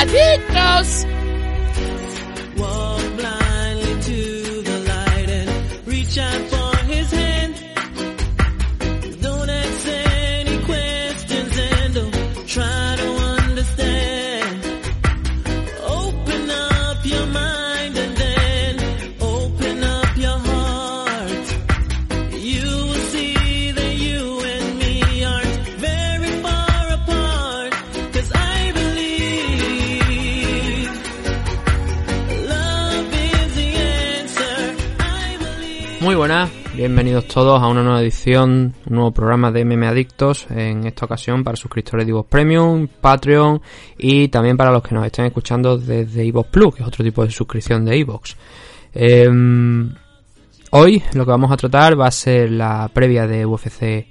[0.00, 1.04] Adictos.
[36.20, 41.06] Buenas, bienvenidos todos a una nueva edición, un nuevo programa de MM Adictos, en esta
[41.06, 43.62] ocasión para suscriptores de Ivox Premium, Patreon
[43.96, 47.24] y también para los que nos estén escuchando desde Ivox Plus, que es otro tipo
[47.24, 48.36] de suscripción de Ivox.
[48.92, 49.94] Em,
[50.72, 54.06] hoy lo que vamos a tratar va a ser la previa de UFC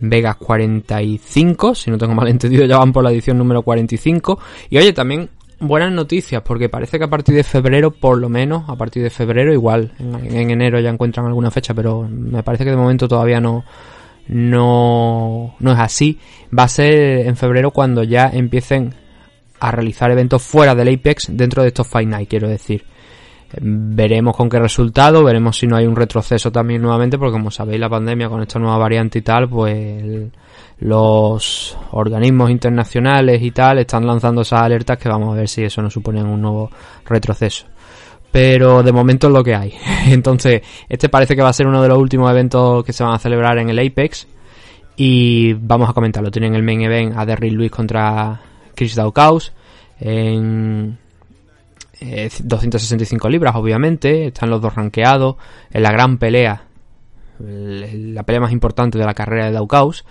[0.00, 4.76] Vegas 45, si no tengo mal entendido ya van por la edición número 45 y
[4.76, 5.30] oye también
[5.60, 9.10] buenas noticias, porque parece que a partir de febrero, por lo menos, a partir de
[9.10, 13.40] febrero, igual, en, enero ya encuentran alguna fecha, pero me parece que de momento todavía
[13.40, 13.64] no,
[14.28, 16.18] no, no es así.
[16.56, 18.94] Va a ser en febrero cuando ya empiecen
[19.60, 22.84] a realizar eventos fuera del Apex dentro de estos Fight Night, quiero decir.
[23.60, 27.80] Veremos con qué resultado, veremos si no hay un retroceso también nuevamente, porque como sabéis
[27.80, 30.30] la pandemia con esta nueva variante y tal, pues
[30.80, 35.80] los organismos internacionales y tal están lanzando esas alertas que vamos a ver si eso
[35.80, 36.70] nos supone un nuevo
[37.06, 37.66] retroceso.
[38.30, 39.72] Pero de momento es lo que hay.
[40.08, 43.14] Entonces, este parece que va a ser uno de los últimos eventos que se van
[43.14, 44.28] a celebrar en el Apex.
[44.96, 46.30] Y vamos a comentarlo.
[46.30, 48.40] Tienen el main event a Derrick Luis contra
[48.74, 49.52] Chris Daukaus.
[50.00, 50.98] En
[52.00, 54.26] 265 eh, libras, obviamente.
[54.26, 55.36] Están los dos rankeados.
[55.70, 56.64] En la gran pelea.
[57.40, 60.04] La pelea más importante de la carrera de Daukaus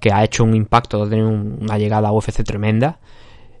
[0.00, 2.98] que ha hecho un impacto, ha tenido una llegada a UFC tremenda.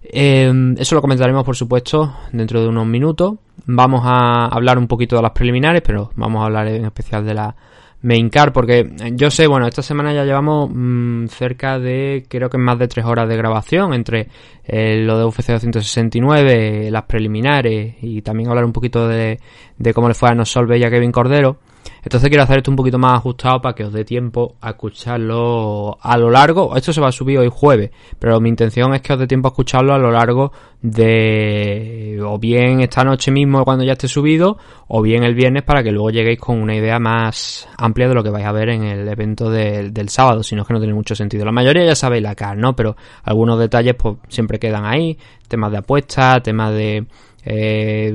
[0.02, 3.34] Eh, eso lo comentaremos, por supuesto, dentro de unos minutos.
[3.66, 7.34] Vamos a hablar un poquito de las preliminares, pero vamos a hablar en especial de
[7.34, 7.56] la
[8.02, 12.58] main car, porque yo sé, bueno, esta semana ya llevamos mm, cerca de, creo que
[12.58, 14.28] más de tres horas de grabación entre
[14.64, 19.40] eh, lo de UFC 269, las preliminares y también hablar un poquito de,
[19.76, 21.58] de cómo le fue a Nosolve y a Kevin Cordero.
[22.08, 25.98] Entonces quiero hacer esto un poquito más ajustado para que os dé tiempo a escucharlo
[26.00, 26.74] a lo largo.
[26.74, 29.48] Esto se va a subir hoy jueves, pero mi intención es que os dé tiempo
[29.48, 34.56] a escucharlo a lo largo de o bien esta noche mismo cuando ya esté subido
[34.86, 38.22] o bien el viernes para que luego lleguéis con una idea más amplia de lo
[38.22, 40.94] que vais a ver en el evento del sábado, si no es que no tiene
[40.94, 41.44] mucho sentido.
[41.44, 42.74] La mayoría ya sabéis la cara, ¿no?
[42.74, 47.06] Pero algunos detalles pues siempre quedan ahí, temas de apuestas, temas de
[47.44, 48.14] eh,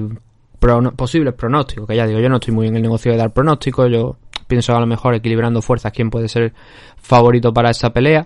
[0.95, 3.91] posibles pronósticos, que ya digo, yo no estoy muy en el negocio de dar pronósticos,
[3.91, 6.53] yo pienso a lo mejor equilibrando fuerzas quién puede ser
[6.97, 8.25] favorito para esa pelea.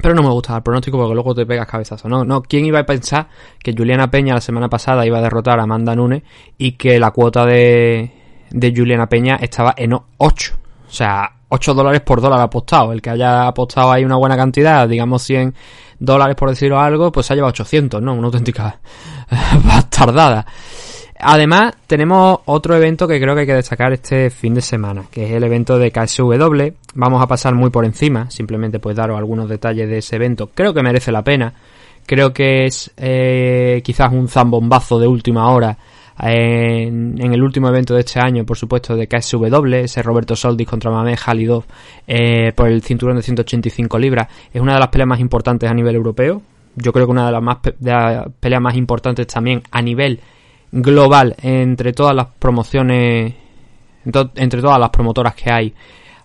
[0.00, 2.08] Pero no me gusta dar pronóstico porque luego te pegas cabezazo.
[2.08, 3.28] No, no, ¿quién iba a pensar
[3.62, 6.22] que Juliana Peña la semana pasada iba a derrotar a Amanda Nunes
[6.56, 8.10] y que la cuota de,
[8.50, 10.54] de Juliana Peña estaba en 8?
[10.88, 12.92] O sea, 8 dólares por dólar apostado.
[12.92, 15.54] El que haya apostado ahí una buena cantidad, digamos 100
[15.98, 18.14] dólares por decirlo algo, pues se ha llevado 800, ¿no?
[18.14, 18.80] Una auténtica
[19.64, 20.46] bastardada.
[21.24, 25.26] Además, tenemos otro evento que creo que hay que destacar este fin de semana, que
[25.26, 26.74] es el evento de KSW.
[26.94, 30.50] Vamos a pasar muy por encima, simplemente pues daros algunos detalles de ese evento.
[30.52, 31.54] Creo que merece la pena.
[32.06, 35.78] Creo que es eh, quizás un zambombazo de última hora
[36.18, 40.90] en, el último evento de este año, por supuesto, de KSW, ese Roberto Soldis contra
[40.90, 41.64] Mamed Halidov
[42.04, 44.26] eh, por el cinturón de 185 libras.
[44.52, 46.42] Es una de las peleas más importantes a nivel europeo.
[46.74, 50.18] Yo creo que una de las, más, de las peleas más importantes también a nivel
[50.72, 53.34] global entre todas las promociones,
[54.04, 55.74] entre todas las promotoras que hay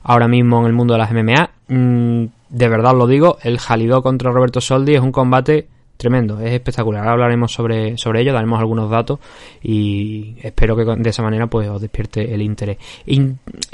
[0.04, 1.50] ahora mismo en el mundo de las MMA.
[1.68, 6.54] Mm, de verdad lo digo, el Jalidó contra Roberto Soldi es un combate tremendo, es
[6.54, 7.02] espectacular.
[7.02, 9.20] Ahora hablaremos sobre, sobre ello, daremos algunos datos
[9.62, 12.78] y espero que de esa manera pues os despierte el interés.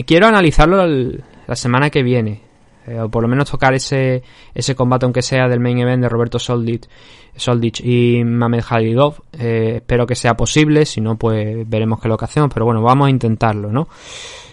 [0.06, 2.42] Quiero analizarlo la semana que viene,
[2.88, 6.10] eh, o por lo menos tocar ese, ese combate, aunque sea del main event de
[6.10, 6.88] Roberto Soldic,
[7.36, 9.16] Soldic y Mamed Khalidov.
[9.34, 12.66] Eh, espero que sea posible, si no, pues veremos qué es lo que hacemos, pero
[12.66, 13.88] bueno, vamos a intentarlo, ¿no?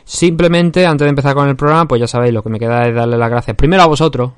[0.05, 2.95] Simplemente, antes de empezar con el programa, pues ya sabéis, lo que me queda es
[2.95, 4.33] darle las gracias primero a vosotros,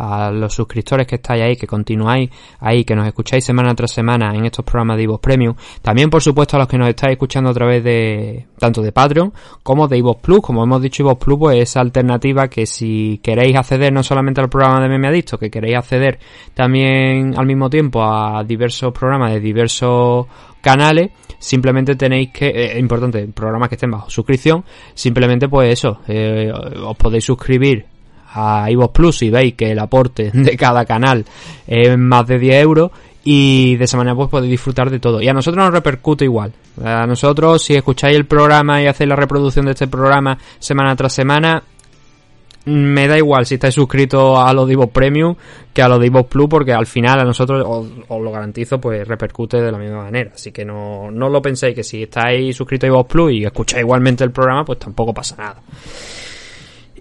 [0.00, 2.30] a los suscriptores que estáis ahí, que continuáis
[2.60, 5.54] ahí, que nos escucháis semana tras semana en estos programas de Ivox Premium.
[5.82, 9.32] También, por supuesto, a los que nos estáis escuchando a través de tanto de Patreon
[9.62, 10.40] como de Ivox Plus.
[10.40, 14.48] Como hemos dicho, Ivox Plus pues esa alternativa que si queréis acceder no solamente al
[14.48, 16.18] programa de Meme Adicto, que queréis acceder
[16.54, 20.26] también al mismo tiempo a diversos programas de diversos
[20.60, 24.64] canales, simplemente tenéis que, eh, importante, programas que estén bajo suscripción,
[24.94, 27.86] simplemente pues eso, eh, os podéis suscribir
[28.32, 31.24] a iVoox Plus y veis que el aporte de cada canal
[31.66, 32.90] es más de 10 euros
[33.22, 35.20] y de esa manera pues podéis disfrutar de todo.
[35.20, 36.52] Y a nosotros nos repercute igual.
[36.82, 41.12] A nosotros, si escucháis el programa y hacéis la reproducción de este programa semana tras
[41.12, 41.62] semana,
[42.64, 45.34] me da igual si estáis suscritos a los Divo Premium
[45.72, 49.60] que a los Divo Plus, porque al final a nosotros, os, lo garantizo, pues repercute
[49.60, 50.32] de la misma manera.
[50.34, 53.82] Así que no, no lo penséis que si estáis suscritos a Divo Plus y escucháis
[53.82, 55.62] igualmente el programa, pues tampoco pasa nada.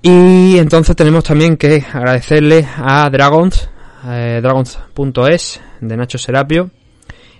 [0.01, 3.69] Y entonces tenemos también que agradecerle a Dragons,
[4.05, 6.71] eh, dragons.es de Nacho Serapio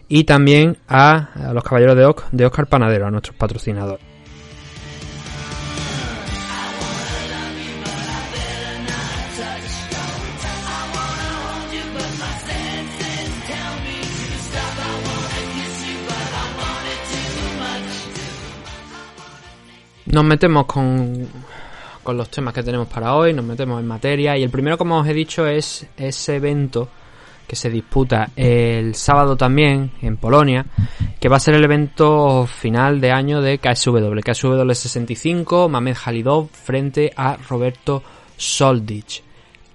[0.10, 4.10] y también a, los Caballeros de, Oc, de Oscar Panadero, a nuestros patrocinadores.
[20.08, 21.28] Nos metemos con
[22.10, 24.98] con los temas que tenemos para hoy, nos metemos en materia y el primero, como
[24.98, 26.90] os he dicho, es ese evento
[27.48, 30.66] que se disputa el sábado también en Polonia,
[31.20, 36.50] que va a ser el evento final de año de KSW, KSW 65, Mamed Halidov
[36.50, 38.02] frente a Roberto
[38.36, 39.22] Soldich.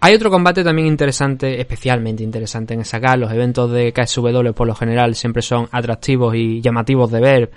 [0.01, 3.17] Hay otro combate también interesante, especialmente interesante en sacar.
[3.17, 7.51] Los eventos de KSW por lo general siempre son atractivos y llamativos de ver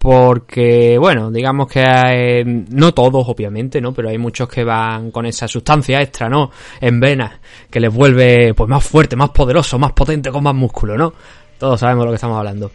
[0.00, 3.92] porque bueno, digamos que hay, no todos obviamente, ¿no?
[3.92, 6.50] Pero hay muchos que van con esa sustancia extra, ¿no?
[6.80, 7.38] En venas,
[7.70, 11.12] que les vuelve pues más fuerte, más poderoso, más potente, con más músculo, ¿no?
[11.58, 12.70] Todos sabemos lo que estamos hablando.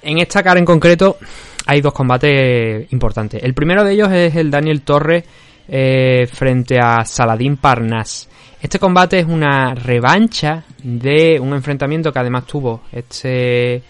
[0.00, 1.18] En esta cara en concreto
[1.66, 3.42] hay dos combates importantes.
[3.42, 5.24] El primero de ellos es el Daniel Torres
[5.68, 8.26] eh, frente a Saladín Parnas.
[8.58, 13.82] Este combate es una revancha de un enfrentamiento que además tuvo este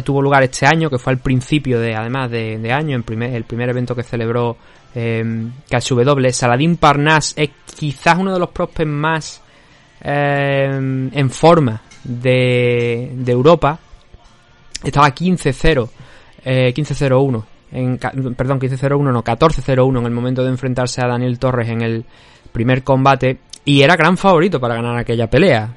[0.00, 3.44] tuvo lugar este año, que fue al principio de, además de, año, en primer, el
[3.44, 4.56] primer evento que celebró
[4.94, 5.22] eh,
[5.68, 6.30] KSW.
[6.30, 9.42] Saladin Parnas es quizás uno de los prospects más
[10.00, 13.78] em, en forma de, de Europa.
[14.82, 15.88] Estaba 15-0,
[16.44, 17.44] eh, 15-0-1.
[17.72, 17.98] En,
[18.34, 22.04] perdón, 15-0-1, no, 14-0-1 en el momento de enfrentarse a Daniel Torres en el
[22.52, 25.74] primer combate y era gran favorito para ganar aquella pelea.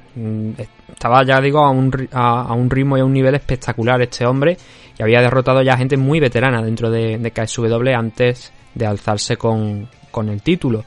[0.96, 4.56] Estaba, ya digo, a un, a, un ritmo y a un nivel espectacular este hombre
[4.98, 9.90] y había derrotado ya gente muy veterana dentro de, de KSW antes de alzarse con,
[10.10, 10.86] con el título.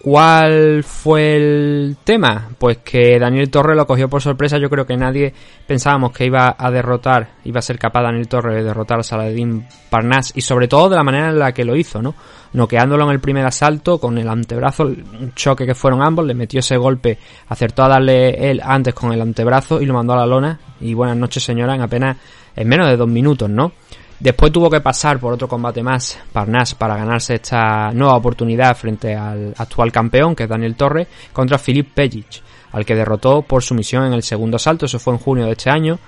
[0.00, 2.50] ¿Cuál fue el tema?
[2.56, 4.56] Pues que Daniel Torre lo cogió por sorpresa.
[4.56, 5.34] Yo creo que nadie
[5.66, 9.66] pensábamos que iba a derrotar, iba a ser capaz Daniel Torre de derrotar a Saladin
[9.90, 12.14] Parnas y sobre todo de la manera en la que lo hizo, ¿no?
[12.52, 16.60] Noqueándolo en el primer asalto con el antebrazo, un choque que fueron ambos, le metió
[16.60, 17.18] ese golpe,
[17.48, 20.60] acertó a darle él antes con el antebrazo y lo mandó a la lona.
[20.80, 22.16] Y buenas noches señora, en apenas,
[22.54, 23.72] en menos de dos minutos, ¿no?
[24.20, 29.14] Después tuvo que pasar por otro combate más, Parnas, para ganarse esta nueva oportunidad frente
[29.14, 32.42] al actual campeón, que es Daniel Torres, contra Filip Pejic,
[32.72, 35.70] al que derrotó por sumisión en el segundo asalto, eso fue en junio de este
[35.70, 35.98] año.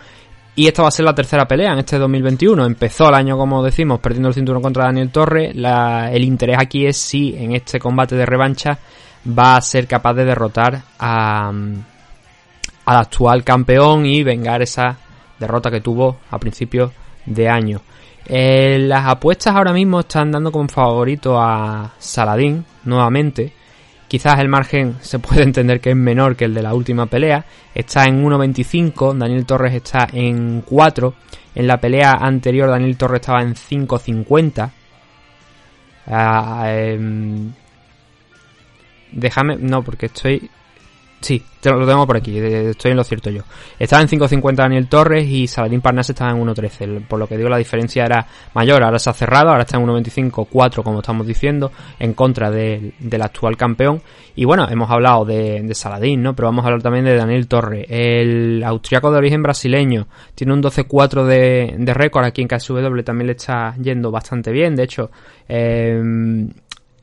[0.56, 2.66] Y esta va a ser la tercera pelea en este 2021.
[2.66, 5.54] Empezó el año, como decimos, perdiendo el cinturón contra Daniel Torres.
[5.54, 8.78] el interés aquí es si en este combate de revancha
[9.26, 14.98] va a ser capaz de derrotar a, al actual campeón y vengar esa
[15.38, 16.90] derrota que tuvo a principios
[17.24, 17.80] de año.
[18.26, 23.52] Eh, las apuestas ahora mismo están dando como favorito a Saladín, nuevamente.
[24.08, 27.44] Quizás el margen se puede entender que es menor que el de la última pelea.
[27.74, 31.14] Está en 1.25, Daniel Torres está en 4.
[31.54, 34.70] En la pelea anterior Daniel Torres estaba en 5.50.
[36.06, 37.52] Ah, em,
[39.12, 40.50] déjame, no, porque estoy
[41.20, 43.42] Sí, lo tengo por aquí, estoy en lo cierto yo.
[43.78, 47.06] Estaba en 5.50 Daniel Torres y Saladín Parnas estaba en 1.13.
[47.06, 48.82] Por lo que digo, la diferencia era mayor.
[48.82, 53.22] Ahora se ha cerrado, ahora está en 1.25, 4, como estamos diciendo, en contra del
[53.22, 54.00] actual campeón.
[54.34, 56.34] Y bueno, hemos hablado de, Saladín, ¿no?
[56.34, 57.84] Pero vamos a hablar también de Daniel Torres.
[57.90, 63.26] El austriaco de origen brasileño tiene un 12-4 de, de récord aquí en KSW, también
[63.26, 64.74] le está yendo bastante bien.
[64.74, 65.10] De hecho,
[65.46, 66.00] eh,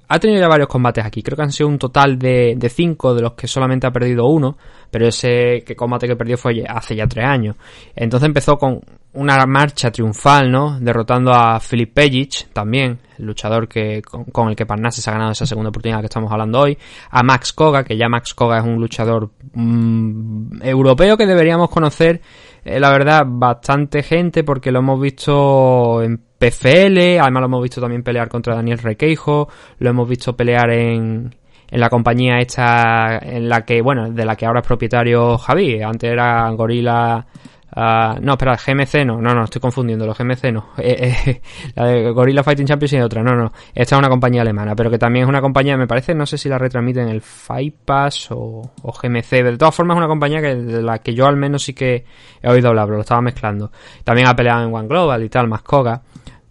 [0.07, 1.21] ha tenido ya varios combates aquí.
[1.21, 4.27] Creo que han sido un total de, de cinco, de los que solamente ha perdido
[4.27, 4.57] uno.
[4.89, 7.55] Pero ese que combate que perdió fue hace ya tres años.
[7.95, 8.81] Entonces empezó con
[9.17, 10.79] una marcha triunfal, ¿no?
[10.79, 15.31] Derrotando a Filip Pejic, también, el luchador que, con, el que Parnasse se ha ganado
[15.31, 16.77] esa segunda oportunidad que estamos hablando hoy.
[17.09, 22.21] A Max Koga, que ya Max Koga es un luchador mm, europeo que deberíamos conocer,
[22.67, 28.03] la verdad, bastante gente, porque lo hemos visto en PFL, además lo hemos visto también
[28.03, 29.47] pelear contra Daniel Requeijo,
[29.79, 31.33] lo hemos visto pelear en,
[31.69, 35.81] en la compañía esta en la que, bueno, de la que ahora es propietario Javi,
[35.81, 37.25] antes era Gorila
[37.69, 40.69] Ah, no, espera, GMC no, no, no, estoy confundiendo, los GMC no.
[40.77, 41.41] Eh, eh,
[41.75, 43.51] la de Gorilla Fighting Champions y otra, no, no.
[43.75, 46.37] Esta es una compañía alemana, pero que también es una compañía, me parece, no sé
[46.37, 49.43] si la retransmiten el Fight Pass o, GMC.
[49.43, 52.05] De todas formas, es una compañía que, de la que yo al menos sí que
[52.41, 53.71] he oído hablar, lo estaba mezclando.
[54.03, 56.01] También ha peleado en One Global y tal, más Koga.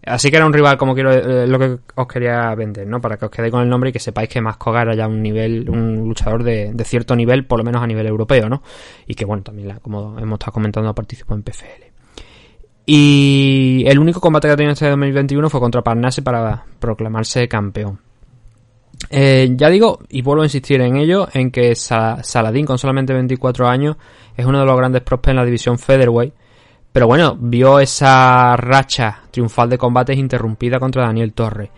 [0.07, 3.01] Así que era un rival como quiero eh, lo que os quería vender, ¿no?
[3.01, 5.21] Para que os quede con el nombre y que sepáis que Mascoga era ya un
[5.21, 8.63] nivel, un luchador de, cierto nivel, por lo menos a nivel europeo, ¿no?
[9.09, 11.85] Y que bueno, también como hemos estado comentando, participó en PFL.
[12.87, 17.99] Y el único combate que ha tenido este 2021 fue contra Parnasse para proclamarse campeón.
[19.11, 23.67] Eh, ya digo, y vuelvo a insistir en ello, en que Saladín, con solamente 24
[23.67, 23.97] años,
[24.37, 26.33] es uno de los grandes prospects en la división Featherweight
[26.97, 31.71] pero bueno, vio esa racha triunfal de combates interrumpida contra Daniel Torre.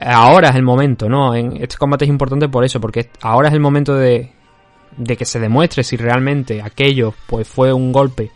[0.00, 1.34] Ahora es el momento, ¿no?
[1.34, 4.32] En este combate es importante por eso, porque ahora es el momento de,
[4.96, 8.30] de que se demuestre si realmente aquello pues fue un golpe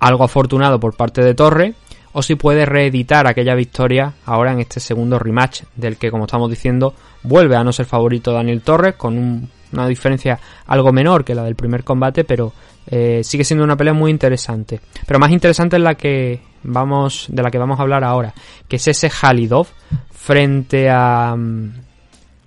[0.00, 1.74] algo afortunado por parte de Torre
[2.12, 6.50] o si puede reeditar aquella victoria ahora en este segundo rematch del que como estamos
[6.50, 6.92] diciendo
[7.22, 11.54] vuelve a no ser favorito Daniel Torres con una diferencia algo menor que la del
[11.54, 12.52] primer combate pero
[12.86, 14.80] eh, sigue siendo una pelea muy interesante.
[15.06, 18.34] Pero más interesante es la que vamos, de la que vamos a hablar ahora,
[18.68, 19.66] que es ese Halidov
[20.10, 21.72] frente a mm,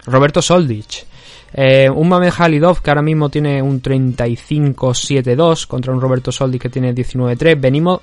[0.07, 1.05] Roberto Soldich.
[1.53, 6.69] Eh, un Mamed Halidov que ahora mismo tiene un 35-7-2 contra un Roberto Soldich que
[6.69, 7.59] tiene 19-3.
[7.59, 8.01] Venimos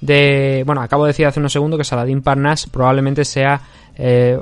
[0.00, 0.64] de.
[0.66, 3.60] Bueno, acabo de decir hace unos segundos que Saladin Parnas probablemente sea.
[3.96, 4.38] Eh,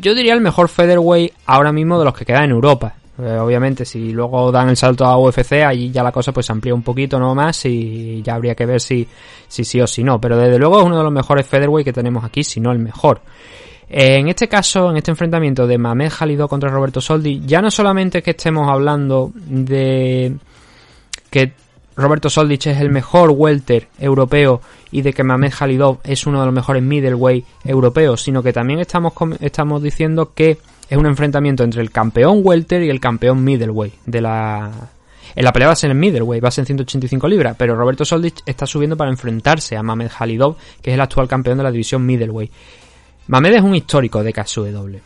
[0.00, 2.94] yo diría el mejor featherweight ahora mismo de los que quedan en Europa.
[3.18, 6.74] Eh, obviamente, si luego dan el salto a UFC, ahí ya la cosa pues amplía
[6.74, 9.06] un poquito no más y ya habría que ver si,
[9.48, 10.20] si sí o si no.
[10.20, 12.78] Pero desde luego es uno de los mejores featherweight que tenemos aquí, si no el
[12.78, 13.20] mejor.
[13.90, 18.22] En este caso, en este enfrentamiento de Mamed Jalido contra Roberto Soldi, ya no solamente
[18.22, 20.36] que estemos hablando de
[21.30, 21.52] que
[21.96, 24.60] Roberto Soldich es el mejor welter europeo
[24.92, 28.78] y de que Mamed Khalidov es uno de los mejores middleweight europeos, sino que también
[28.78, 30.58] estamos, estamos diciendo que
[30.88, 34.90] es un enfrentamiento entre el campeón welter y el campeón middleweight de la
[35.34, 37.76] en la pelea va a ser en middleweight, va a ser en 185 libras, pero
[37.76, 41.64] Roberto Soldich está subiendo para enfrentarse a Mamed Khalidov, que es el actual campeón de
[41.64, 42.50] la división middleweight.
[43.28, 44.96] Mamed es un histórico de KSW.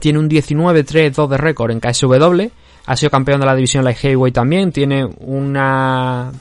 [0.00, 2.48] Tiene un 19-3-2 de récord en KSW,
[2.86, 6.32] ha sido campeón de la división light heavyweight también, tiene una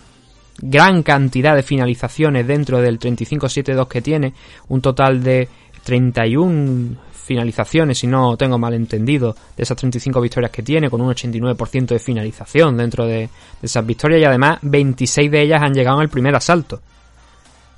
[0.57, 4.33] gran cantidad de finalizaciones dentro del 35-7-2 que tiene,
[4.69, 5.47] un total de
[5.83, 11.11] 31 finalizaciones, si no tengo mal entendido, de esas 35 victorias que tiene, con un
[11.11, 13.29] 89% de finalización dentro de,
[13.61, 16.79] esas victorias y además 26 de ellas han llegado en el primer asalto.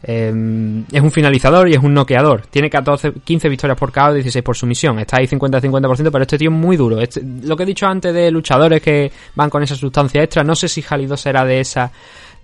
[0.04, 2.46] Em, es un finalizador y es un noqueador.
[2.48, 5.00] Tiene 14, 15 victorias por y 16 por sumisión.
[5.00, 7.02] Está ahí 50-50%, pero este tío es muy duro.
[7.02, 10.56] Este, lo que he dicho antes de luchadores que van con esa sustancia extra, no
[10.56, 11.92] sé si Jalido será de esa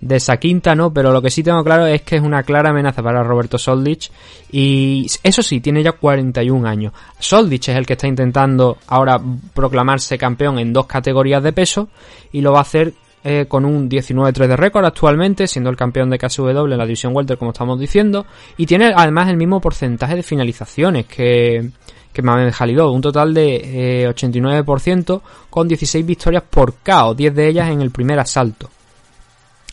[0.04, 0.92] de esa quinta, ¿no?
[0.92, 4.10] Pero lo que sí tengo claro es que es una clara amenaza para Roberto Soldich.
[4.52, 6.92] Y eso sí, tiene ya 41 años.
[7.18, 9.18] Soldich es el que está intentando ahora
[9.54, 11.88] proclamarse campeón en dos categorías de peso.
[12.32, 12.92] Y lo va a hacer
[13.24, 17.16] eh, con un 19-3 de récord actualmente, siendo el campeón de KSW en la división
[17.16, 18.26] Welter, como estamos diciendo.
[18.58, 21.70] Y tiene además el mismo porcentaje de finalizaciones que,
[22.12, 27.48] que Mamed Jalidó, un total de 89% eh, con 16 victorias por KO, 10 de
[27.48, 28.68] ellas en el primer asalto.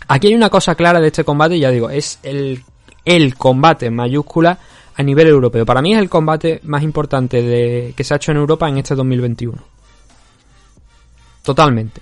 [0.08, 2.64] Aquí hay una cosa clara de este combate, ya digo, es el,
[3.06, 4.60] el combate mayúscula
[4.96, 5.66] a nivel europeo.
[5.66, 8.78] Para mí es el combate más importante de, que se ha hecho en Europa en
[8.78, 9.58] este 2021.
[11.44, 12.02] Totalmente.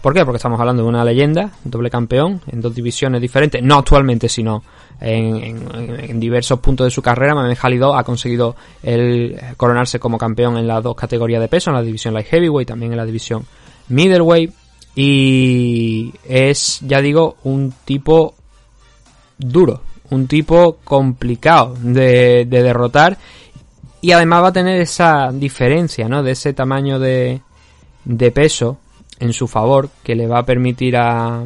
[0.00, 0.24] ¿Por qué?
[0.24, 4.62] Porque estamos hablando de una leyenda, doble campeón, en dos divisiones diferentes, no actualmente, sino
[5.00, 7.34] en, diversos puntos de su carrera.
[7.34, 11.76] Mamed Jalidó ha conseguido el coronarse como campeón en las dos categorías de peso, en
[11.76, 13.44] la división light heavyweight, también en la división
[13.88, 14.54] middleweight.
[14.94, 18.34] Y es, ya digo, un tipo
[19.38, 23.16] duro, un tipo complicado de, derrotar.
[24.00, 26.22] Y además va a tener esa diferencia, ¿no?
[26.22, 27.40] De ese tamaño de,
[28.04, 28.78] de peso
[29.18, 31.44] en su favor que le va a permitir a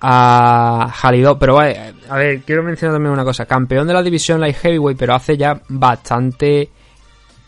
[0.00, 4.40] a Jalidó, pero vale, a ver, quiero mencionar también una cosa, campeón de la división
[4.40, 6.68] light heavyweight, pero hace ya bastante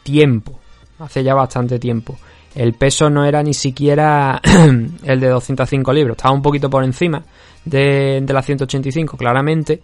[0.03, 0.59] tiempo,
[0.99, 2.19] hace ya bastante tiempo
[2.59, 4.41] el peso no era ni siquiera
[5.05, 7.23] el de 205 libras, estaba un poquito por encima
[7.65, 9.81] de, de la 185 claramente,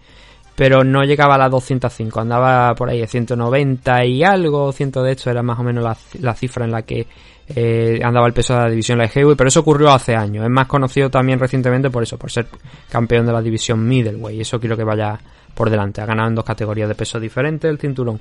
[0.56, 5.12] pero no llegaba a las 205, andaba por ahí de 190 y algo, 100 de
[5.12, 5.84] hecho era más o menos
[6.18, 7.06] la, cifra en la que
[7.46, 10.50] eh, andaba el peso de la división light heavyweight, pero eso ocurrió hace años, es
[10.50, 12.48] más conocido también recientemente por eso, por ser
[12.90, 15.16] campeón de la división middleweight, eso quiero que vaya
[15.54, 18.20] por delante, ha ganado en dos categorías de peso diferentes el cinturón.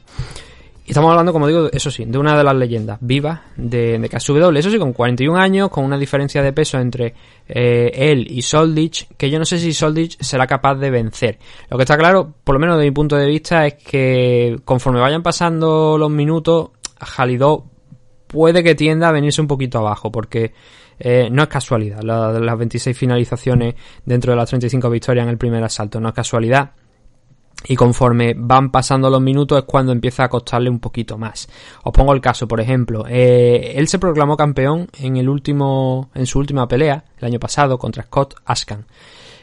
[0.85, 4.09] Y estamos hablando, como digo, eso sí, de una de las leyendas vivas de, de
[4.09, 4.57] KSW.
[4.57, 7.13] Eso sí, con 41 años, con una diferencia de peso entre
[7.47, 11.39] eh, él y Soldich, que yo no sé si Soldich será capaz de vencer.
[11.69, 14.99] Lo que está claro, por lo menos de mi punto de vista, es que conforme
[14.99, 17.65] vayan pasando los minutos, Jalidó
[18.27, 20.51] puede que tienda a venirse un poquito abajo, porque
[20.99, 22.01] eh, no es casualidad.
[22.01, 23.75] las 26 finalizaciones
[24.05, 26.71] dentro de las 35 victorias en el primer asalto, no es casualidad
[27.67, 31.48] y conforme van pasando los minutos es cuando empieza a costarle un poquito más.
[31.84, 36.25] Os pongo el caso, por ejemplo, eh, él se proclamó campeón en el último, en
[36.25, 38.86] su última pelea el año pasado contra Scott Askan.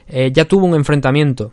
[0.09, 1.53] Eh, ya tuvo un enfrentamiento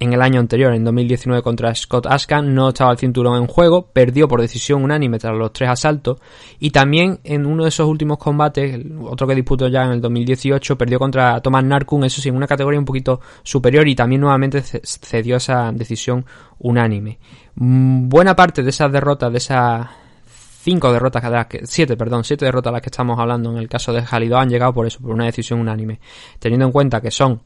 [0.00, 3.86] en el año anterior, en 2019 contra Scott Askan, no estaba el cinturón en juego,
[3.92, 6.18] perdió por decisión unánime tras los tres asaltos
[6.58, 10.78] y también en uno de esos últimos combates, otro que disputó ya en el 2018,
[10.78, 14.62] perdió contra Thomas Narkun, eso sí, en una categoría un poquito superior y también nuevamente
[14.62, 16.24] cedió esa decisión
[16.58, 17.18] unánime.
[17.56, 19.86] Mm, buena parte de esas derrotas, de esas
[20.62, 23.92] cinco derrotas, cada que, siete, perdón, siete derrotas las que estamos hablando en el caso
[23.92, 26.00] de Jalido han llegado por eso, por una decisión unánime.
[26.38, 27.42] Teniendo en cuenta que son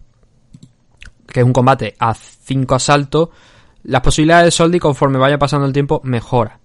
[1.26, 3.28] que es un combate a 5 asaltos,
[3.84, 6.58] las posibilidades de Soldi conforme vaya pasando el tiempo mejora.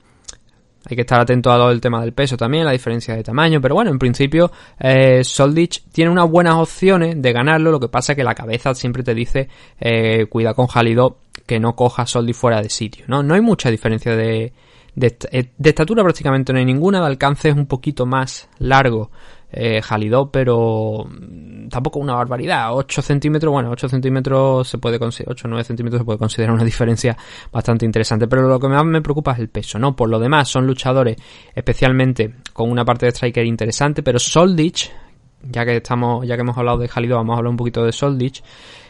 [0.90, 3.60] Hay que estar atento a todo el tema del peso también, la diferencia de tamaño,
[3.60, 8.14] pero bueno, en principio eh, Soldich tiene unas buenas opciones de ganarlo, lo que pasa
[8.14, 9.50] es que la cabeza siempre te dice
[9.80, 13.24] eh, cuida con Jalido que no coja Soldi fuera de sitio, ¿no?
[13.24, 14.54] No hay mucha diferencia de,
[14.96, 19.12] de, eh, de, estatura prácticamente no hay ninguna, de alcance es un poquito más largo
[19.52, 19.82] eh,
[20.32, 21.08] pero
[21.70, 22.74] tampoco una barbaridad.
[22.74, 26.54] 8 centímetros, bueno, 8 centímetros se puede considerar, 8 o 9 centímetros se puede considerar
[26.54, 27.18] una diferencia
[27.52, 28.28] bastante interesante.
[28.28, 29.96] Pero lo que más me preocupa es el peso, ¿no?
[29.96, 31.16] Por lo demás, son luchadores
[31.54, 34.92] especialmente con una parte de striker interesante, pero Soldich,
[35.44, 37.92] ya que estamos, ya que hemos hablado de Jalido, vamos a hablar un poquito de
[37.92, 38.44] Soldich.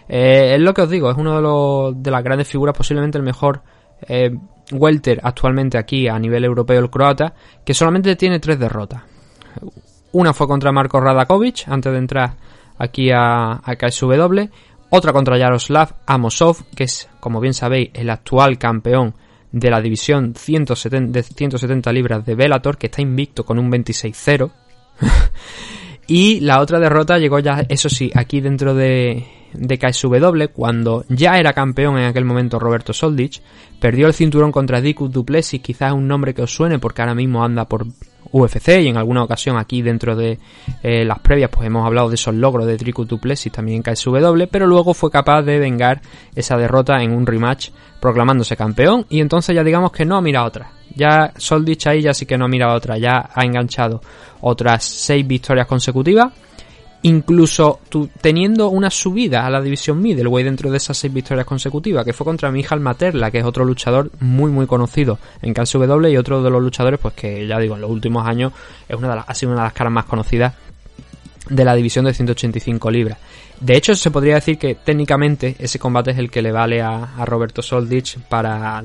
[0.08, 3.18] Eh, es lo que os digo, es uno de, los, de las grandes figuras, posiblemente
[3.18, 3.62] el mejor
[4.08, 4.32] eh,
[4.72, 9.04] welter actualmente aquí a nivel europeo el croata, que solamente tiene tres derrotas.
[10.12, 12.36] Una fue contra Marco Radakovic antes de entrar
[12.78, 14.50] aquí a, KSW.
[14.90, 19.14] Otra contra Yaroslav Amosov, que es, como bien sabéis, el actual campeón
[19.52, 24.52] de la división 170, de 170 libras de Bellator, que está invicto con un 26-0.
[26.08, 31.54] y la otra derrota llegó ya, eso sí, aquí dentro de, KSW, cuando ya era
[31.54, 33.44] campeón en aquel momento Roberto Soldich,
[33.80, 37.44] perdió el cinturón contra Dicus Duplessis, quizás un nombre que os suene porque ahora mismo
[37.44, 37.86] anda por
[38.32, 40.40] UFC y en alguna ocasión aquí dentro de
[40.84, 44.44] eh, las previas pues hemos hablado de esos logros de Trico Duplessis también en KSW,
[44.52, 46.02] pero luego fue capaz de vengar
[46.36, 50.48] esa derrota en un rematch proclamándose campeón y entonces ya digamos que no ha mirado
[50.48, 50.72] otra.
[50.96, 54.02] Ya Soldich ahí ya sí que no ha mirado otra, ya ha enganchado
[54.42, 56.32] otras seis victorias consecutivas
[57.02, 57.80] incluso
[58.22, 62.26] teniendo una subida a la división middleweight dentro de esas seis victorias consecutivas, que fue
[62.26, 66.50] contra Mijal Materla, que es otro luchador muy muy conocido en KSW y otro de
[66.50, 68.52] los luchadores, pues que ya digo, en los últimos años
[68.88, 70.54] es una de las, ha sido una de las caras más conocidas
[71.50, 73.18] de la división de 185 libras.
[73.60, 77.16] De hecho, se podría decir que técnicamente ese combate es el que le vale a,
[77.18, 78.84] a Roberto Soldich para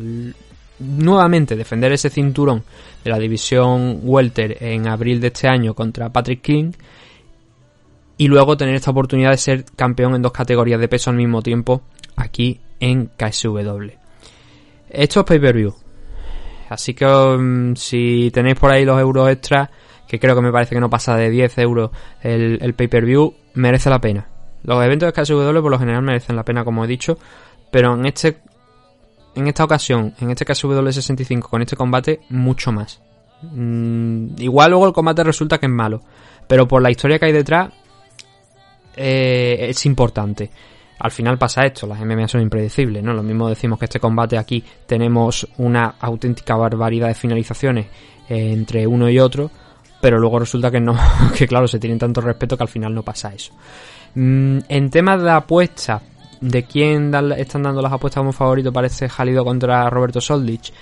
[0.79, 2.65] nuevamente defender ese cinturón
[3.05, 6.73] de la división welter en abril de este año contra Patrick King
[8.17, 11.43] y luego tener esta oportunidad de ser campeón en dos categorías de peso al mismo
[11.43, 11.83] tiempo
[12.17, 13.91] aquí en KSW.
[14.91, 15.75] Esto es pay-per-view.
[16.69, 19.69] Así que um, si tenéis por ahí los euros extras,
[20.07, 21.91] que creo que me parece que no pasa de 10 euros
[22.23, 24.29] el, pay-per-view, merece la pena.
[24.63, 27.19] Los eventos de KSW por lo general merecen la pena, como he dicho,
[27.71, 28.39] pero en este
[29.35, 33.03] en esta ocasión, en este KSW 65, con este combate, mucho más.
[33.43, 36.01] Mm, igual luego el combate resulta que es malo,
[36.47, 37.73] pero por la historia que hay detrás,
[38.97, 40.51] eh, es importante.
[40.99, 43.13] Al final pasa esto, las MMA son impredecibles, ¿no?
[43.13, 47.87] Lo mismo decimos que este combate aquí tenemos una auténtica barbaridad de finalizaciones
[48.29, 49.51] eh, entre uno y otro,
[50.01, 50.97] pero luego resulta que no,
[51.37, 53.53] que claro, se tienen tanto respeto que al final no pasa eso.
[54.15, 56.03] Mm, en temas de apuestas,
[56.41, 60.73] de quién están dando las apuestas como favorito parece Jalido contra Roberto Soldich.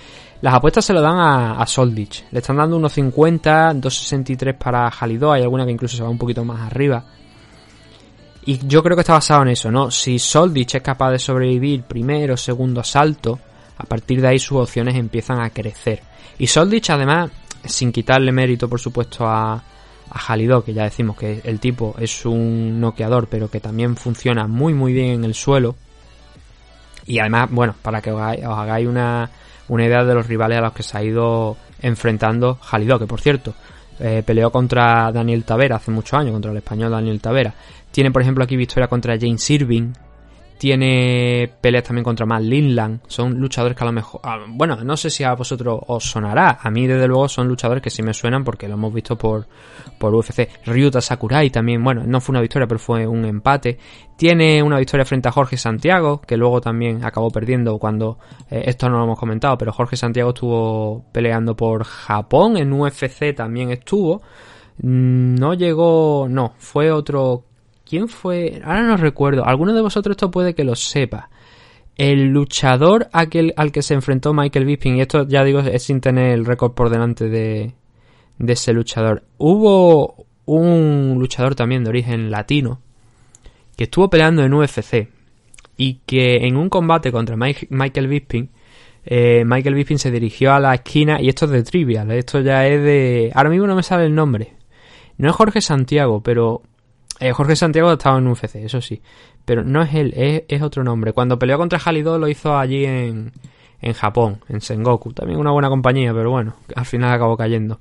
[0.40, 2.24] Las apuestas se lo dan a, a Soldich.
[2.32, 5.30] Le están dando unos 50, 2.63 para Jalido.
[5.30, 7.04] Hay alguna que incluso se va un poquito más arriba.
[8.44, 9.90] Y yo creo que está basado en eso, ¿no?
[9.90, 13.38] Si Soldich es capaz de sobrevivir primero, segundo asalto,
[13.78, 16.02] a partir de ahí sus opciones empiezan a crecer.
[16.38, 17.30] Y Soldich, además,
[17.64, 19.62] sin quitarle mérito, por supuesto, a,
[20.10, 24.46] a Jalidó, que ya decimos que el tipo es un noqueador, pero que también funciona
[24.46, 25.76] muy, muy bien en el suelo.
[27.06, 29.30] Y además, bueno, para que os hagáis, una,
[29.68, 33.20] una idea de los rivales a los que se ha ido enfrentando Jalidó, que por
[33.20, 33.54] cierto,
[34.04, 37.54] eh, peleó contra Daniel Tavera hace muchos años, contra el español Daniel Tavera.
[37.92, 39.92] Tiene, por ejemplo, aquí victoria contra James Irving.
[40.62, 43.00] Tiene peleas también contra Matt Linland.
[43.08, 44.20] Son luchadores que a lo mejor.
[44.22, 46.60] Ah, bueno, no sé si a vosotros os sonará.
[46.62, 49.48] A mí, desde luego, son luchadores que sí me suenan porque lo hemos visto por,
[49.98, 50.48] por UFC.
[50.64, 53.76] Ryuta Sakurai también, bueno, no fue una victoria, pero fue un empate.
[54.16, 58.20] Tiene una victoria frente a Jorge Santiago, que luego también acabó perdiendo cuando.
[58.48, 62.56] Eh, esto no lo hemos comentado, pero Jorge Santiago estuvo peleando por Japón.
[62.56, 64.22] En UFC también estuvo.
[64.78, 66.28] Mm, no llegó.
[66.30, 67.46] No, fue otro
[67.92, 68.62] ¿Quién fue?
[68.64, 69.44] Ahora no recuerdo.
[69.44, 71.28] Alguno de vosotros esto puede que lo sepa.
[71.94, 76.00] El luchador aquel al que se enfrentó Michael Bisping, y esto ya digo es sin
[76.00, 77.74] tener el récord por delante de,
[78.38, 79.24] de ese luchador.
[79.36, 82.80] Hubo un luchador también de origen latino
[83.76, 85.08] que estuvo peleando en UFC
[85.76, 88.48] y que en un combate contra Michael Bisping,
[89.04, 92.66] eh, Michael Bisping se dirigió a la esquina y esto es de trivial, esto ya
[92.66, 93.30] es de...
[93.34, 94.54] Ahora mismo no me sale el nombre.
[95.18, 96.62] No es Jorge Santiago, pero
[97.22, 99.00] eh, Jorge Santiago ha estado en UFC, eso sí.
[99.44, 101.12] Pero no es él, es, otro nombre.
[101.12, 103.32] Cuando peleó contra Halido lo hizo allí en,
[103.80, 105.12] en Japón, en Sengoku.
[105.12, 107.80] También una buena compañía, pero bueno, al final acabó cayendo.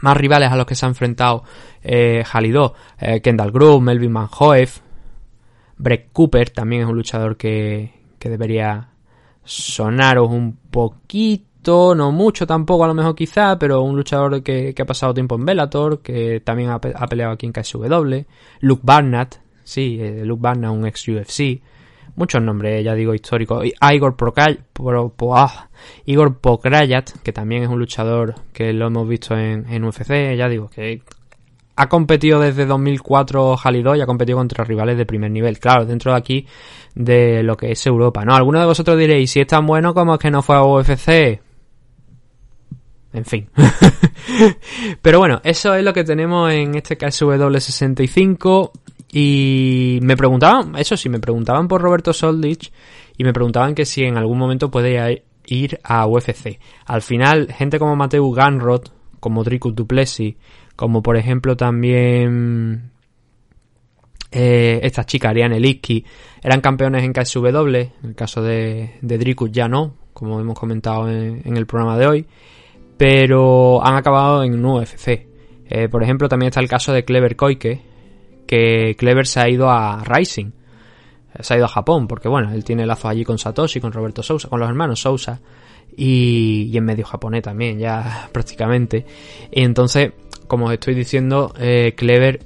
[0.00, 1.44] Más rivales a los que se ha enfrentado
[1.82, 4.80] eh, eh Kendall Groove, Melvin Manhoef,
[5.76, 8.88] Breck Cooper, también es un luchador que, que debería
[9.44, 14.84] sonaros un poquito no mucho tampoco a lo mejor quizá, pero un luchador que, ha
[14.84, 18.24] pasado tiempo en Bellator, que también ha, peleado aquí en KSW,
[18.60, 21.60] Luke Barnett, sí, eh, Luke Barnett, un ex UFC,
[22.16, 24.16] muchos nombres, ya digo, históricos, Igor
[25.32, 25.68] ah,
[26.04, 30.48] Igor Pokrayat, que también es un luchador que lo hemos visto en, en UFC, ya
[30.48, 31.02] digo, que
[31.76, 35.58] ha competido desde 2004 Jalido y ha competido contra rivales de primer nivel.
[35.58, 36.46] Claro, dentro de aquí
[36.94, 38.34] de lo que es Europa, ¿no?
[38.34, 41.40] Algunos de vosotros diréis, si es tan bueno como es que no fue a UFC,
[43.14, 43.48] en fin.
[45.02, 48.72] Pero bueno, eso es lo que tenemos en este KSW65.
[49.12, 52.72] Y me preguntaban, eso sí, me preguntaban por Roberto Soldich
[53.16, 56.58] y me preguntaban que si en algún momento puede ir a UFC.
[56.86, 58.88] Al final, gente como Mateo Ganrod,
[59.20, 60.34] como Drico Duplessis,
[60.74, 62.90] como por ejemplo también
[64.32, 66.04] eh, esta chica Ariane Liski,
[66.42, 67.76] eran campeones en KSW.
[67.76, 72.26] En el caso de, de ya no, como hemos comentado en el programa de hoy
[72.96, 75.26] pero han acabado en un UFC.
[75.66, 77.82] Eh, por ejemplo, también está el caso de Clever Koike,
[78.46, 80.50] que Clever se ha ido a Rising,
[81.40, 84.22] se ha ido a Japón, porque bueno, él tiene lazo allí con Satoshi, con Roberto
[84.22, 85.40] Sousa, con los hermanos Sousa,
[85.96, 89.06] y, en medio japonés también, ya prácticamente.
[89.50, 90.12] Y entonces,
[90.46, 92.40] como os estoy diciendo, eh, Clever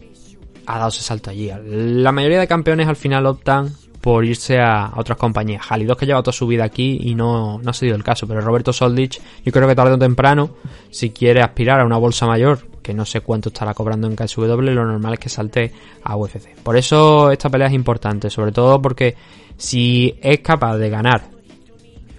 [0.67, 1.51] ha dado ese salto allí.
[1.65, 5.63] La mayoría de campeones al final optan por irse a, otras compañías.
[5.69, 8.41] Halidos que lleva toda su vida aquí y no, no ha sido el caso, pero
[8.41, 10.51] Roberto Soldich, yo creo que tarde o temprano,
[10.91, 14.63] si quiere aspirar a una bolsa mayor, que no sé cuánto estará cobrando en KSW,
[14.63, 15.73] lo normal es que salte
[16.05, 16.57] a UFC.
[16.63, 19.15] Por eso esta pelea es importante, sobre todo porque
[19.57, 21.23] si es capaz de ganar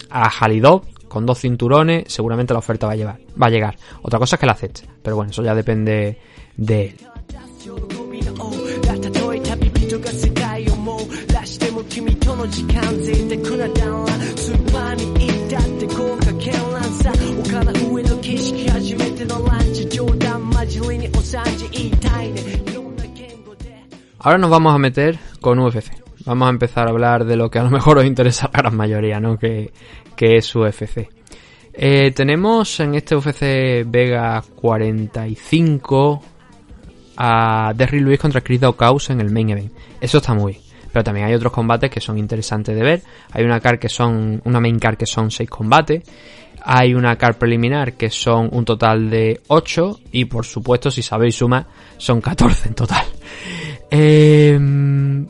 [0.10, 3.78] a Halidov con dos cinturones, seguramente la oferta va a, llevar, va a llegar.
[4.04, 6.20] Otra cosa es que la acepte, pero bueno, eso ya depende
[6.56, 6.96] de él.
[24.20, 25.92] Ahora nos vamos a meter con UFC.
[26.26, 28.60] Vamos a empezar a hablar de lo que a lo mejor os interesa a la
[28.60, 29.38] gran mayoría, ¿no?
[29.38, 29.72] Que,
[30.18, 31.10] es UFC.
[31.74, 36.22] Eh, tenemos en este UFC Vega 45
[37.18, 39.74] a Derry Lewis contra Chris Daukaus en el main event.
[40.00, 40.69] Eso está muy bien.
[40.92, 43.02] Pero también hay otros combates que son interesantes de ver.
[43.32, 46.04] Hay una car que son, una main car que son 6 combates.
[46.64, 50.00] Hay una car preliminar que son un total de 8.
[50.12, 51.66] Y por supuesto, si sabéis sumar,
[51.98, 53.06] son 14 en total.
[53.92, 55.26] Em,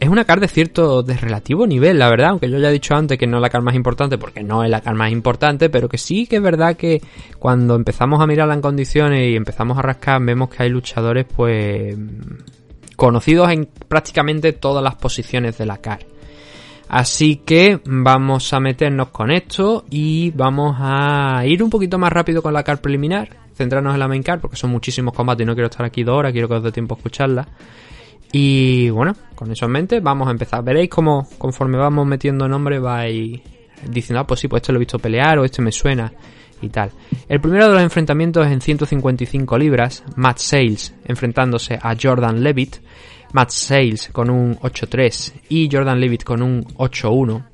[0.00, 2.94] es una car de cierto, de relativo nivel, la verdad, aunque yo ya he dicho
[2.94, 5.70] antes que no es la car más importante, porque no es la car más importante,
[5.70, 7.02] pero que sí que es verdad que
[7.38, 11.96] cuando empezamos a mirarla en condiciones y empezamos a rascar, vemos que hay luchadores, pues,
[12.98, 16.00] conocidos en prácticamente todas las posiciones de la CAR.
[16.88, 22.42] Así que vamos a meternos con esto y vamos a ir un poquito más rápido
[22.42, 25.54] con la CAR preliminar, centrarnos en la main CAR porque son muchísimos combates y no
[25.54, 27.46] quiero estar aquí dos horas, quiero que os dé tiempo a escucharla.
[28.32, 30.64] Y bueno, con eso en mente vamos a empezar.
[30.64, 33.40] Veréis cómo conforme vamos metiendo nombres vais
[33.88, 36.12] diciendo, ah, pues sí, pues este lo he visto pelear o este me suena
[36.62, 36.90] y tal.
[37.28, 42.76] El primero de los enfrentamientos en 155 libras, Matt Sales enfrentándose a Jordan Levitt,
[43.32, 47.44] Matt Sales con un 8-3 y Jordan Levitt con un 8-1.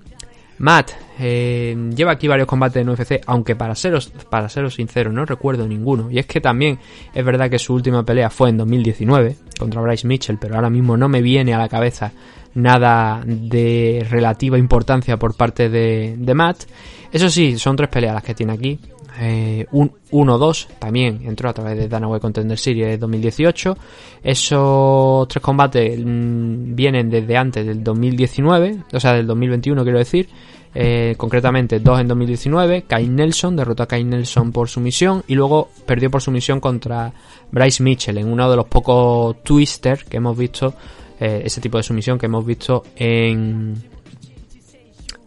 [0.59, 5.25] Matt eh, lleva aquí varios combates en UFC, aunque para seros, para seros sincero no
[5.25, 6.11] recuerdo ninguno.
[6.11, 6.79] Y es que también
[7.13, 10.97] es verdad que su última pelea fue en 2019 contra Bryce Mitchell, pero ahora mismo
[10.97, 12.13] no me viene a la cabeza
[12.55, 16.65] nada de relativa importancia por parte de, de Matt.
[17.11, 18.79] Eso sí, son tres peleas las que tiene aquí.
[19.21, 23.77] Eh, un 1-2 también entró a través de Danaway Contender Series 2018.
[24.23, 30.29] Esos tres combates mm, vienen desde antes del 2019, o sea, del 2021 quiero decir.
[30.77, 35.69] Eh, concretamente dos en 2019, Kai Nelson derrotó a Kai Nelson por sumisión y luego
[35.87, 37.13] perdió por sumisión contra
[37.53, 40.75] Bryce Mitchell en uno de los pocos twisters que hemos visto,
[41.21, 43.81] eh, ese tipo de sumisión que hemos visto en,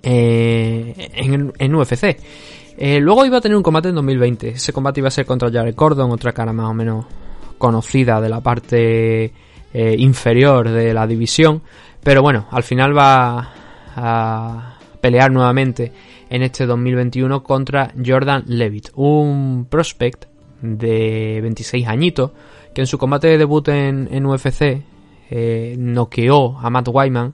[0.04, 2.17] en, en UFC.
[2.78, 4.50] Eh, luego iba a tener un combate en 2020.
[4.50, 7.06] Ese combate iba a ser contra Jared Cordon, otra cara más o menos
[7.58, 9.34] conocida de la parte
[9.74, 11.63] eh, inferior de la división.
[12.04, 13.54] Pero bueno, al final va
[13.96, 15.92] a pelear nuevamente
[16.30, 20.26] en este 2021 contra Jordan Levitt, un prospect
[20.62, 22.32] de 26 añitos
[22.74, 24.84] que en su combate de debut en, UFC
[25.30, 27.34] eh, noqueó a Matt Wyman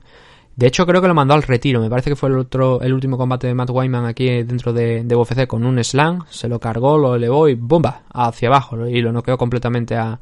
[0.56, 1.80] de hecho, creo que lo mandó al retiro.
[1.80, 5.02] Me parece que fue el otro, el último combate de Matt Wyman aquí dentro de,
[5.02, 6.20] de UFC con un slam.
[6.30, 8.02] Se lo cargó, lo elevó y ¡bomba!
[8.12, 8.86] hacia abajo.
[8.86, 10.20] Y lo noqueó completamente a,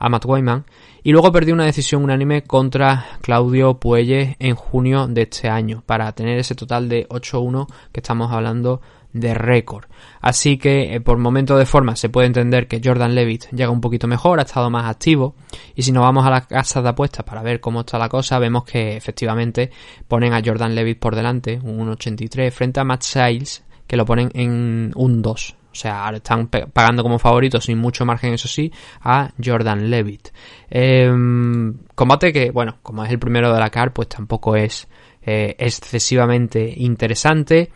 [0.00, 0.64] Matt Wyman.
[1.04, 5.84] Y luego perdió una decisión unánime contra Claudio Puelles en junio de este año.
[5.86, 8.80] Para tener ese total de 8-1 que estamos hablando
[9.12, 9.86] de récord.
[10.20, 13.80] Así que eh, por momento de forma se puede entender que Jordan Levitt llega un
[13.80, 15.34] poquito mejor, ha estado más activo
[15.74, 18.38] y si nos vamos a las casas de apuestas para ver cómo está la cosa,
[18.38, 19.70] vemos que efectivamente
[20.06, 24.30] ponen a Jordan Levitt por delante, un 1.83 frente a Matt Siles que lo ponen
[24.34, 25.56] en un 2.
[25.70, 30.30] O sea, están pagando como favorito sin mucho margen, eso sí, a Jordan Levitt.
[30.68, 34.88] Em, combate que, bueno, como es el primero de la CAR, pues tampoco es
[35.22, 37.70] eh, excesivamente interesante.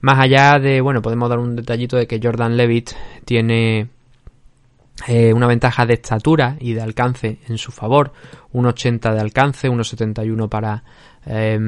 [0.00, 2.92] Más allá de, bueno, podemos dar un detallito de que Jordan Levitt
[3.24, 3.88] tiene
[5.06, 8.12] eh, una ventaja de estatura y de alcance en su favor.
[8.52, 10.84] 1,80 de alcance, 1,71 para
[11.26, 11.58] eh,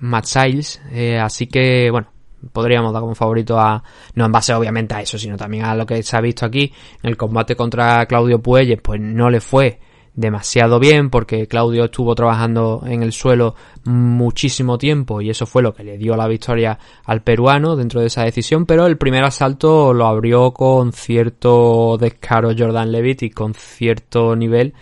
[0.00, 0.80] Matt Siles.
[0.90, 2.08] Eh, así que, bueno,
[2.52, 3.82] podríamos dar como favorito a,
[4.14, 6.72] no en base obviamente a eso, sino también a lo que se ha visto aquí
[7.02, 9.78] en el combate contra Claudio Puelles, pues no le fue
[10.20, 13.54] demasiado bien porque Claudio estuvo trabajando en el suelo
[13.84, 18.08] muchísimo tiempo y eso fue lo que le dio la victoria al peruano dentro de
[18.08, 23.54] esa decisión, pero el primer asalto lo abrió con cierto descaro Jordan Levitt y con
[23.54, 24.74] cierto nivel.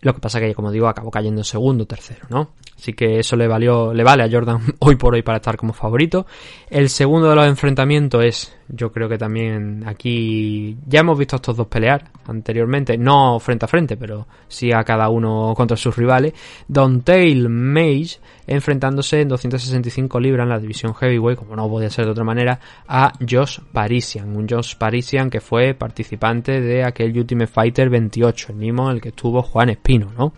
[0.00, 2.54] Lo que pasa que, como digo, acabó cayendo en segundo, tercero, ¿no?
[2.82, 5.72] Así que eso le valió, le vale a Jordan hoy por hoy para estar como
[5.72, 6.26] favorito.
[6.68, 11.38] El segundo de los enfrentamientos es, yo creo que también aquí ya hemos visto a
[11.38, 15.96] estos dos pelear anteriormente, no frente a frente, pero sí a cada uno contra sus
[15.96, 16.32] rivales.
[16.66, 18.18] Don Tail Mage
[18.48, 22.58] enfrentándose en 265 libras en la división heavyweight, como no podía ser de otra manera,
[22.88, 28.58] a Josh Parisian, un Josh Parisian que fue participante de aquel Ultimate Fighter 28, el
[28.58, 30.32] mismo en el que estuvo Juan Espino, ¿no?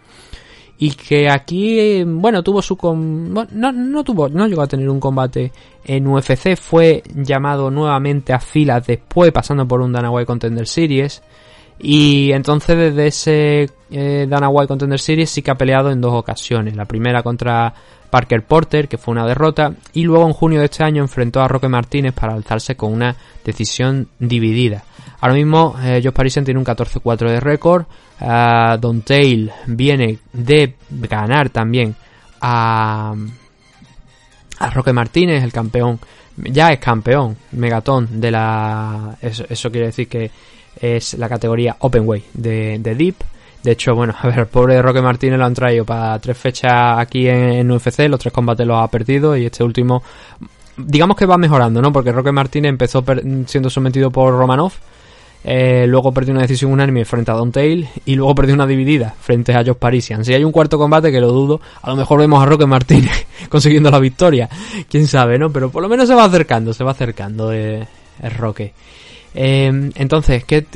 [0.84, 2.76] Y que aquí, bueno, tuvo su...
[2.76, 5.50] no, no tuvo, no llegó a tener un combate
[5.82, 11.22] en UFC, fue llamado nuevamente a filas después, pasando por un Dana White Contender Series,
[11.78, 16.12] y entonces desde ese eh, Dana White Contender Series sí que ha peleado en dos
[16.12, 17.72] ocasiones, la primera contra
[18.10, 21.48] Parker Porter, que fue una derrota, y luego en junio de este año enfrentó a
[21.48, 24.84] Roque Martínez para alzarse con una decisión dividida.
[25.24, 27.86] Ahora mismo eh, Josh Parisian tiene un 14-4 de récord.
[28.20, 31.94] Uh, Don Tail viene de ganar también
[32.42, 33.14] a,
[34.58, 35.98] a Roque Martínez, el campeón.
[36.36, 39.16] Ya es campeón, megatón de la...
[39.22, 40.30] Eso, quiere decir que
[40.78, 43.16] es la categoría Openweight de, de Deep.
[43.62, 46.98] De hecho, bueno, a ver, el pobre Roque Martínez lo han traído para tres fechas
[46.98, 50.02] aquí en, UFC, los tres combates los ha perdido y este último,
[50.76, 51.90] digamos que va mejorando, ¿no?
[51.94, 53.02] Porque Roque Martínez empezó
[53.46, 54.74] siendo sometido por Romanov
[55.44, 59.14] eh, luego perdió una decisión unánime frente a Don Tail y luego perdió una dividida
[59.20, 60.24] frente a Josh Parisian.
[60.24, 63.26] Si hay un cuarto combate, que lo dudo, a lo mejor vemos a Roque Martínez
[63.50, 64.48] consiguiendo la victoria.
[64.88, 65.50] Quién sabe, ¿no?
[65.50, 67.86] Pero por lo menos se va acercando, se va acercando eh,
[68.22, 68.72] el Roque.
[69.34, 70.66] Eh, entonces, que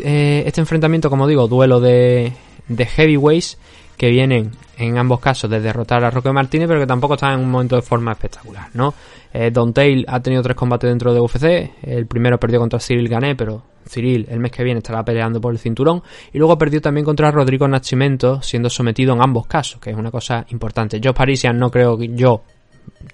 [0.46, 2.32] este enfrentamiento, como digo, duelo de,
[2.68, 3.56] de heavyweights
[3.96, 7.40] que vienen en ambos casos de derrotar a Roque Martínez, pero que tampoco están en
[7.40, 8.94] un momento de forma espectacular, ¿no?
[9.32, 13.08] Eh, Don Tail ha tenido tres combates dentro de UFC, el primero perdió contra Cyril
[13.08, 16.80] Gané, pero Cyril el mes que viene estará peleando por el cinturón, y luego perdió
[16.80, 21.00] también contra Rodrigo Nascimento, siendo sometido en ambos casos, que es una cosa importante.
[21.02, 22.42] Joe Parisian no creo que yo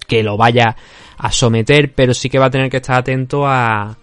[0.07, 0.75] que lo vaya
[1.17, 3.97] a someter, pero sí que va a tener que estar atento a,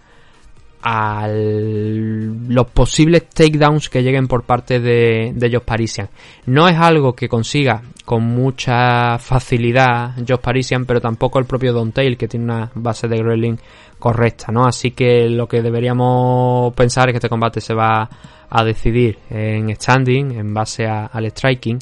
[1.25, 6.09] los posibles takedowns que lleguen por parte de, de Josh Parisian.
[6.45, 11.91] No es algo que consiga con mucha facilidad Josh Parisian, pero tampoco el propio Don
[11.91, 13.59] Tail, que tiene una base de grappling
[13.97, 14.65] correcta, ¿no?
[14.65, 18.09] Así que lo que deberíamos pensar es que este combate se va
[18.49, 21.79] a decidir en standing, en base al striking.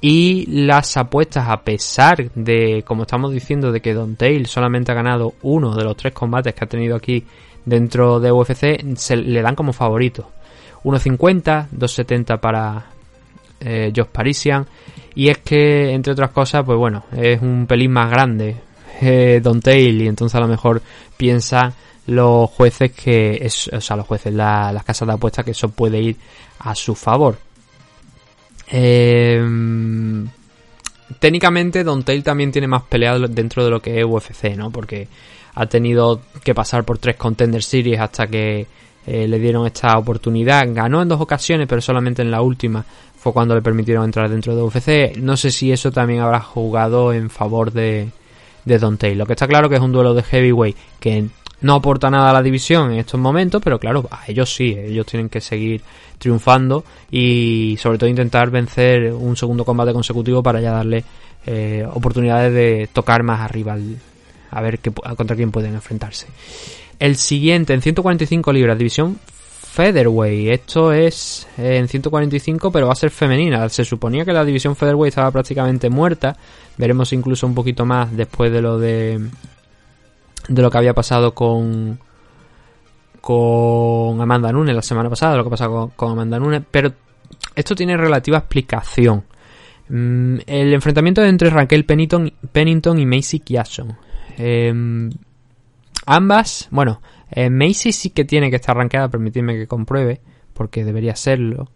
[0.00, 4.94] Y las apuestas, a pesar de, como estamos diciendo, de que Don Tail solamente ha
[4.94, 7.24] ganado uno de los tres combates que ha tenido aquí
[7.64, 10.30] dentro de UFC, se le dan como favorito.
[10.84, 12.86] 1.50, 2.70 para
[13.60, 14.66] eh, Josh Parisian.
[15.16, 18.56] Y es que, entre otras cosas, pues bueno, es un pelín más grande
[19.00, 20.82] eh, Don Tail y entonces a lo mejor
[21.16, 21.72] piensa
[22.06, 26.00] los jueces que, es, o sea, los jueces, las casas de apuestas que eso puede
[26.00, 26.16] ir
[26.60, 27.38] a su favor.
[28.70, 29.42] Eh,
[31.18, 34.70] técnicamente Don Tail también tiene más peleas dentro de lo que es UFC, ¿no?
[34.70, 35.08] Porque
[35.54, 38.66] ha tenido que pasar por tres Contender Series hasta que
[39.06, 40.66] eh, le dieron esta oportunidad.
[40.68, 42.84] Ganó en dos ocasiones, pero solamente en la última
[43.32, 45.16] cuando le permitieron entrar dentro de UFC.
[45.18, 48.08] No sé si eso también habrá jugado en favor de,
[48.64, 49.18] de Don Tail.
[49.18, 51.26] Lo que está claro que es un duelo de heavyweight que
[51.60, 55.06] no aporta nada a la división en estos momentos, pero claro, a ellos sí, ellos
[55.06, 55.80] tienen que seguir
[56.18, 61.04] triunfando y sobre todo intentar vencer un segundo combate consecutivo para ya darle
[61.46, 63.76] eh, oportunidades de tocar más arriba
[64.50, 64.80] a ver
[65.16, 66.26] contra quién pueden enfrentarse.
[66.98, 69.18] El siguiente en 145 libras, división
[69.76, 70.48] Featherweight.
[70.48, 73.68] Esto es eh, en 145, pero va a ser femenina.
[73.68, 76.34] Se suponía que la división Featherweight estaba prácticamente muerta.
[76.78, 79.20] Veremos incluso un poquito más después de lo de
[80.48, 81.98] de lo que había pasado con
[83.20, 86.92] con Amanda Nunes la semana pasada, lo que pasado con, con Amanda Nunes, pero
[87.54, 89.24] esto tiene relativa explicación.
[89.90, 93.94] Mm, el enfrentamiento entre Raquel Pennington, y Macy Kiasson.
[94.38, 95.10] Em,
[96.06, 97.02] ambas, bueno,
[97.36, 100.22] eh, Macy sí que tiene que estar rankeada, permitidme que compruebe,
[100.54, 101.68] porque debería serlo,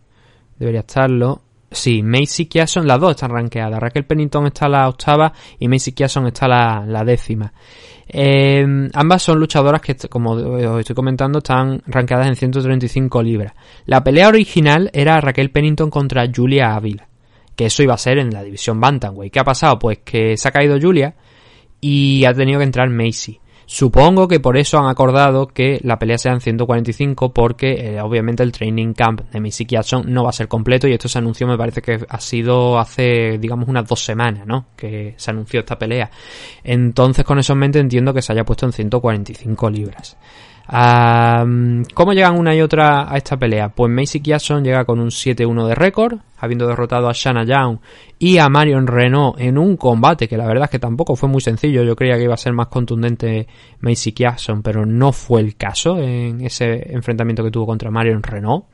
[0.59, 1.43] debería estarlo.
[1.71, 3.79] Sí, Macy Kiasson, las dos están rankeadas.
[3.79, 7.53] Raquel Pennington está la octava y Macy Kiasson está la, la décima.
[8.09, 13.53] Eh, ambas son luchadoras que, como os estoy comentando, están rankeadas en 135 libras.
[13.85, 17.07] La pelea original era Raquel Pennington contra Julia Ávila,
[17.55, 19.31] que eso iba a ser en la división Bantamweight.
[19.31, 19.79] ¿Qué ha pasado?
[19.79, 21.15] Pues que se ha caído Julia
[21.83, 23.40] y ha tenido que entrar Macy.
[23.73, 28.43] Supongo que por eso han acordado que la pelea sea en 145 porque eh, obviamente
[28.43, 31.47] el training camp de Missy Jackson no va a ser completo y esto se anunció
[31.47, 34.67] me parece que ha sido hace digamos unas dos semanas, ¿no?
[34.75, 36.11] Que se anunció esta pelea.
[36.65, 40.17] Entonces con eso en mente entiendo que se haya puesto en 145 libras.
[40.71, 43.71] ¿Cómo llegan una y otra a esta pelea?
[43.71, 47.79] Pues Macy Kiasson llega con un 7-1 de récord, habiendo derrotado a Shanna Young
[48.21, 51.41] y a Marion Renault en un combate que la verdad es que tampoco fue muy
[51.41, 51.83] sencillo.
[51.83, 53.49] Yo creía que iba a ser más contundente
[53.81, 58.67] Macy Kiasson, pero no fue el caso en ese enfrentamiento que tuvo contra Marion Renault.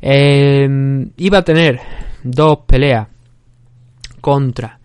[0.00, 1.80] Em, iba a tener
[2.22, 3.08] dos peleas
[4.20, 4.77] contra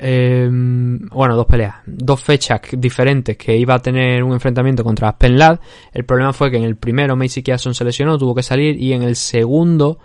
[0.00, 5.36] Em, bueno, dos peleas, dos fechas diferentes que iba a tener un enfrentamiento contra Aspen
[5.36, 5.58] Ladd.
[5.92, 8.92] El problema fue que en el primero Macy Kiason se lesionó, tuvo que salir, y
[8.92, 9.98] en el segundo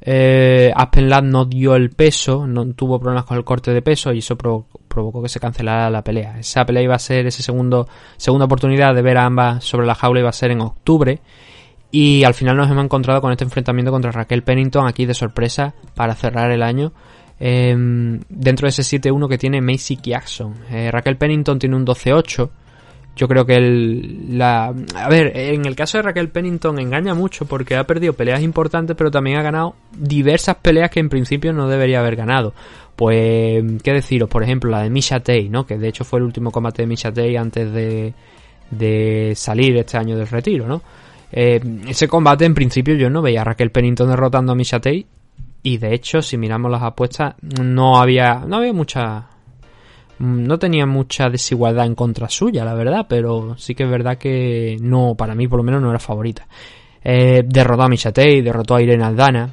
[0.00, 4.12] eh, Aspen Ladd no dio el peso, no tuvo problemas con el corte de peso
[4.12, 6.38] y eso provocó que se cancelara la pelea.
[6.38, 7.86] Esa pelea iba a ser, esa segunda
[8.44, 11.20] oportunidad de ver a ambas sobre la jaula iba a ser en octubre.
[11.92, 15.74] Y al final nos hemos encontrado con este enfrentamiento contra Raquel Pennington aquí de sorpresa
[15.96, 16.92] para cerrar el año
[17.42, 20.54] Em, dentro de ese 7-1 que tiene Macy Jackson.
[20.70, 22.50] Eh, Raquel Pennington tiene un 12-8.
[23.16, 24.38] Yo creo que el.
[24.40, 24.72] A
[25.08, 29.10] ver, en el caso de Raquel Pennington engaña mucho porque ha perdido peleas importantes, pero
[29.10, 32.54] también ha ganado diversas peleas que en principio no debería haber ganado.
[32.94, 34.28] Pues, ¿qué deciros?
[34.28, 35.66] Por ejemplo, la de Misha Tate, ¿no?
[35.66, 38.14] Que de hecho fue el último combate de Misha Tate antes de,
[38.70, 40.82] de salir este año del retiro, ¿no?
[41.32, 45.06] Eh, ese combate en principio yo no veía a Raquel Pennington derrotando a Misha Tate
[45.62, 49.26] y de hecho, si miramos las apuestas, no había, no había mucha,
[50.18, 54.78] no tenía mucha desigualdad en contra suya, la verdad, pero sí que es verdad que
[54.80, 56.46] no, para mí por lo menos no era favorita.
[57.02, 59.50] Eh, derrotó a Michatei, derrotó a Irene Aldana.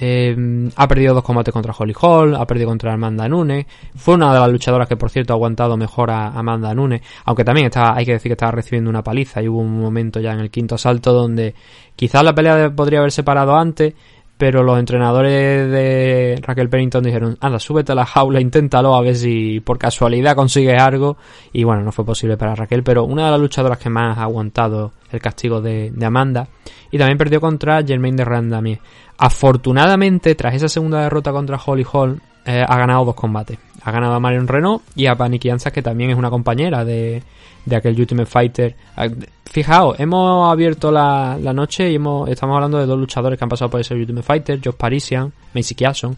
[0.00, 3.66] Eh, ha perdido dos combates contra Holly Hall, ha perdido contra Amanda Nunes.
[3.96, 7.02] Fue una de las luchadoras que, por cierto, ha aguantado mejor a Amanda Nunes.
[7.24, 9.42] Aunque también estaba, hay que decir que estaba recibiendo una paliza.
[9.42, 11.54] Y hubo un momento ya en el quinto asalto donde
[11.96, 13.94] quizás la pelea podría haber separado antes
[14.38, 19.16] pero los entrenadores de Raquel Pennington dijeron, anda, súbete a la jaula, inténtalo a ver
[19.16, 21.16] si por casualidad consigues algo.
[21.52, 24.22] Y bueno, no fue posible para Raquel, pero una de las luchadoras que más ha
[24.22, 26.46] aguantado el castigo de, Amanda.
[26.92, 28.80] Y también perdió contra Germaine de Randamier.
[29.18, 33.58] Afortunadamente, tras esa segunda derrota contra Holly Hall, eh, ha ganado dos combates.
[33.82, 37.22] Ha ganado a Marion Renault y a Paniki que también es una compañera de,
[37.66, 38.74] de aquel Ultimate Fighter.
[38.96, 39.08] Ah,
[39.44, 43.70] fijaos, hemos abierto la, noche y hemos, estamos hablando de dos luchadores que han pasado
[43.70, 46.16] por ese Ultimate Fighter, Josh Parisian, Macy Kiason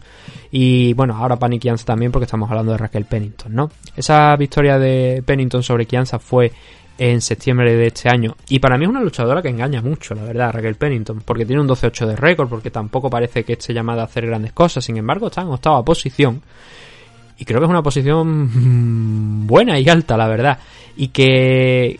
[0.51, 3.69] y bueno, ahora Pani también porque estamos hablando de Raquel Pennington, ¿no?
[3.95, 6.53] Esa victoria de Pennington sobre Kianza fue
[7.03, 8.35] en septiembre de este año.
[8.47, 11.59] Y para mí es una luchadora que engaña mucho, la verdad, Raquel Pennington, porque tiene
[11.59, 14.85] un 12-8 de récord, porque tampoco parece que esté llamada a hacer grandes cosas.
[14.85, 16.43] Sin embargo, está en octava posición.
[17.39, 20.59] Y creo que es una posición buena y alta, la verdad.
[20.95, 21.99] Y que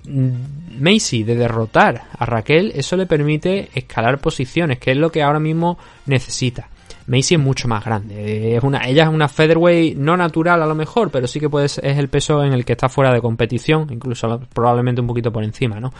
[0.79, 5.39] Macy de derrotar a Raquel, eso le permite escalar posiciones, que es lo que ahora
[5.39, 6.69] mismo necesita.
[7.07, 8.55] Macy es mucho más grande.
[8.55, 11.65] Es una, ella es una featherweight no natural a lo mejor, pero sí que puede,
[11.65, 15.43] es el peso en el que está fuera de competición, incluso probablemente un poquito por
[15.43, 15.93] encima, ¿no?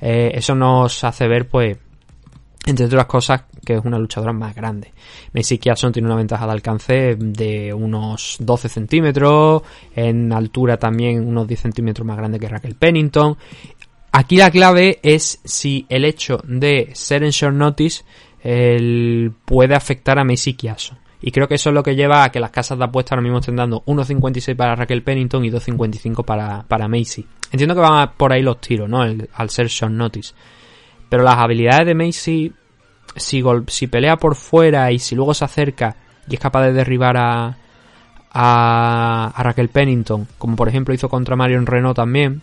[0.00, 1.78] Eh, eso nos hace ver, pues,
[2.66, 4.92] entre otras cosas, que es una luchadora más grande.
[5.32, 9.62] Macy Kiason tiene una ventaja de alcance de unos 12 centímetros,
[9.94, 13.36] en altura también unos 10 centímetros más grande que Raquel Pennington.
[14.12, 18.04] Aquí la clave es si el hecho de ser en short notice
[19.44, 20.98] puede afectar a Macy Kiason.
[21.26, 23.22] Y creo que eso es lo que lleva a que las casas de apuestas ahora
[23.22, 27.26] mismo estén dando 1.56 para Raquel Pennington y 2.55 para, para Macy.
[27.50, 29.00] Entiendo que van por ahí los tiros, ¿no?
[29.00, 30.34] al ser short notice.
[31.08, 32.52] Pero las habilidades de Macy,
[33.16, 35.96] si, si pelea por fuera y si luego se acerca
[36.28, 37.56] y es capaz de derribar a,
[38.30, 42.42] a, a Raquel Pennington, como por ejemplo hizo contra Marion Renault también,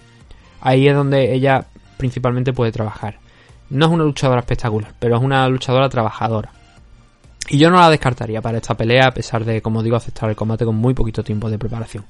[0.60, 3.21] ahí es donde ella principalmente puede trabajar.
[3.72, 6.52] No es una luchadora espectacular, pero es una luchadora trabajadora.
[7.50, 10.36] Y yo no la descartaría para esta pelea, a pesar de, como digo, aceptar el
[10.36, 12.06] combate con muy poquito tiempo de preparación.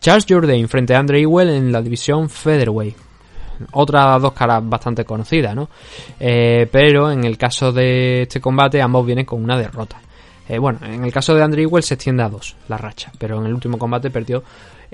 [0.00, 2.96] Charles Jourdain frente a Andre Ewell en la división Featherweight.
[3.72, 5.68] Otra dos caras bastante conocidas, ¿no?
[6.18, 10.00] Eh, pero en el caso de este combate ambos vienen con una derrota.
[10.48, 13.38] Eh, bueno, en el caso de Andre Ewell se extiende a dos la racha, pero
[13.38, 14.42] en el último combate perdió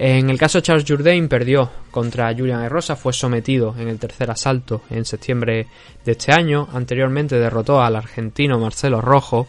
[0.03, 4.31] en el caso de Charles Jourdain perdió contra Julian Rosa, fue sometido en el tercer
[4.31, 5.67] asalto en septiembre
[6.03, 6.67] de este año.
[6.73, 9.47] Anteriormente derrotó al argentino Marcelo Rojo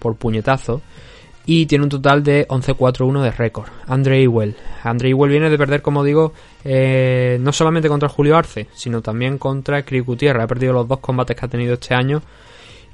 [0.00, 0.82] por puñetazo
[1.46, 3.68] y tiene un total de 11-4-1 de récord.
[3.86, 4.56] Andre Ewell.
[4.82, 6.32] Andre Ewell viene de perder, como digo,
[6.64, 10.42] eh, no solamente contra Julio Arce, sino también contra Chris Gutiérrez.
[10.42, 12.20] Ha perdido los dos combates que ha tenido este año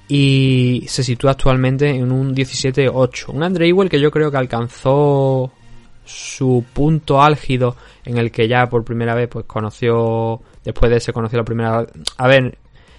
[0.07, 3.28] y se sitúa actualmente en un 17-8.
[3.28, 5.51] Un Andre Ewell que yo creo que alcanzó
[6.11, 11.12] su punto álgido en el que ya por primera vez pues conoció después de se
[11.12, 11.86] conoció la primera
[12.16, 12.58] a ver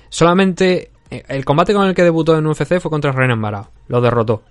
[0.09, 4.01] solamente eh, el combate con el que debutó en UFC fue contra Renan Barao lo
[4.01, 4.43] derrotó.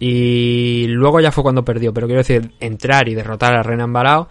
[0.00, 4.28] Y luego ya fue cuando perdió pero quiero decir entrar y derrotar a Renan Barao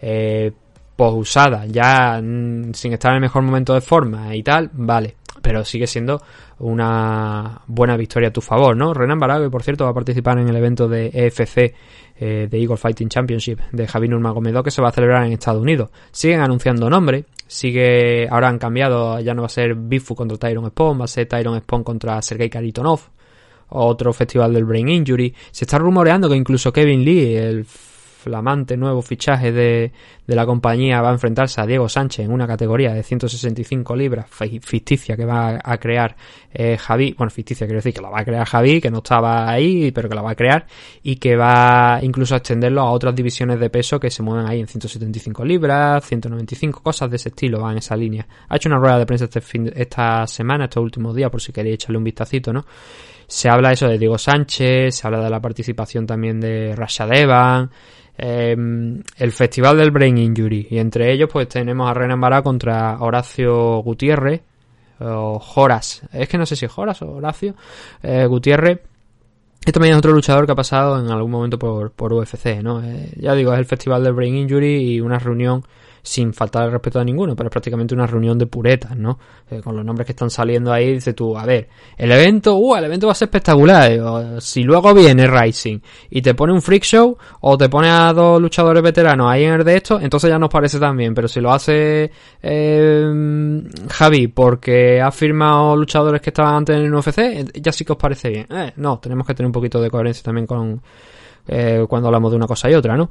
[0.00, 0.52] eh,
[0.96, 5.16] pues usada ya mm, sin estar en el mejor momento de forma y tal vale.
[5.42, 6.22] Pero sigue siendo
[6.60, 8.92] una buena victoria a tu favor, ¿no?
[8.92, 11.74] Renan Barao, que por cierto va a participar en el evento de EFC
[12.16, 15.62] eh, de Eagle Fighting Championship de Javi Nurmagomedov que se va a celebrar en Estados
[15.62, 15.90] Unidos.
[16.10, 20.68] Siguen anunciando nombre, sigue, ahora han cambiado, ya no va a ser Bifu contra Tyron
[20.68, 23.00] Spawn, va a ser Tyron Spawn contra Sergei Karitonov,
[23.70, 25.34] otro festival del Brain Injury.
[25.50, 27.66] Se está rumoreando que incluso Kevin Lee, el
[28.20, 29.92] flamante nuevo fichaje de,
[30.26, 34.26] de, la compañía va a enfrentarse a Diego Sánchez en una categoría de 165 libras
[34.28, 36.14] ficticia que va a crear
[36.52, 39.50] eh, Javi, bueno, ficticia quiero decir que la va a crear Javi, que no estaba
[39.50, 40.66] ahí, pero que la va a crear
[41.02, 44.60] y que va incluso a extenderlo a otras divisiones de peso que se mueven ahí
[44.60, 48.26] en 175 libras, 195, cosas de ese estilo van en esa línea.
[48.48, 51.52] Ha hecho una rueda de prensa este fin, esta semana, estos últimos días, por si
[51.52, 52.64] queréis echarle un vistacito, ¿no?
[53.30, 57.70] Se habla eso de Diego Sánchez, se habla de la participación también de Rasha Devan,
[58.22, 60.66] Em, el Festival del Brain Injury.
[60.70, 64.42] Y entre ellos, pues tenemos a Renan Bará contra Horacio Gutiérrez.
[64.98, 66.02] O Horas.
[66.12, 67.54] Es que no sé si es Horas o Horacio.
[68.02, 68.80] Eh, Gutiérrez.
[69.60, 72.82] Este también es otro luchador que ha pasado en algún momento por, por UFC, ¿no?
[72.82, 75.64] Eh, ya digo, es el Festival del Brain Injury y una reunión
[76.02, 79.18] sin faltar el respeto a ninguno, pero es prácticamente una reunión de puretas, ¿no?
[79.50, 82.76] Eh, con los nombres que están saliendo ahí, dices tú, a ver, el evento, uh,
[82.76, 84.40] el evento va a ser espectacular.
[84.40, 85.80] si luego viene Rising
[86.10, 89.54] y te pone un freak show o te pone a dos luchadores veteranos ahí en
[89.54, 92.10] el de esto, entonces ya nos parece tan bien, pero si lo hace
[92.42, 97.84] eh, Javi porque ha firmado luchadores que estaban antes en el UFC, eh, ya sí
[97.84, 98.46] que os parece bien.
[98.50, 100.80] Eh, no, tenemos que tener un poquito de coherencia también con
[101.88, 103.08] cuando hablamos de una cosa y otra, ¿no?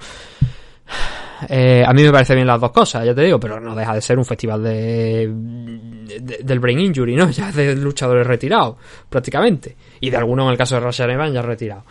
[1.48, 3.94] Eh, a mí me parece bien las dos cosas, ya te digo, pero no deja
[3.94, 5.32] de ser un festival de,
[6.44, 7.30] del brain injury, ¿no?
[7.40, 8.76] Ya de luchadores retirados,
[9.10, 9.76] prácticamente.
[10.02, 11.84] Y de algunos, en el caso de Rashad Evans, ya retirados.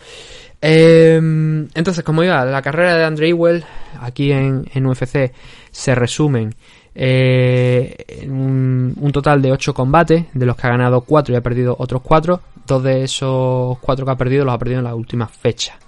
[0.61, 3.65] Eh, entonces, como iba, la carrera de Andre Ewell
[4.01, 5.33] aquí en, en UFC
[5.71, 6.55] se resumen
[7.01, 11.41] eh, un, un, total de 8 combates, de los que ha ganado 4 y ha
[11.41, 12.41] perdido otros 4.
[12.67, 15.79] Dos de esos 4 que ha perdido los ha perdido en la última fecha.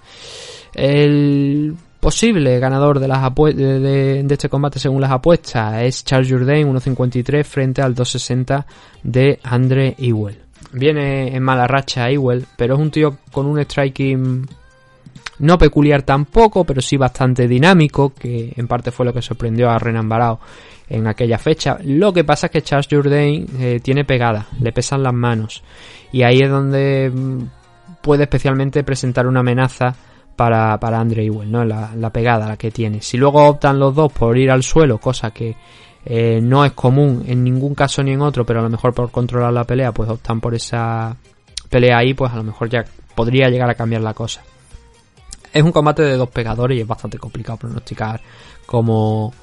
[0.73, 7.43] El posible ganador de, las de, este combate según las apuestas es Charles Jourdain 1.53
[7.45, 8.65] frente al 2.60
[9.03, 10.37] de Andre Ewell.
[10.73, 14.47] Viene en mala racha Ewell, pero es un tío con un striking
[15.39, 19.79] no peculiar tampoco, pero sí bastante dinámico, que en parte fue lo que sorprendió a
[19.79, 20.39] Renan Barao
[20.89, 21.77] en aquella fecha.
[21.83, 25.63] Lo que pasa es que Charles Jourdain eh, tiene pegada, le pesan las manos,
[26.11, 27.43] y ahí es donde mm,
[28.01, 29.95] puede especialmente presentar una amenaza
[30.35, 31.63] para, para Andre Ewell, ¿no?
[31.63, 33.01] La, la, pegada la que tiene.
[33.01, 35.55] Si luego optan los dos por ir al suelo, cosa que
[36.05, 39.11] eh, no es común en ningún caso ni en otro, pero a lo mejor por
[39.11, 41.15] controlar la pelea, pues optan por esa
[41.69, 42.83] pelea ahí, pues a lo mejor ya
[43.15, 44.41] podría llegar a cambiar la cosa.
[45.53, 48.21] Es un combate de dos pegadores y es bastante complicado pronosticar
[48.65, 49.33] como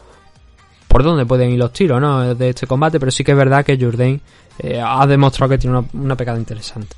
[0.89, 2.35] por dónde pueden ir los tiros ¿no?
[2.35, 4.21] de este combate, pero sí que es verdad que Jourdain
[4.59, 6.97] eh, ha demostrado que tiene una, una pegada interesante.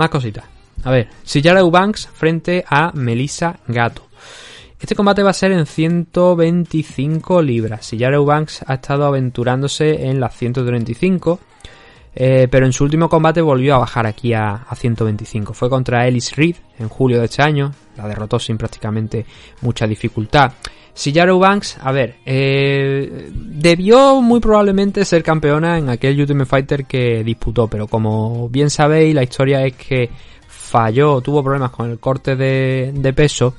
[0.00, 0.46] Más cositas.
[0.82, 4.06] A ver, Sillara Eubanks frente a Melissa Gato.
[4.80, 7.84] Este combate va a ser en 125 libras.
[7.84, 11.38] Sillara Eubanks ha estado aventurándose en las 135,
[12.14, 15.52] eh, pero en su último combate volvió a bajar aquí a, 125.
[15.52, 17.70] Fue contra Ellis Reed en julio de este año.
[17.98, 19.26] La derrotó sin prácticamente
[19.60, 20.54] mucha dificultad.
[20.94, 27.24] Sillara Eubanks, a ver, eh, debió muy probablemente ser campeona en aquel Ultimate Fighter que
[27.24, 30.10] disputó, pero como bien sabéis, la historia es que
[30.70, 33.54] falló, tuvo problemas con el corte de, peso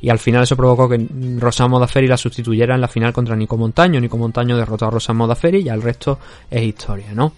[0.00, 1.06] y al final eso provocó que
[1.38, 4.00] Rosa Modafferi la sustituyera en la final contra Nico Montaño.
[4.00, 6.18] Nico Montaño derrotó a Rosa Modafferi y el resto
[6.50, 7.32] es historia, ¿no?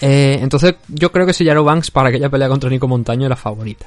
[0.00, 3.86] Eh, entonces yo creo que Sillaro Banks para aquella pelea contra Nico Montaño era favorita.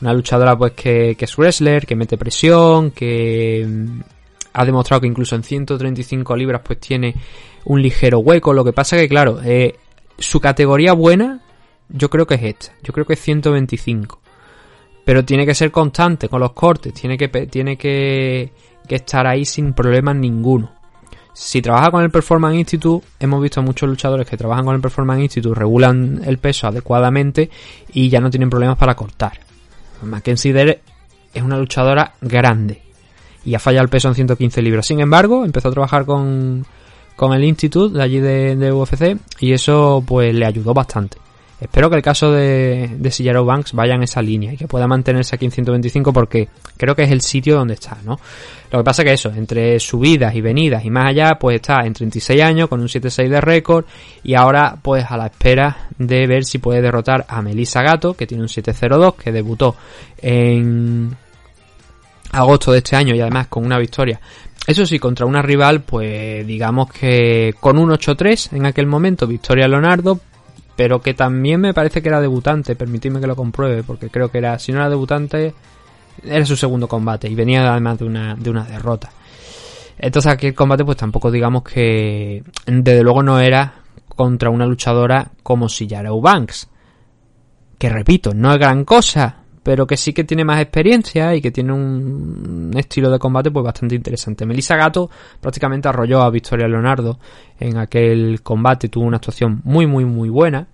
[0.00, 4.00] Una luchadora pues que, que es wrestler, que mete presión, que mm,
[4.52, 7.14] ha demostrado que incluso en 135 libras pues tiene
[7.64, 8.52] un ligero hueco.
[8.52, 9.76] Lo que pasa que claro, eh,
[10.18, 11.42] su categoría buena
[11.88, 12.72] yo creo que es esta.
[12.82, 14.20] Yo creo que es 125.
[15.04, 16.92] Pero tiene que ser constante con los cortes.
[16.92, 18.52] Tiene que, tiene que,
[18.88, 20.72] estar ahí sin problemas ninguno.
[21.32, 24.80] Si trabaja con el Performance Institute, hemos visto a muchos luchadores que trabajan con el
[24.80, 27.48] Performance Institute, regulan el peso adecuadamente
[27.92, 29.47] y ya no tienen problemas para cortar.
[30.02, 30.80] Mackenzie Dere
[31.32, 32.82] es una luchadora grande
[33.44, 34.86] y ha fallado el peso en 115 libras.
[34.86, 36.66] Sin embargo, empezó a trabajar con,
[37.16, 41.18] con el Institute de allí de, de UFC y eso pues le ayudó bastante.
[41.60, 44.86] Espero que el caso de, de Sillaro Banks vaya en esa línea y que pueda
[44.86, 48.20] mantenerse aquí en 125 porque creo que es el sitio donde está, ¿no?
[48.70, 51.94] Lo que pasa que eso, entre subidas y venidas y más allá, pues está en
[51.94, 53.84] 36 años con un 7-6 de récord
[54.22, 58.26] y ahora pues a la espera de ver si puede derrotar a Melissa Gato, que
[58.26, 59.74] tiene un 7-0-2, que debutó
[60.22, 61.16] en
[62.30, 64.20] agosto de este año y además con una victoria
[64.68, 69.66] eso sí, contra una rival, pues digamos que con un 8-3 en aquel momento, Victoria
[69.66, 70.20] Leonardo,
[70.78, 74.38] pero que también me parece que era debutante, permitidme que lo compruebe, porque creo que
[74.38, 75.52] era, si no era debutante,
[76.22, 79.10] era su segundo combate y venía además de una, de una derrota.
[79.98, 83.74] Entonces aquel combate pues tampoco digamos que desde luego no era
[84.06, 86.68] contra una luchadora como Sillara Banks.
[87.76, 91.50] Que repito, no es gran cosa, pero que sí que tiene más experiencia y que
[91.50, 94.46] tiene un estilo de combate pues bastante interesante.
[94.46, 97.18] Melissa Gato prácticamente arrolló a Victoria Leonardo
[97.58, 100.66] en aquel combate, tuvo una actuación muy muy muy buena,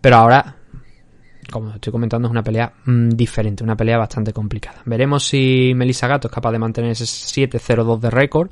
[0.00, 0.56] pero ahora
[1.50, 4.82] como estoy comentando, es una pelea mm, diferente, una pelea bastante complicada.
[4.86, 8.50] Veremos si Melissa Gato es capaz de mantener ese 7-0-2 de récord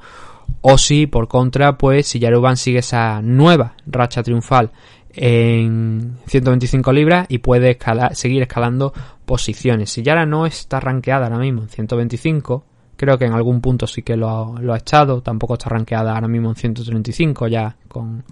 [0.60, 4.70] o si, por contra, pues si Yaruban sigue esa nueva racha triunfal
[5.14, 5.91] en
[6.32, 7.78] 125 libras y puede
[8.12, 8.94] seguir escalando
[9.26, 9.90] posiciones.
[9.90, 12.64] Si Yara no está rankeada ahora mismo en 125,
[12.96, 16.48] creo que en algún punto sí que lo, ha echado, tampoco está rankeada ahora mismo
[16.48, 18.24] en 135 ya con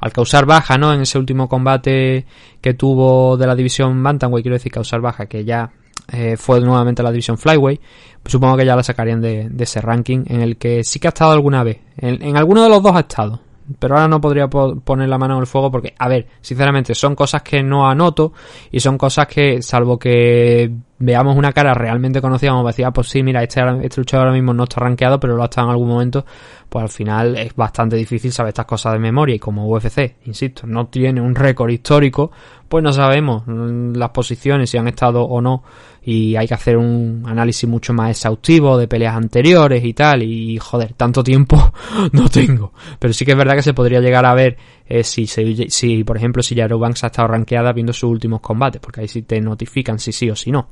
[0.00, 0.92] al causar baja, ¿no?
[0.92, 2.26] En ese último combate
[2.60, 5.70] que tuvo de la división Bantamweight, quiero decir causar baja, que ya
[6.10, 7.78] eh, fue nuevamente la división Flyway,
[8.20, 11.10] pues supongo que ya la sacarían de, ese ranking en el que sí que ha
[11.10, 11.78] estado alguna vez.
[11.98, 15.40] en alguno de los dos ha estado pero ahora no podría poner la mano en
[15.40, 18.32] el fuego porque, a ver, sinceramente, son cosas que no anoto
[18.70, 23.22] y son cosas que, salvo que veamos una cara realmente conocida, como decía, pues sí,
[23.22, 25.88] mira, este, este luchador ahora mismo no está rankeado, pero lo ha estado en algún
[25.88, 26.24] momento,
[26.68, 30.66] pues al final es bastante difícil saber estas cosas de memoria y como UFC, insisto,
[30.66, 32.30] no tiene un récord histórico,
[32.72, 35.62] pues no sabemos las posiciones, si han estado o no,
[36.02, 40.56] y hay que hacer un análisis mucho más exhaustivo de peleas anteriores y tal, y
[40.56, 41.70] joder, tanto tiempo
[42.12, 44.56] no tengo, pero sí que es verdad que se podría llegar a ver
[44.86, 48.80] eh, si, si, por ejemplo, si Yaro Banks ha estado rankeada viendo sus últimos combates,
[48.80, 50.66] porque ahí sí te notifican si sí o si no.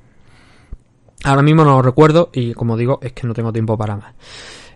[1.25, 4.15] Ahora mismo no lo recuerdo y como digo es que no tengo tiempo para más.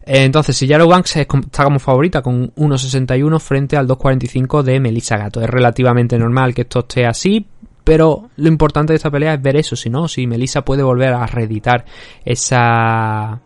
[0.07, 5.41] Entonces, si Banks está como favorita con 1.61 frente al 2.45 de Melissa Gato.
[5.41, 7.47] Es relativamente normal que esto esté así.
[7.83, 11.13] Pero lo importante de esta pelea es ver eso, si no, si Melissa puede volver
[11.13, 11.85] a reeditar
[12.25, 13.39] esa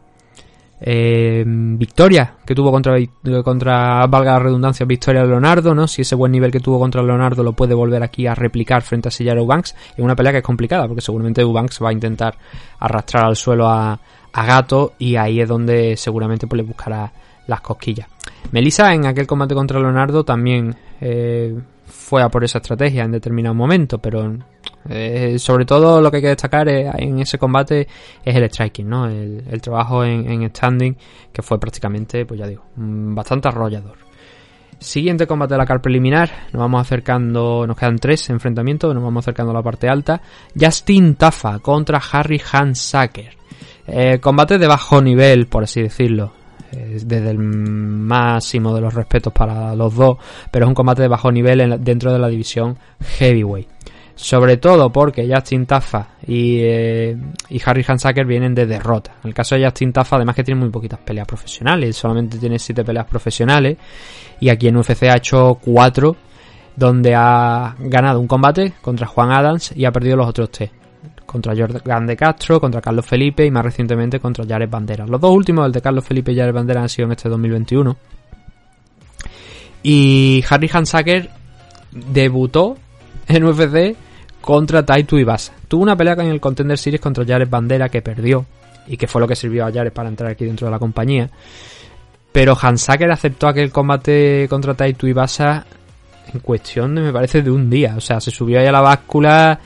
[0.80, 2.96] eh, victoria que tuvo contra,
[3.42, 5.88] contra, valga la redundancia, victoria de Leonardo, ¿no?
[5.88, 9.08] Si ese buen nivel que tuvo contra Leonardo lo puede volver aquí a replicar frente
[9.08, 12.38] a Sillar Eubanks, en una pelea que es complicada, porque seguramente Eubanks va a intentar
[12.78, 13.98] arrastrar al suelo a,
[14.32, 17.12] a Gato y ahí es donde seguramente pues, le buscará
[17.46, 18.08] las cosquillas.
[18.52, 23.54] Melissa en aquel combate contra Leonardo también eh, fue a por esa estrategia en determinado
[23.54, 24.36] momento, pero
[24.88, 27.86] eh, sobre todo lo que hay que destacar en ese combate
[28.24, 29.06] es el striking, ¿no?
[29.06, 30.96] El, trabajo en, standing
[31.32, 33.96] que fue prácticamente, pues ya digo, mm, bastante arrollador.
[34.78, 39.24] Siguiente combate de la car preliminar, nos vamos acercando, nos quedan tres enfrentamientos, nos vamos
[39.24, 40.20] acercando a la parte alta.
[40.58, 43.37] Justin Tafa contra Harry Hansacker.
[43.88, 46.32] Eh, combate de bajo nivel, por así decirlo
[46.70, 50.18] desde el máximo de los respetos para los dos,
[50.50, 52.76] pero es un combate de bajo nivel dentro de la división
[53.18, 53.68] heavyweight.
[54.14, 57.16] Sobre todo porque Justin Taffa y, eh,
[57.50, 59.12] y Harry Hansacker vienen de derrota.
[59.22, 62.58] En el caso de Justin Taffa, además que tiene muy poquitas peleas profesionales, solamente tiene
[62.58, 63.76] 7 peleas profesionales
[64.40, 66.16] y aquí en UFC ha hecho 4
[66.74, 70.77] donde ha ganado un combate contra Juan Adams y ha perdido los otros 3
[71.28, 75.06] contra Jordan de Castro, contra Carlos Felipe y más recientemente contra Jared Bandera.
[75.06, 77.96] Los dos últimos, el de Carlos Felipe y Jared Bandera, han sido en este 2021.
[79.82, 81.28] Y Harry Hansacker
[81.92, 82.78] debutó
[83.28, 83.94] en UFC
[84.40, 85.52] contra Taito Ibasa.
[85.68, 88.46] Tuvo una pelea en el Contender Series contra Jared Bandera que perdió
[88.86, 91.28] y que fue lo que sirvió a Jared para entrar aquí dentro de la compañía.
[92.32, 95.66] Pero Hansacker aceptó aquel combate contra Taito Ibasa
[96.32, 97.96] en cuestión de, me parece, de un día.
[97.98, 99.60] O sea, se subió ahí a la báscula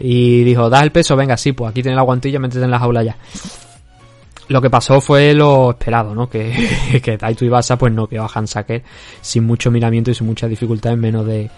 [0.00, 2.78] y dijo, da el peso, venga, sí, pues aquí tiene la guantilla, métete en la
[2.78, 3.16] jaula ya.
[4.48, 6.28] Lo que pasó fue lo esperado, ¿no?
[6.28, 8.82] Que, que Taito Ibasa pues no quedó a Hansaker
[9.20, 11.50] sin mucho miramiento y sin mucha dificultad en menos de,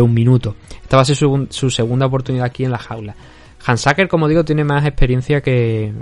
[0.00, 0.54] un minuto.
[0.82, 3.16] Esta va a ser su, segunda oportunidad aquí en la jaula.
[3.64, 5.92] Hansaker, como digo, tiene más experiencia que,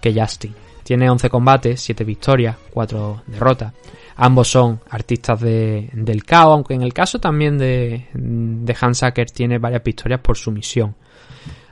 [0.00, 0.54] que Justin.
[0.88, 3.74] Tiene 11 combates, 7 victorias, 4 derrotas.
[4.16, 9.58] Ambos son artistas de, del caos, aunque en el caso también de, de Hansaker tiene
[9.58, 10.94] varias victorias por sumisión.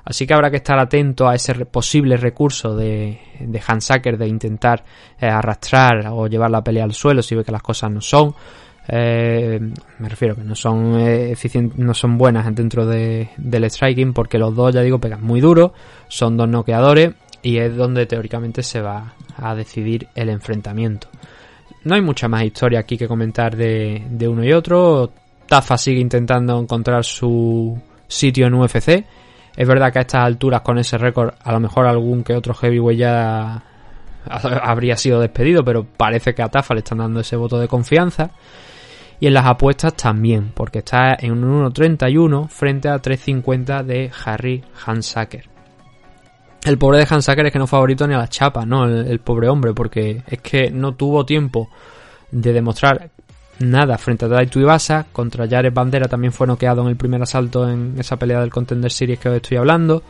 [0.04, 4.84] Así que habrá que estar atento a ese posible recurso de, de Hansaker de intentar
[5.18, 8.34] eh, arrastrar o llevar la pelea al suelo si ve que las cosas no son.
[8.86, 9.58] Eh,
[9.98, 11.34] me refiero que no son eh,
[11.76, 15.74] no son buenas dentro de, del striking porque los dos ya digo pegan muy duro
[16.06, 17.14] son dos noqueadores
[17.46, 21.08] y es donde teóricamente se va a decidir el enfrentamiento
[21.86, 25.12] no hay mucha más historia aquí que comentar de, uno y otro.
[25.46, 29.04] Tafa sigue intentando encontrar su sitio en UFC.
[29.56, 32.54] Es verdad que a estas alturas con ese récord a lo mejor algún que otro
[32.54, 33.62] heavyweight ya
[34.62, 38.30] habría sido despedido, pero parece que a Tafa le están dando ese voto de confianza.
[39.20, 44.62] Y en las apuestas también, porque está en un 1.31 frente a 3.50 de Harry
[44.84, 45.55] Hansacker.
[46.66, 48.86] El pobre de Hansaker es que no favorito ni a la chapa, ¿no?
[48.86, 51.70] El, pobre hombre, porque es que no tuvo tiempo
[52.32, 53.10] de demostrar
[53.60, 55.06] nada frente a Daito Ibasa.
[55.12, 58.90] Contra Jared Bandera también fue noqueado en el primer asalto en esa pelea del Contender
[58.90, 60.02] Series que os estoy hablando.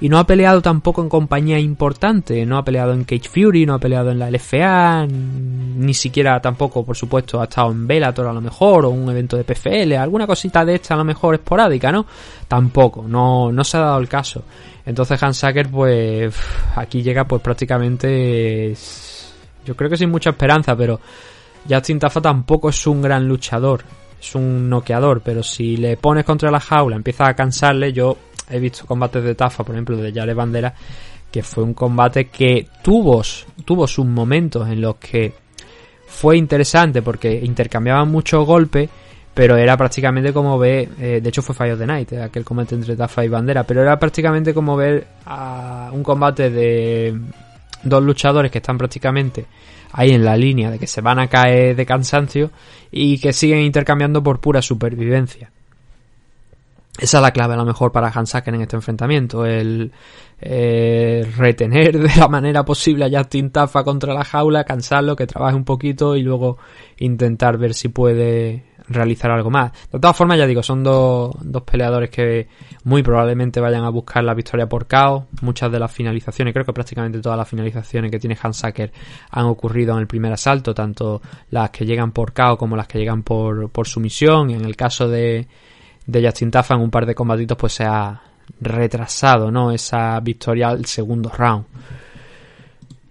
[0.00, 2.46] Y no ha peleado tampoco en compañía importante.
[2.46, 6.86] No ha peleado en Cage Fury, no ha peleado en la LFA, ni siquiera tampoco,
[6.86, 10.26] por supuesto, ha estado en Bellator a lo mejor, o un evento de PFL, alguna
[10.26, 12.06] cosita de esta a lo mejor esporádica, ¿no?
[12.46, 14.44] Tampoco, no, no se ha dado el caso.
[14.88, 16.34] Entonces Hansaker, pues
[16.74, 18.74] aquí llega pues prácticamente...
[19.62, 20.98] Yo creo que sin mucha esperanza, pero
[21.68, 23.84] Justin Tafa tampoco es un gran luchador.
[24.18, 27.92] Es un noqueador, pero si le pones contra la jaula, empieza a cansarle.
[27.92, 28.16] Yo
[28.48, 30.72] he visto combates de Tafa, por ejemplo, de Yale Bandera,
[31.30, 33.20] que fue un combate que tuvo,
[33.66, 35.34] tuvo sus momentos en los que
[36.06, 38.88] fue interesante porque intercambiaban muchos golpes
[39.38, 42.44] pero era prácticamente como ver, eh, de hecho fue Fire of the Night, eh, aquel
[42.44, 47.16] combate entre Tafa y Bandera, pero era prácticamente como ver a un combate de
[47.84, 49.46] dos luchadores que están prácticamente
[49.92, 52.50] ahí en la línea de que se van a caer de cansancio
[52.90, 55.52] y que siguen intercambiando por pura supervivencia.
[56.98, 59.92] Esa es la clave a lo mejor para Hansaken en este enfrentamiento, el
[60.40, 65.54] eh, retener de la manera posible a Justin Tafa contra la jaula, cansarlo, que trabaje
[65.54, 66.58] un poquito y luego
[66.98, 69.72] intentar ver si puede realizar algo más.
[69.92, 72.48] De todas formas, ya digo, son dos, dos peleadores que
[72.84, 75.26] muy probablemente vayan a buscar la victoria por KO.
[75.42, 78.92] Muchas de las finalizaciones, creo que prácticamente todas las finalizaciones que tiene Hansaker
[79.30, 81.20] han ocurrido en el primer asalto, tanto
[81.50, 84.50] las que llegan por KO como las que llegan por, por sumisión.
[84.50, 85.46] En el caso de,
[86.06, 88.20] de Justin Tafa, en un par de combatitos, pues se ha
[88.60, 89.70] retrasado, ¿no?
[89.72, 91.66] Esa victoria al segundo round.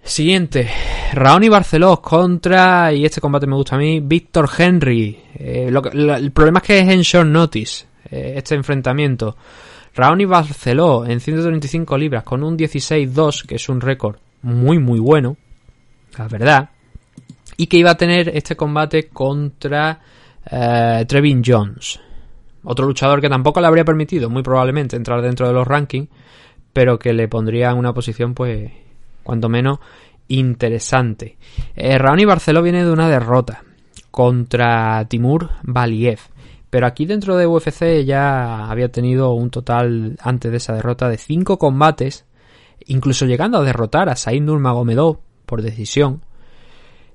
[0.08, 0.70] Siguiente,
[1.14, 5.20] Raoni Barceló contra, y este combate me gusta a mí, Víctor Henry.
[5.36, 9.36] Eh, el problema es que es en short notice eh, este enfrentamiento.
[9.93, 15.36] Raoni Barceló en 135 libras con un 16-2, que es un récord muy muy bueno,
[16.18, 16.70] la verdad,
[17.58, 19.99] y que iba a tener este combate contra
[20.49, 21.99] eh, Trevin Jones,
[22.64, 26.08] otro luchador que tampoco le habría permitido, muy probablemente, entrar dentro de los rankings,
[26.72, 28.72] pero que le pondría en una posición, pues,
[29.28, 29.80] cuanto menos
[30.30, 31.38] interesante.
[31.76, 33.64] Eh, Raoni Barceló viene de una derrota
[34.10, 36.20] contra Timur Valiev.
[36.70, 41.18] Pero aquí dentro de UFC ya había tenido un total antes de esa derrota de
[41.18, 42.26] 5 combates,
[42.86, 46.22] incluso llegando a derrotar a Said Nurmagomedov por decisión.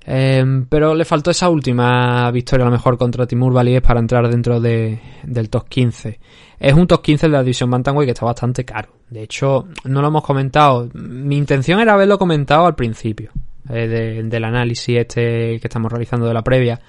[0.04, 4.28] Em, pero le faltó esa última victoria a lo mejor contra Timur Valiev para entrar
[4.28, 6.18] dentro de, del top 15.
[6.58, 8.90] Es un top 15 de la división Bantamweight que está bastante caro.
[9.10, 10.88] De hecho, no lo hemos comentado.
[10.94, 13.30] Mi intención era haberlo comentado al principio
[13.68, 16.80] eh, del análisis este que estamos realizando de la previa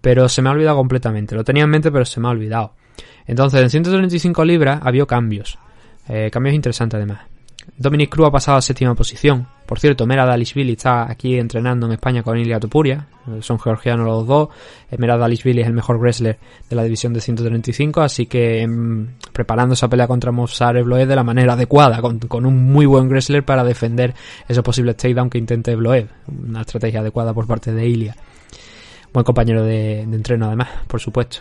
[0.00, 1.34] pero se me ha olvidado completamente.
[1.34, 2.74] Lo tenía en mente, pero se me ha olvidado.
[3.26, 5.58] Entonces, en 135 libras había cambios.
[6.08, 7.20] Eh, cambios interesantes además.
[7.76, 9.46] Dominic Cruz ha pasado a séptima posición.
[9.66, 13.06] Por cierto, Mera Dalishvili está aquí entrenando en España con Ilia Topuria.
[13.26, 14.48] Eh, son georgianos los dos.
[14.90, 16.38] Eh, Mera es el mejor wrestler
[16.68, 18.00] de la división de 135.
[18.00, 22.00] Así que em, preparando esa pelea contra Mozart Bloed de la manera adecuada.
[22.00, 24.14] Con, un muy buen wrestler para defender
[24.48, 26.06] esos posibles takedown que intente Bloed.
[26.26, 28.16] Una estrategia adecuada por parte de Ilia.
[29.12, 31.38] Buen compañero de, entreno, además, por supuesto.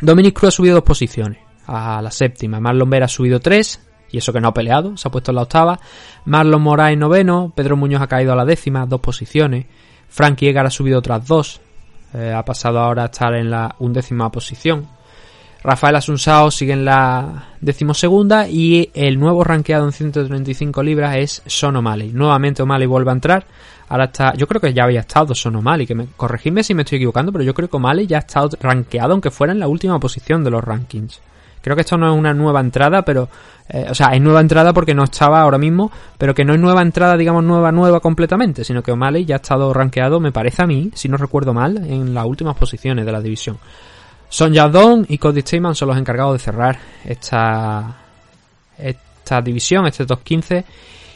[0.00, 2.60] Dominic Cruz ha subido dos posiciones a la séptima.
[2.60, 3.80] Marlon Vera ha subido tres,
[4.12, 5.80] y eso que no ha peleado, se ha puesto en la octava.
[6.24, 9.66] Marlon Moraes noveno, Pedro Muñoz ha caído a la décima, dos posiciones.
[10.08, 11.60] Frankie Egar ha subido otras dos,
[12.14, 14.86] eh, ha pasado ahora a estar en la undécima posición.
[15.62, 21.76] Rafael Asunsao sigue en la decimosegunda y el nuevo rankeado en 135 libras es Son
[21.76, 22.12] O'Malley.
[22.12, 23.46] Nuevamente O'Malley vuelve a entrar.
[23.88, 26.96] Ahora está, yo creo que ya había estado Son que me, corregidme si me estoy
[26.96, 30.00] equivocando, pero yo creo que O'Malley ya ha estado rankeado aunque fuera en la última
[30.00, 31.20] posición de los rankings.
[31.60, 33.28] Creo que esto no es una nueva entrada, pero,
[33.68, 36.60] eh, o sea, es nueva entrada porque no estaba ahora mismo, pero que no es
[36.60, 40.62] nueva entrada, digamos, nueva, nueva completamente, sino que O'Malley ya ha estado rankeado, me parece
[40.62, 43.58] a mí, si no recuerdo mal, en las últimas posiciones de la división.
[44.30, 47.96] Son Yadon y Cody Stateman son los encargados de cerrar esta,
[48.78, 50.64] esta división, este top 15.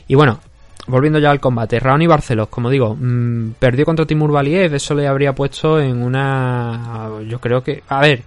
[0.09, 0.41] Y bueno,
[0.89, 5.07] volviendo ya al combate, Raoni Barcelos, como digo, mmm, perdió contra Timur Valiev, eso le
[5.07, 7.09] habría puesto en una...
[7.29, 7.85] Yo creo que...
[7.89, 8.25] A ver,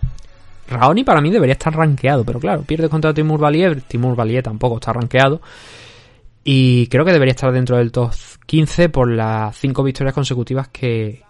[0.70, 4.76] Raoni para mí debería estar rankeado, pero claro, pierde contra Timur Valiev, Timur Valiev tampoco
[4.76, 5.42] está rankeado.
[6.44, 8.14] Y creo que debería estar dentro del top
[8.46, 11.22] 15 por las 5 victorias consecutivas que,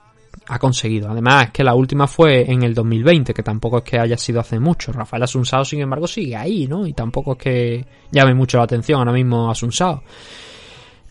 [0.47, 1.09] ha conseguido.
[1.09, 4.39] Además, es que la última fue en el 2020, que tampoco es que haya sido
[4.39, 4.91] hace mucho.
[4.91, 6.85] Rafael Asunsao, sin embargo, sigue ahí, ¿no?
[6.88, 10.03] Y tampoco es que llame mucho la atención ahora mismo Asunsao.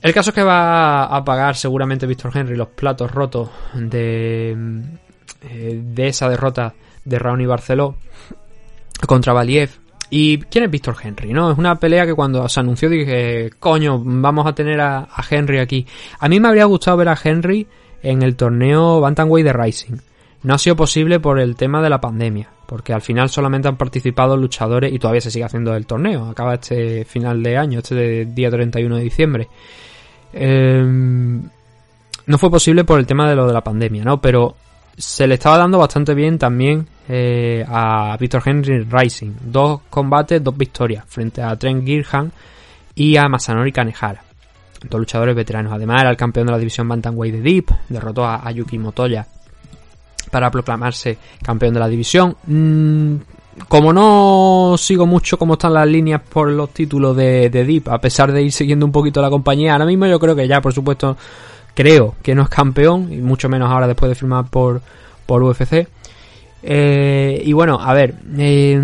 [0.00, 4.56] El caso es que va a pagar seguramente Víctor Henry los platos rotos de,
[5.42, 6.74] eh, de esa derrota
[7.06, 7.96] de Raoni Barceló
[9.06, 9.70] contra Valiev.
[10.10, 11.32] ¿Y quién es Víctor Henry?
[11.32, 11.50] ¿No?
[11.50, 15.58] Es una pelea que cuando se anunció dije, coño, vamos a tener a, a Henry
[15.58, 15.86] aquí.
[16.20, 17.66] A mí me habría gustado ver a Henry
[18.02, 19.96] en el torneo Bantamweight de Rising.
[20.42, 23.76] No ha sido posible por el tema de la pandemia, porque al final solamente han
[23.76, 26.26] participado luchadores y todavía se sigue haciendo el torneo.
[26.26, 29.48] Acaba este final de año, este día 31 de diciembre.
[30.32, 31.42] Em,
[32.26, 34.20] no fue posible por el tema de lo de la pandemia, ¿no?
[34.20, 34.54] Pero
[34.96, 39.32] se le estaba dando bastante bien también eh, a Victor Henry Rising.
[39.42, 42.32] Dos combates, dos victorias frente a Trent Girhan
[42.94, 44.26] y a Masanori Kanehara
[44.88, 45.72] dos luchadores veteranos.
[45.72, 49.26] Además, era el campeón de la división Bantamweight de Deep, derrotó a, Yuki Motoya
[50.30, 52.36] para proclamarse campeón de la división.
[52.46, 53.16] Mm,
[53.68, 58.32] como no sigo mucho cómo están las líneas por los títulos de, Deep, a pesar
[58.32, 61.16] de ir siguiendo un poquito la compañía, ahora mismo yo creo que ya, por supuesto,
[61.76, 64.80] creo que no es campeón, y mucho menos ahora después de firmar por,
[65.26, 65.86] por UFC.
[66.64, 68.80] Eh, y bueno, a ver, eh,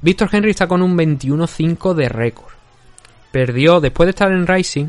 [0.00, 2.56] Víctor Henry está con un 21-5 de récord
[3.36, 4.86] perdió, después de estar en Rising,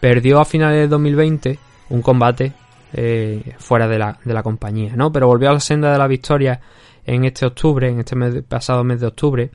[0.00, 1.58] perdió a finales de 2020
[1.90, 2.54] un combate
[2.94, 5.12] eh, fuera de la, de la compañía, ¿no?
[5.12, 6.58] Pero volvió a la senda de la victoria
[7.04, 9.50] en este octubre, en este pasado mes de octubre.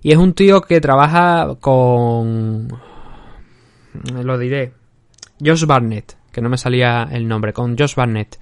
[0.00, 2.68] Y es un tío que trabaja con...
[4.14, 4.72] Lo diré.
[5.44, 8.38] Josh Barnett, que no me salía el nombre, con Josh Barnett.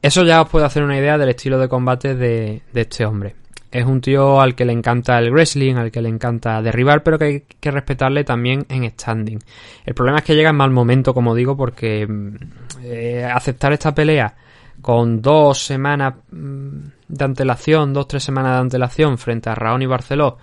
[0.00, 3.34] Eso ya os puede hacer una idea del estilo de combate de este hombre.
[3.70, 7.18] Es un tío al que le encanta el wrestling, al que le encanta derribar, pero
[7.18, 9.38] que hay que respetarle también en standing.
[9.84, 12.36] El problema es que llega en mal momento, como digo, porque mm,
[12.82, 14.34] eh, aceptar esta pelea
[14.80, 16.78] con dos semanas mm,
[17.08, 20.38] de antelación, dos, tres semanas de antelación frente a Raón y Barceló,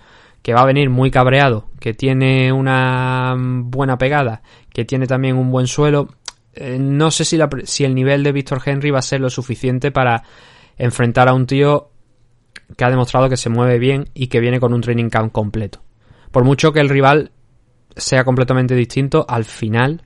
[0.46, 4.42] que va a venir muy cabreado, que tiene una buena pegada,
[4.72, 6.08] que tiene también un buen suelo,
[6.54, 9.90] eh, no sé si, si el nivel de Víctor Henry va a ser lo suficiente
[9.90, 10.22] para
[10.78, 11.90] enfrentar a un tío
[12.76, 15.82] que ha demostrado que se mueve bien y que viene con un training camp completo.
[16.30, 17.32] Por mucho que el rival
[17.96, 20.02] sea completamente distinto, al final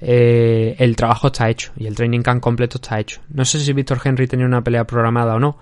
[0.00, 3.20] eh, el trabajo está hecho y el training camp completo está hecho.
[3.28, 5.58] No sé si Víctor Henry tenía una pelea programada o no,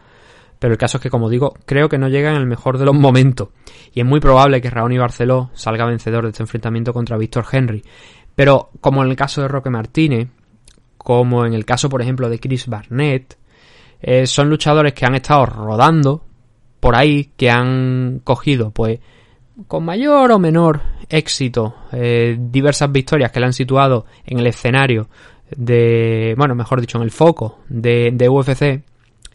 [0.60, 2.84] pero el caso es que, como digo, creo que no llega en el mejor de
[2.84, 3.48] los momentos.
[3.94, 7.82] Y es muy probable que Raoni Barceló salga vencedor de este enfrentamiento contra Víctor Henry.
[8.36, 10.28] Pero, como en el caso de Roque Martínez,
[10.98, 13.38] como en el caso, por ejemplo, de Chris Barnett,
[14.02, 16.24] eh, son luchadores que han estado rodando
[16.78, 19.00] por ahí, que han cogido, pues,
[19.66, 25.08] con mayor o menor éxito, eh, diversas victorias que le han situado en el escenario
[25.56, 28.89] de, bueno, mejor dicho, en el foco de, de UFC.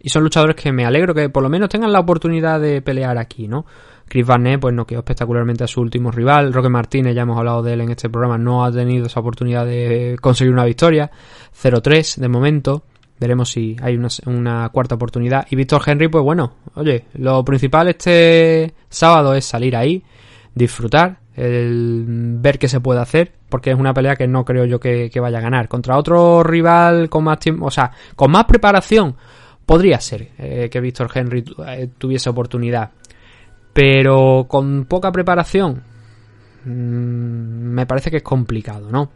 [0.06, 3.18] Y son luchadores que me alegro que por lo menos tengan la oportunidad de pelear
[3.18, 3.66] aquí, ¿no?
[4.08, 6.54] Chris Barnett, pues no quedó espectacularmente a su último rival.
[6.54, 9.66] Roque Martínez, ya hemos hablado de él en este programa, no ha tenido esa oportunidad
[9.66, 11.10] de conseguir una victoria.
[11.60, 12.84] 0-3 de momento.
[13.20, 15.48] Veremos si hay una, una, cuarta oportunidad.
[15.50, 20.04] Y Víctor Henry, pues bueno, oye, lo principal este sábado es salir ahí,
[20.54, 24.80] disfrutar, el ver qué se puede hacer, porque es una pelea que no creo yo
[24.80, 25.68] que vaya a ganar.
[25.68, 29.16] Contra otro rival con más tiempo, o sea, con más preparación,
[29.66, 32.92] podría ser eh, que Víctor Henry eh, tuviese oportunidad.
[33.74, 35.84] Pero con poca preparación,
[36.64, 39.12] mmm, me parece que es complicado, ¿no?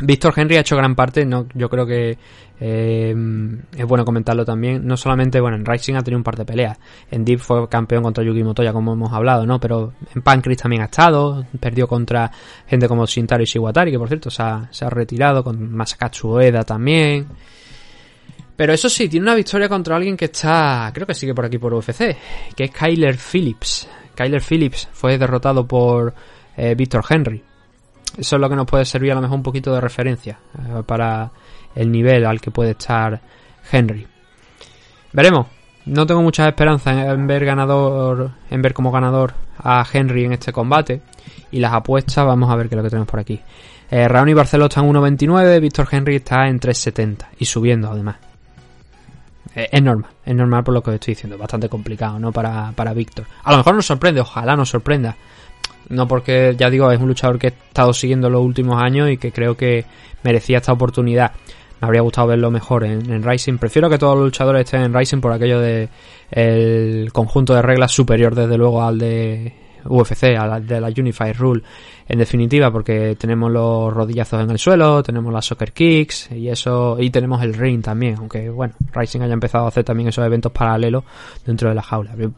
[0.00, 2.16] Víctor Henry ha hecho gran parte, no, yo creo que
[2.60, 3.14] eh,
[3.76, 4.86] es bueno comentarlo también.
[4.86, 6.78] No solamente, bueno, en Rising ha tenido un par de peleas.
[7.10, 9.58] En Deep fue campeón contra Yuki Motoya, como hemos hablado, ¿no?
[9.58, 11.44] Pero en Pancris también ha estado.
[11.58, 12.30] Perdió contra
[12.66, 15.42] gente como Shintaro Shiwatari, que por cierto se ha, se ha retirado.
[15.42, 17.26] Con Masakatsu Ueda también.
[18.58, 21.58] Pero eso sí, tiene una victoria contra alguien que está, creo que sigue por aquí
[21.58, 22.16] por UFC,
[22.56, 23.88] que es Kyler Phillips.
[24.16, 26.12] Kyler Phillips fue derrotado por
[26.56, 27.40] eh, Víctor Henry.
[28.16, 30.82] Eso es lo que nos puede servir a lo mejor un poquito de referencia eh,
[30.84, 31.30] para
[31.72, 33.20] el nivel al que puede estar
[33.70, 34.04] Henry.
[35.12, 35.46] Veremos.
[35.86, 40.52] No tengo muchas esperanzas en ver ganador, en ver como ganador a Henry en este
[40.52, 41.00] combate.
[41.52, 43.40] Y las apuestas, vamos a ver qué es lo que tenemos por aquí.
[43.88, 48.16] Eh, Raoni Barceló está en 1.29, Víctor Henry está en 3.70 y subiendo además.
[49.58, 52.30] Eh, es normal, es normal por lo que os estoy diciendo, bastante complicado, ¿no?
[52.30, 53.26] Para, para Víctor.
[53.42, 55.16] A lo mejor nos sorprende, ojalá nos sorprenda.
[55.88, 59.16] No porque, ya digo, es un luchador que he estado siguiendo los últimos años y
[59.16, 59.84] que creo que
[60.22, 61.32] merecía esta oportunidad
[61.80, 63.58] me habría gustado verlo mejor en, en, Rising.
[63.58, 65.88] Prefiero que todos los luchadores estén en Rising por aquello de
[66.30, 69.52] el conjunto de reglas superior desde luego al de
[69.84, 71.62] UFC, al de la Unified Rule.
[72.08, 76.96] En definitiva, porque tenemos los rodillazos en el suelo, tenemos las soccer kicks y eso,
[76.98, 80.50] y tenemos el ring también, aunque bueno, Rising haya empezado a hacer también esos eventos
[80.50, 81.04] paralelos
[81.44, 82.14] dentro de la jaula.
[82.16, 82.30] Yo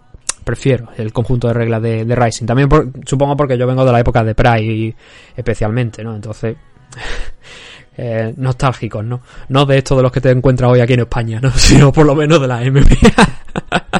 [0.43, 2.47] prefiero el conjunto de reglas de, Rising.
[2.47, 4.97] También por, supongo porque yo vengo de la época de Pride
[5.37, 6.17] especialmente, ¿no?
[6.17, 6.57] Entonces
[7.97, 9.21] eh, nostálgicos, ¿no?
[9.51, 11.51] No de estos de los que te encuentras hoy aquí en España, ¿no?
[11.55, 14.00] Sino por lo menos de la MMA.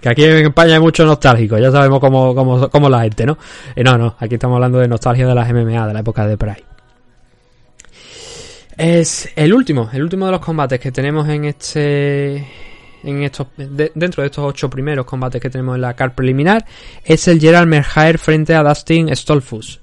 [0.00, 3.38] que aquí en España hay mucho nostálgico, ya sabemos cómo, cómo, cómo la gente, ¿no?
[3.74, 6.36] Eh, no, no, aquí estamos hablando de nostalgia de las MMA, de la época de
[6.36, 6.64] Pride.
[8.76, 12.46] Es el último, el último de los combates que tenemos en este
[13.02, 16.64] en estos de, dentro de estos ocho primeros combates que tenemos en la car preliminar
[17.04, 19.80] es el Gerald Merhaer frente a Dustin Stolfus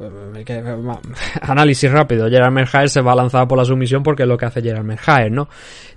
[1.42, 2.28] análisis rápido.
[2.28, 4.84] Gerard Merhaer se va a lanzar por la sumisión porque es lo que hace Gerard
[4.84, 5.48] Merhaer, ¿no?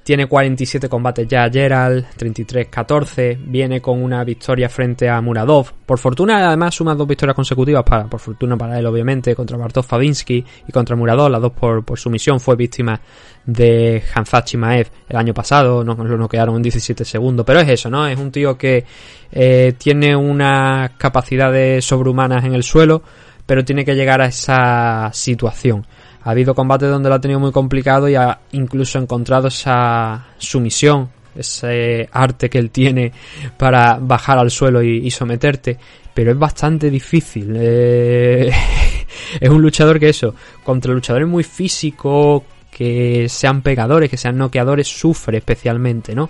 [0.03, 5.71] Tiene 47 combates ya Gerald, 33-14, viene con una victoria frente a Muradov.
[5.85, 9.85] Por fortuna, además, suma dos victorias consecutivas, para, por fortuna para él, obviamente, contra Bartov
[9.85, 12.41] Fabinsky y contra Muradov, las dos por, por sumisión.
[12.41, 12.99] Fue víctima
[13.45, 17.45] de Hanzachi Maev el año pasado, no, lo noquearon en 17 segundos.
[17.45, 18.05] Pero es eso, ¿no?
[18.05, 18.83] Es un tío que
[19.31, 23.03] eh, tiene unas capacidades sobrehumanas en el suelo
[23.45, 25.85] pero tiene que llegar a esa situación.
[26.23, 31.09] Ha habido combates donde lo ha tenido muy complicado y ha incluso encontrado esa sumisión,
[31.35, 33.11] ese arte que él tiene
[33.57, 35.77] para bajar al suelo y, someterte,
[36.13, 37.53] pero es bastante difícil.
[37.57, 38.51] Eh,
[39.39, 40.33] es un luchador que eso,
[40.63, 46.29] contra luchadores muy físicos, que sean pegadores, que sean noqueadores, sufre especialmente, ¿no?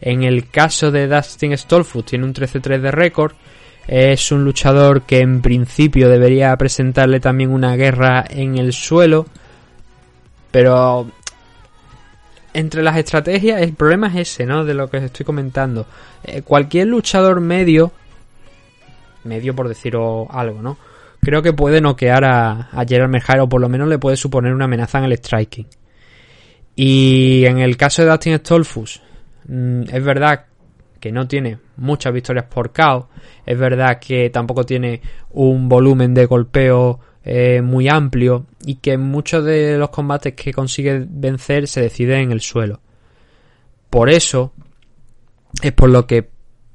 [0.00, 3.32] En el caso de Dustin Stolfus tiene un 13-3 de récord,
[3.86, 9.26] es un luchador que en principio debería presentarle también una guerra en el suelo.
[10.50, 11.10] Pero
[12.52, 14.64] entre las estrategias, el problema es ese, ¿no?
[14.64, 15.86] De lo que os estoy comentando.
[16.22, 17.92] Eh, cualquier luchador medio,
[19.24, 20.78] medio por decir algo, ¿no?
[21.20, 24.54] Creo que puede noquear a, a Gerard Merjar o por lo menos le puede suponer
[24.54, 25.66] una amenaza en el striking.
[26.76, 29.00] Y en el caso de Dustin Stolfus,
[29.46, 30.46] mmm, es verdad
[31.04, 33.10] que no tiene muchas victorias por KO.
[33.44, 35.02] Es verdad que tampoco tiene
[35.32, 41.04] un volumen de golpeo eh, muy amplio y que muchos de los combates que consigue
[41.06, 42.80] vencer se deciden en el suelo.
[43.90, 44.54] Por eso
[45.60, 46.26] es por lo que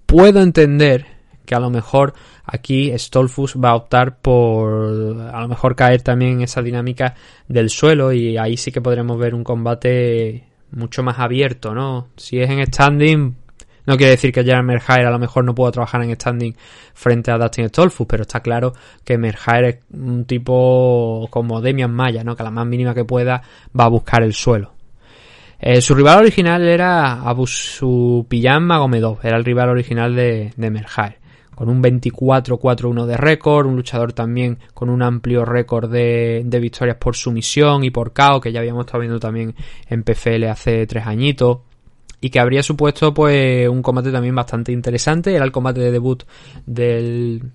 [0.05, 1.07] puedo entender
[1.43, 2.13] que a lo mejor
[2.45, 7.15] aquí Stolfus va a optar por a lo mejor caer también en esa dinámica
[7.47, 12.09] del suelo y ahí sí que podremos ver un combate mucho más abierto, ¿no?
[12.15, 13.38] Si es en standing,
[13.89, 16.55] no quiere decir que Gerard Merhair a lo mejor no pueda trabajar en standing
[16.93, 18.71] frente a Dustin Stolfus, pero está claro
[19.03, 22.35] que Merhair es un tipo como Demian Maya, ¿no?
[22.35, 23.41] Que a la más mínima que pueda
[23.77, 24.73] va a buscar el suelo.
[25.59, 30.69] Eh, su rival original era Abusupiyam Magomedov, era el rival original de, de
[31.55, 37.15] con un 24-4-1 de récord, un luchador también con un amplio récord de, victorias por
[37.15, 39.55] sumisión y por KO, que ya habíamos estado viendo también
[39.89, 41.61] en PFL hace tres añitos,
[42.22, 46.24] y que habría supuesto pues un combate también bastante interesante, era el combate de debut
[46.65, 47.51] del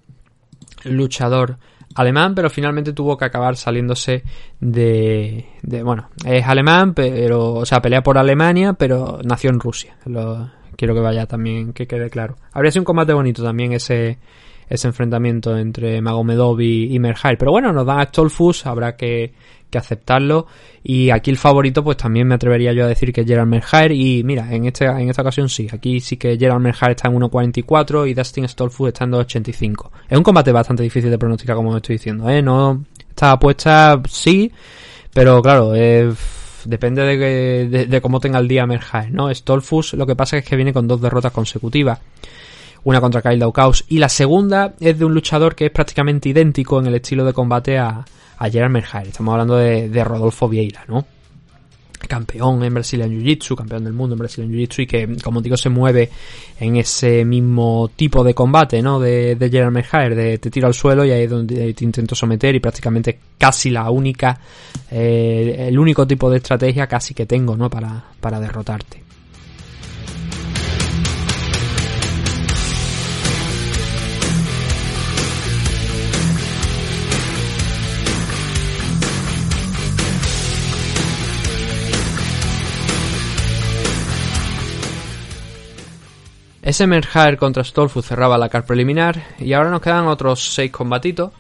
[0.85, 1.59] luchador
[1.95, 4.25] alemán, pero finalmente tuvo que acabar saliéndose
[4.61, 9.97] de, de, bueno, es alemán, pero, o sea, pelea por Alemania, pero nació en Rusia.
[10.77, 12.37] Quiero que vaya también, que quede claro.
[12.53, 14.19] Habría sido un combate bonito también ese,
[14.69, 19.33] ese enfrentamiento entre Magomedov y, y Pero bueno, nos dan a Stolfus, habrá que,
[19.75, 20.47] que, aceptarlo.
[20.83, 23.93] Y aquí el favorito, pues también me atrevería yo a decir que es Gerald Merhair.
[23.93, 27.15] Y mira, en, este, en esta ocasión sí, aquí sí que Gerald Merhair está en
[27.15, 29.91] 1.44 y Dustin Stolfus está en 2.85.
[30.09, 32.43] Es un combate bastante difícil de pronosticar, como estoy diciendo, ¿eh?
[32.43, 34.51] No, esta apuesta sí,
[35.13, 36.17] pero claro, es
[36.65, 39.33] depende de, cómo tenga el día Merhaer, ¿no?
[39.33, 42.01] Stolfus lo que pasa es que viene con dos derrotas consecutivas.
[42.85, 46.79] Una contra Kyle Daukaus y la segunda es de un luchador que es prácticamente idéntico
[46.81, 48.05] en el estilo de combate a,
[48.39, 49.09] a Gerard Merhaer.
[49.09, 51.07] Estamos hablando de, Rodolfo Vieira, ¿no?
[52.07, 55.71] campeón en Brazilian Jiu-Jitsu, campeón del mundo en Brazilian Jiu-Jitsu y que, como digo, se
[55.71, 56.11] mueve
[56.61, 59.01] en ese mismo tipo de combate, ¿no?
[59.01, 62.55] De, de Gerard de te tiro al suelo y ahí es donde te intento someter
[62.55, 64.39] y prácticamente casi la única,
[64.91, 67.71] eh, el único tipo de estrategia casi que tengo, ¿no?
[67.71, 69.04] Para, para derrotarte.
[86.65, 91.31] Ese Merhaer contra Stolfus cerraba la car preliminar y ahora nos quedan otros 6 combatitos.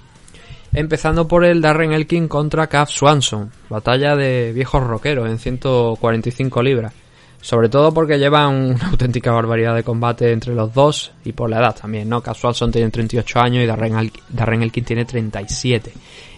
[0.75, 6.93] Empezando por el Darren Elkin contra Cav Swanson, batalla de viejos rockeros en 145 libras.
[7.41, 11.59] Sobre todo porque llevan una auténtica barbaridad de combate entre los dos y por la
[11.59, 12.21] edad también, ¿no?
[12.21, 15.91] Cav Swanson tiene 38 años y Darren, Darren Elkin tiene 37.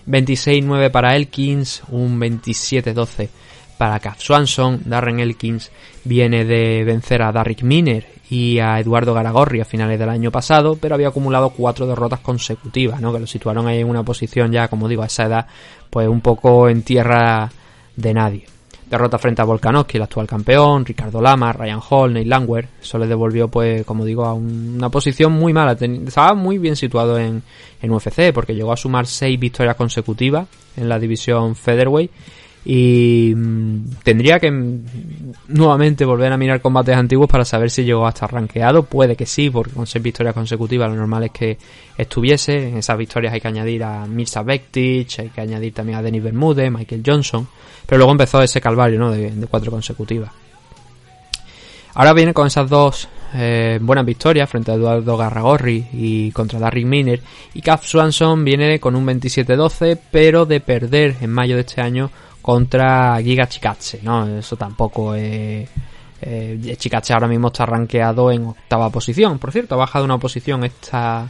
[0.07, 3.30] 26-9 para Elkins, un 27-12
[3.78, 4.82] para Cav Swanson.
[4.84, 5.72] Darren Elkins
[6.05, 10.77] viene de vencer a Darrick Miner y a Eduardo Garagorri a finales del año pasado,
[10.81, 13.12] pero había acumulado cuatro derrotas consecutivas, ¿no?
[13.12, 15.47] que lo situaron ahí en una posición ya, como digo, a esa edad,
[15.91, 17.51] pues un poco en tierra
[17.95, 18.47] de nadie.
[18.89, 22.68] Derrota frente a Volkanovski, el actual campeón, Ricardo Lama, Ryan Hall, Neil Langwer.
[22.81, 25.72] Eso le devolvió, pues, como digo, a una posición muy mala.
[25.72, 27.43] Estaba muy bien situado en,
[27.83, 30.47] en UFC, porque llegó a sumar seis victorias consecutivas
[30.77, 32.12] en la división Featherweight
[32.69, 34.85] y mm, tendría que mm,
[35.49, 38.83] nuevamente volver a mirar combates antiguos para saber si llegó hasta rankeado.
[38.83, 41.59] Puede que sí, porque con seis victorias consecutivas lo normal es que
[41.97, 42.71] estuviese.
[42.71, 46.25] En esas victorias hay que añadir a Mirza Bektic, hay que añadir también a Denis
[46.25, 47.47] Bermúdez, Michael Johnson.
[47.87, 49.12] Pero luego empezó ese calvario ¿no?
[49.12, 50.33] de, cuatro consecutivas.
[51.95, 56.85] Ahora viene con esas dos eh, buenas victorias frente a Eduardo Garragorri y contra Darry
[56.85, 57.23] Miner.
[57.55, 62.11] Y Cap Swanson viene con un 27-12, pero de perder en mayo de este año
[62.47, 64.38] contra Giga Chikatse, ¿no?
[64.38, 65.68] Eso tampoco es...
[66.22, 66.76] Eh,
[67.11, 69.40] ahora mismo está rankeado en octava posición.
[69.40, 71.28] Por cierto, ha bajado una posición esta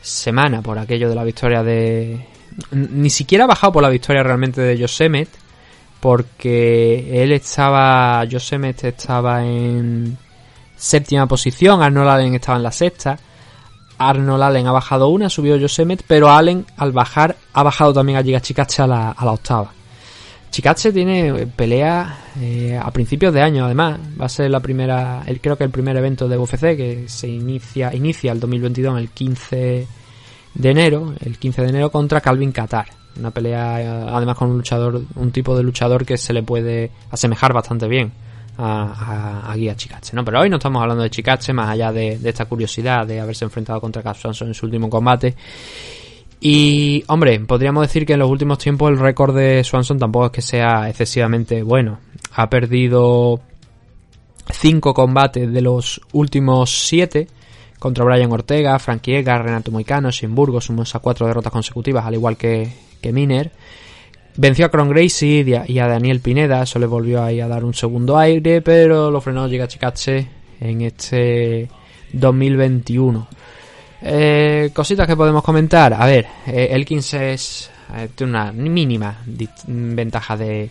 [0.00, 2.24] semana por aquello de la victoria de...
[2.70, 5.36] Ni siquiera ha bajado por la victoria realmente de Yosemite,
[5.98, 8.22] porque él estaba...
[8.22, 10.16] Yosemite estaba en
[10.76, 13.18] séptima posición, Arnold Allen estaba en la sexta.
[13.98, 18.18] Arnold Allen ha bajado una, ha subido Yosemite, pero Allen al bajar ha bajado también
[18.18, 18.40] a Giga
[18.78, 19.72] a la, a la octava.
[20.50, 23.98] Chikatse tiene pelea eh, a principios de año, además.
[24.20, 27.28] Va a ser la primera, el, creo que el primer evento de UFC que se
[27.28, 29.86] inicia, inicia el 2022 el 15
[30.54, 32.86] de enero, el 15 de enero contra Calvin Qatar.
[33.18, 37.52] Una pelea, además con un luchador, un tipo de luchador que se le puede asemejar
[37.52, 38.12] bastante bien
[38.58, 40.24] a, a, Guía Chikatse, ¿no?
[40.24, 43.80] Pero hoy no estamos hablando de Chikatse, más allá de, esta curiosidad de haberse enfrentado
[43.80, 45.34] contra Cap en su último combate.
[46.40, 50.32] Y, hombre, podríamos decir que en los últimos tiempos el récord de Swanson tampoco es
[50.32, 51.98] que sea excesivamente bueno.
[52.34, 53.40] Ha perdido
[54.50, 57.28] 5 combates de los últimos 7
[57.78, 62.70] contra Brian Ortega, Frankie Edgar, Renato Moicano, Simburgo, a 4 derrotas consecutivas, al igual que,
[63.00, 63.52] que Miner.
[64.36, 68.18] Venció a Cron Gracie y a Daniel Pineda, eso le volvió a dar un segundo
[68.18, 70.28] aire, pero lo frenó Giga Chikatse
[70.60, 71.70] en este
[72.12, 73.26] 2021.
[74.02, 75.94] Eh, cositas que podemos comentar.
[75.94, 79.18] A ver, eh, Elkins es, eh, tiene una mínima
[79.66, 80.70] ventaja de,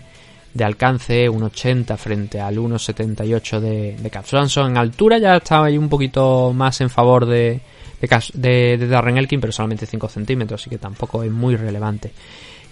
[0.53, 4.67] de alcance, 1.80 frente al 1.78 de, de.
[4.67, 7.61] En altura ya estaba ahí un poquito más en favor de,
[8.33, 12.11] de, Darren Elkin, pero solamente 5 centímetros, así que tampoco es muy relevante.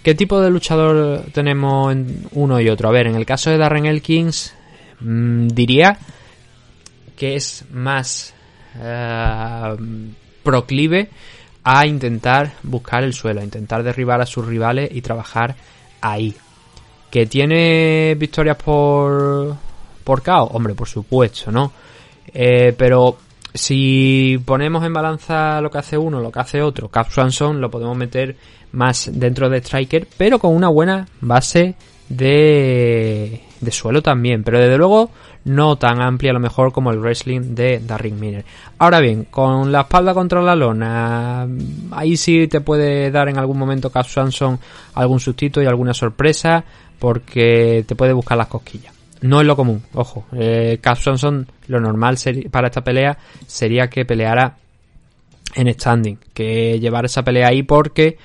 [0.02, 2.88] ¿Qué tipo de luchador tenemos en uno y otro?
[2.88, 4.54] A ver, en el caso de Darren Elkins,
[5.00, 5.98] mmm, diría
[7.16, 8.34] que es más
[8.76, 9.76] uh,
[10.44, 11.08] proclive
[11.64, 15.56] a intentar buscar el suelo, a intentar derribar a sus rivales y trabajar
[16.00, 16.34] ahí.
[17.10, 19.56] ¿Que tiene victorias por,
[20.04, 20.50] por KO?
[20.52, 21.72] Hombre, por supuesto, ¿no?
[22.32, 23.16] Eh, pero
[23.54, 27.70] si ponemos en balanza lo que hace uno, lo que hace otro, Cap Swanson lo
[27.70, 28.36] podemos meter
[28.72, 31.76] más dentro de Striker, pero con una buena base
[32.08, 34.42] de, de suelo también.
[34.42, 35.10] Pero desde luego
[35.44, 38.44] no tan amplia a lo mejor como el wrestling de Darren Miller.
[38.78, 41.46] Ahora bien, con la espalda contra la lona,
[41.90, 44.58] ahí sí te puede dar en algún momento Cap Swanson
[44.94, 46.64] algún sustito y alguna sorpresa
[46.98, 48.94] porque te puede buscar las cosquillas.
[49.20, 50.26] No es lo común, ojo.
[50.32, 52.16] Eh, Swanson, lo normal
[52.50, 53.16] para esta pelea
[53.46, 54.56] sería que peleara
[55.54, 58.18] en standing, que llevar esa pelea ahí porque,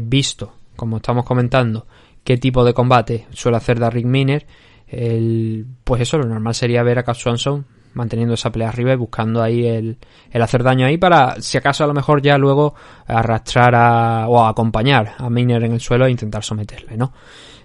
[0.00, 1.86] visto, como estamos comentando,
[2.24, 4.46] qué tipo de combate suele hacer Darren Miner,
[4.90, 7.64] el, pues eso, lo normal sería ver a Cap Swanson
[7.94, 9.98] manteniendo esa pelea arriba y buscando ahí el,
[10.30, 12.74] el, hacer daño ahí para, si acaso a lo mejor ya luego
[13.06, 17.12] arrastrar a, o acompañar a Miner en el suelo e intentar someterle, ¿no?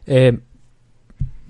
[0.05, 0.37] Eh,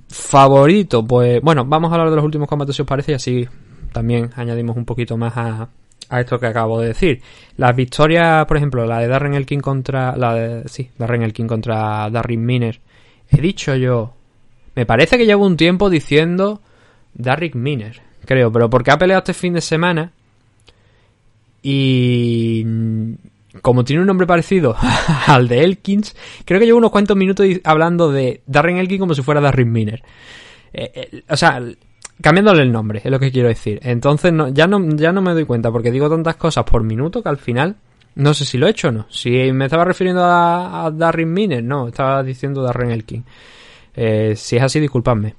[0.09, 3.47] favorito, pues bueno, vamos a hablar de los últimos combates si os parece y así
[3.91, 5.69] también añadimos un poquito más a,
[6.09, 7.21] a esto que acabo de decir.
[7.57, 12.09] Las victorias, por ejemplo, la de Darren Elkin contra, la de, sí, Darren Elkin contra
[12.09, 12.80] Darren Miner,
[13.30, 14.13] he dicho yo
[14.76, 16.61] me parece que llevo un tiempo diciendo
[17.13, 20.11] Darrick Miner, creo, pero porque ha peleado este fin de semana
[21.61, 22.65] y
[23.61, 24.76] como tiene un nombre parecido
[25.28, 26.15] al de Elkins,
[26.45, 30.03] creo que llevo unos cuantos minutos hablando de Darren Elkins como si fuera Darrick Miner.
[30.74, 31.61] Eh, eh, o sea,
[32.21, 33.80] cambiándole el nombre, es lo que quiero decir.
[33.84, 37.21] Entonces no, ya, no, ya no me doy cuenta porque digo tantas cosas por minuto
[37.21, 37.76] que al final
[38.15, 39.05] no sé si lo he hecho o no.
[39.09, 43.26] Si me estaba refiriendo a, a Darren Miner, no, estaba diciendo Darren Elkins.
[43.96, 45.36] Eh, si es así, disculpadme.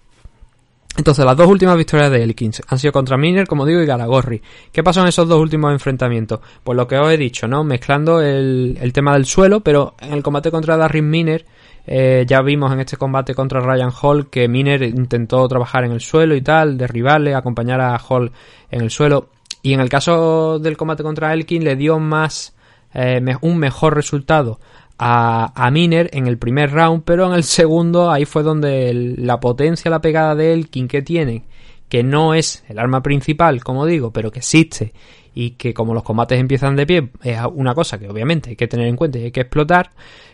[0.97, 4.41] Entonces, las dos últimas victorias de Elkins han sido contra Miner, como digo, y Galagorri.
[4.71, 6.39] ¿Qué pasó en esos dos últimos enfrentamientos?
[6.63, 7.65] Pues lo que os he dicho, ¿no?
[7.65, 11.45] Mezclando el, el tema del suelo, pero en el combate contra Darren Miner,
[11.87, 16.01] eh, ya vimos en este combate contra Ryan Hall que Miner intentó trabajar en el
[16.01, 18.33] suelo y tal, derribarle, acompañar a Hall
[18.71, 19.31] en el suelo.
[19.63, 22.55] Y en el caso del combate contra Elkin le dio más,
[22.95, 24.61] eh, un mejor resultado
[24.99, 29.91] a, Miner en el primer round, pero en el segundo ahí fue donde la potencia,
[29.91, 31.45] la pegada de Elkin que tiene,
[31.89, 34.93] que no es el arma principal, como digo, pero que existe
[35.35, 38.69] y que como los combates empiezan de pie, es una cosa que obviamente hay que
[38.69, 39.91] tener en cuenta y hay que explotar.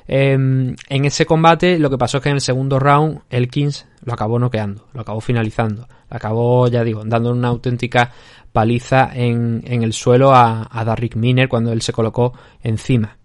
[0.07, 4.13] Em, en ese combate lo que pasó es que en el segundo round Elkins lo
[4.13, 8.13] acabó noqueando, lo acabó finalizando, lo acabó, ya digo, dando una auténtica
[8.53, 13.20] paliza en, en el suelo a, a Darrick Miner cuando él se colocó encima.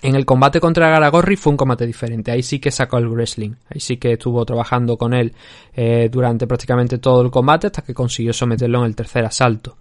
[0.00, 2.30] En el combate contra Garagorri fue un combate diferente.
[2.30, 3.52] Ahí sí que sacó el wrestling.
[3.68, 5.32] Ahí sí que estuvo trabajando con él
[5.74, 9.76] eh, durante prácticamente todo el combate hasta que consiguió someterlo en el tercer asalto.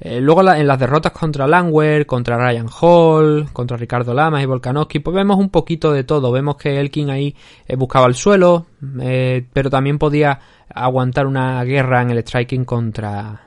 [0.00, 5.00] Eh, luego en las derrotas contra Langwer, contra Ryan Hall, contra Ricardo Lamas y Volkanovski,
[5.00, 6.30] pues vemos un poquito de todo.
[6.30, 7.34] Vemos que Elkin ahí
[7.66, 8.66] eh, buscaba el suelo,
[9.52, 10.38] pero también podía
[10.72, 13.40] aguantar una guerra en el striking contra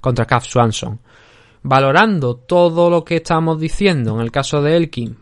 [0.00, 0.98] contra Swanson
[1.64, 5.16] valorando todo lo que estamos diciendo, en el caso de Elkin,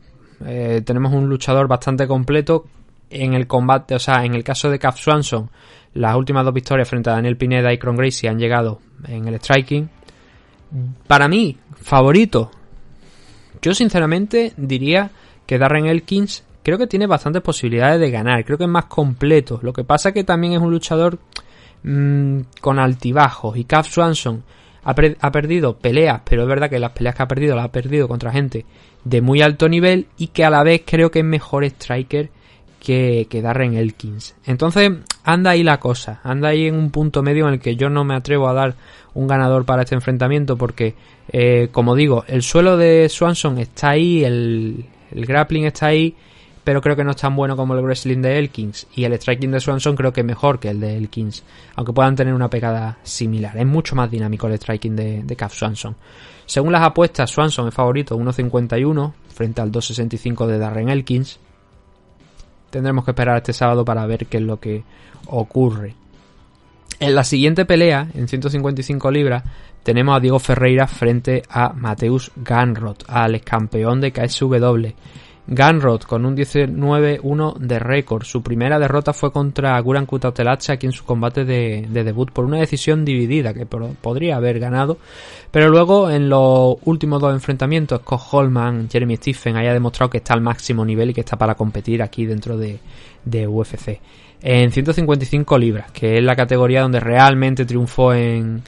[0.45, 2.65] eh, tenemos un luchador bastante completo
[3.09, 5.49] en el combate, o sea, en el caso de Cap Swanson,
[5.95, 9.37] las últimas dos victorias frente a Daniel Pineda y Cron Gracie han llegado en el
[9.37, 9.89] striking.
[11.07, 12.51] Para mí, favorito.
[13.61, 15.11] Yo sinceramente diría
[15.47, 19.61] que Darren Elkins creo que tiene bastantes posibilidades de ganar, creo que es más completo.
[19.63, 21.19] Lo que pasa que también es un luchador
[21.85, 24.43] mmm, con altibajos y Cap Swanson
[24.85, 28.09] ha, perdido peleas, pero es verdad que las peleas que ha perdido las ha perdido
[28.09, 28.65] contra gente
[29.05, 32.31] de muy alto nivel y que a la vez creo que es mejor striker
[32.81, 34.35] que, Darren Elkins.
[34.45, 34.91] Entonces
[35.23, 38.05] anda ahí la cosa, anda ahí en un punto medio en el que yo no
[38.05, 38.75] me atrevo a dar
[39.15, 40.95] un ganador para este enfrentamiento porque,
[41.29, 46.17] eh, como digo, el suelo de Swanson está ahí, el, el grappling está ahí
[46.65, 48.87] pero creo que no es tan bueno como el wrestling de Elkins.
[48.95, 51.43] Y el striking de Swanson creo que es mejor que el de Elkins,
[51.75, 53.57] aunque puedan tener una pegada similar.
[53.57, 55.97] Es mucho más dinámico el striking de, de Swanson.
[56.47, 61.39] Según las apuestas, Swanson es favorito 1.51 frente al 2.65 de Darren Elkins.
[62.71, 64.85] Tendremos que esperar este sábado para ver qué es lo que
[65.27, 65.95] ocurre.
[67.01, 69.43] En la siguiente pelea, en 155 libras,
[69.83, 74.87] tenemos a Diego Ferreira frente a Mateus Ganrot, al campeón de KSW.
[75.47, 78.23] Ganrod con un 19-1 de récord.
[78.23, 82.59] Su primera derrota fue contra Guran Kutatelatse aquí en su combate de, debut por una
[82.59, 84.99] decisión dividida que podría haber ganado.
[85.51, 90.35] Pero luego en los últimos dos enfrentamientos, Scott Holman, Jeremy Stephen haya demostrado que está
[90.35, 92.79] al máximo nivel y que está para competir aquí dentro de,
[93.25, 94.01] de UFC.
[94.43, 98.63] En 155 libras, que es la categoría donde realmente triunfó en,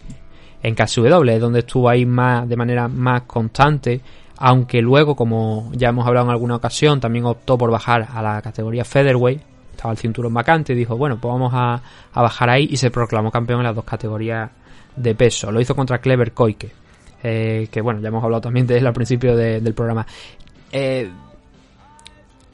[0.63, 4.01] en KSW, donde estuvo ahí más, de manera más constante
[4.47, 8.43] aunque luego, como ya hemos hablado en alguna ocasión, también optó por bajar a la
[8.43, 9.41] categoría featherweight,
[9.71, 11.81] estaba el cinturón vacante y dijo, bueno, pues vamos a,
[12.15, 14.51] bajar ahí y se proclamó campeón en las dos categorías
[14.97, 15.51] de peso.
[15.51, 16.71] Lo hizo contra Clever Koike,
[17.23, 20.07] eh, que bueno, ya hemos hablado también de él al principio del programa.
[20.71, 21.09] Eh,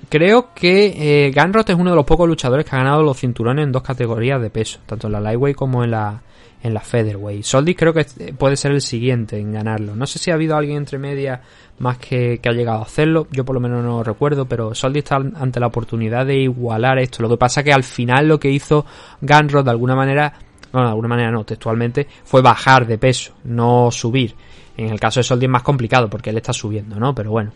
[0.09, 3.65] creo que eh, Ganrot es uno de los pocos luchadores que ha ganado los cinturones
[3.65, 6.23] en dos categorías de peso, tanto en la lightweight como en la,
[6.63, 7.43] en la featherweight.
[7.43, 8.05] Soldis creo que
[8.37, 9.97] puede ser el siguiente en ganarlo.
[9.97, 11.41] No sé si ha habido alguien entre medias
[11.79, 13.27] más que, ha llegado a hacerlo.
[13.31, 17.23] Yo por lo menos no recuerdo, pero Soldi está ante la oportunidad de igualar esto.
[17.23, 18.85] Lo que pasa que al final lo que hizo
[19.21, 20.33] Ganrod de alguna manera,
[20.73, 24.35] no, de alguna manera no, textualmente, fue bajar de peso, no subir.
[24.77, 27.15] En el caso de Soldi es más complicado porque él está subiendo, ¿no?
[27.15, 27.53] Pero bueno.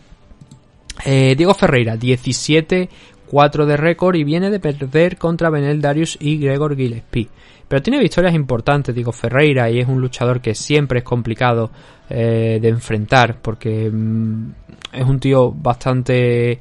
[1.03, 2.89] Eh, Diego Ferreira, 17
[3.27, 7.29] 4 de récord y viene de perder contra Benel Darius y Gregor Gillespie.
[7.67, 11.71] Pero tiene victorias importantes, digo, Ferreira, y es un luchador que siempre es complicado
[12.09, 14.51] eh, de enfrentar, porque mm,
[14.93, 16.59] es un tío bastante...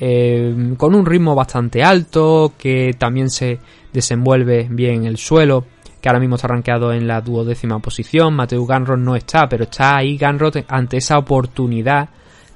[0.00, 3.58] Eh, con un ritmo bastante alto, que también se
[3.92, 5.66] desenvuelve bien en el suelo,
[6.00, 8.34] que ahora mismo está rankeado en la duodécima posición.
[8.34, 12.08] Mateo Ganrod no está, pero está ahí Ganrod ante esa oportunidad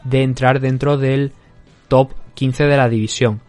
[0.04, 1.32] de entrar dentro del
[1.88, 3.40] top 15 de la división.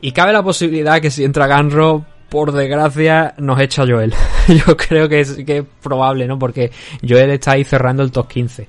[0.00, 4.14] Y cabe la posibilidad que si entra Ganro, por desgracia, nos echa Joel.
[4.66, 5.36] Yo creo que es,
[5.82, 6.38] probable, ¿no?
[6.38, 6.70] Porque
[7.06, 8.68] Joel está ahí cerrando el top 15.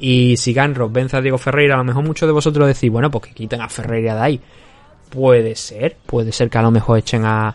[0.00, 3.10] Y si Ganro vence a Diego Ferreira, a lo mejor muchos de vosotros decís, bueno,
[3.10, 4.40] pues que quiten a Ferreira de ahí.
[5.08, 7.54] Puede ser, puede ser que a lo mejor echen a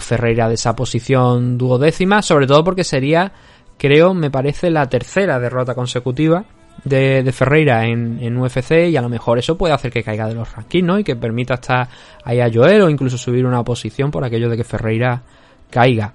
[0.00, 3.32] Ferreira de esa posición duodécima, sobre todo porque sería,
[3.78, 6.44] creo, me parece la tercera derrota consecutiva
[6.84, 10.50] de, Ferreira en, UFC y a lo mejor eso puede hacer que caiga de los
[10.52, 10.98] rankings, ¿no?
[10.98, 11.88] Y que permita estar
[12.24, 15.22] ahí a Joel o incluso subir una posición por aquello de que Ferreira
[15.70, 16.14] caiga.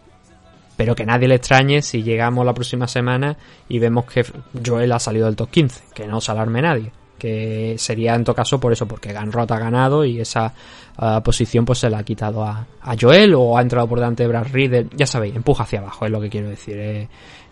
[0.78, 3.38] Pero que nadie le extrañe si llegamos la próxima semana
[3.70, 4.26] y vemos que
[4.66, 6.92] Joel ha salido del top 15, que no se alarme nadie.
[7.18, 10.54] Que sería en todo caso por eso, porque Ganrot ha ganado y esa
[10.98, 12.68] ah, posición pues se la ha quitado a,
[13.00, 14.90] Joel o ha entrado por delante de Brad Reader.
[14.98, 17.08] Ya sabéis, empuja hacia abajo, es lo que quiero decir, es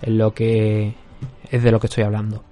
[0.06, 0.94] lo que
[1.50, 2.44] es de lo que estoy hablando.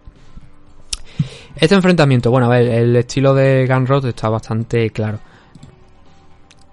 [1.55, 5.19] Este enfrentamiento, bueno, a ver, el estilo de Gunrod está bastante claro.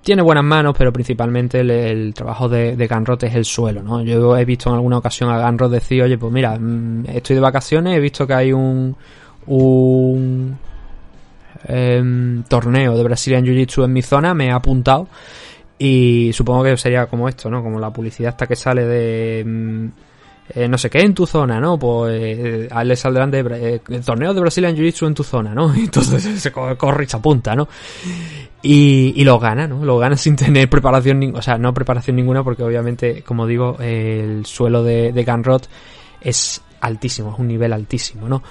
[0.03, 4.03] Tiene buenas manos, pero principalmente el, trabajo de, de es el suelo, ¿no?
[4.03, 7.41] Yo he visto en alguna ocasión a Gunrod decir, oye, pues mira, mm, estoy de
[7.41, 8.97] vacaciones, he visto que hay un,
[9.47, 10.59] un
[11.67, 15.09] em, torneo de Brazilian Jiu-Jitsu en mi zona, me he apuntado
[15.79, 17.63] y supongo que sería como esto, ¿no?
[17.63, 19.91] Como la publicidad hasta que sale de...
[20.51, 21.79] Eh, no sé qué en tu zona, ¿no?
[21.79, 25.75] Pues eh, le saldrán de eh, el torneo de Brazilian Jiu-Jitsu en tu zona, ¿no?
[25.77, 27.69] Entonces se corre y se apunta, ¿no?
[28.63, 29.85] Y, y lo gana, ¿no?
[29.85, 34.47] Lo gana sin tener preparación, o sea, no preparación ninguna porque obviamente, como digo, el
[34.47, 35.63] suelo de, de Gunrod
[36.21, 38.43] es altísimo, es un nivel altísimo, ¿no?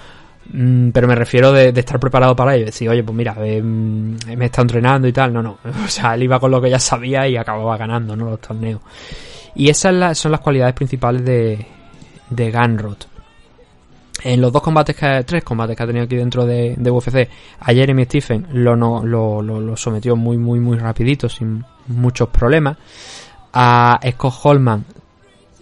[0.53, 2.65] Mm, pero me refiero de, estar preparado para ello.
[2.65, 5.34] Decir, oye, pues mira, mm, me está entrenando y tal.
[5.34, 5.57] No, no.
[5.86, 8.30] O sea, él iba con lo que ya sabía y acababa ganando, ¿no?
[8.30, 8.82] Los torneos.
[9.56, 11.65] Y esas son las cualidades principales de,
[12.30, 12.98] de Ganrod.
[14.24, 17.30] En los dos combates que tres combates que ha tenido aquí dentro de, UFC,
[17.60, 22.78] a Jeremy Stephen lo, no, lo, lo, sometió muy muy muy rapidito, sin muchos problemas.
[23.54, 24.86] A Scott Holman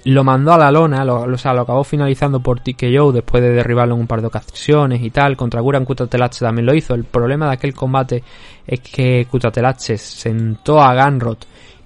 [0.06, 3.52] lo mandó a la lona, lo, o sea, lo acabó finalizando por TKO después de
[3.52, 5.36] derribarlo en un par de ocasiones y tal.
[5.36, 6.94] Contra Guran Kutatelache también lo hizo.
[6.94, 8.24] El problema de aquel combate
[8.66, 11.38] es que Kutatelache sentó a Ganrod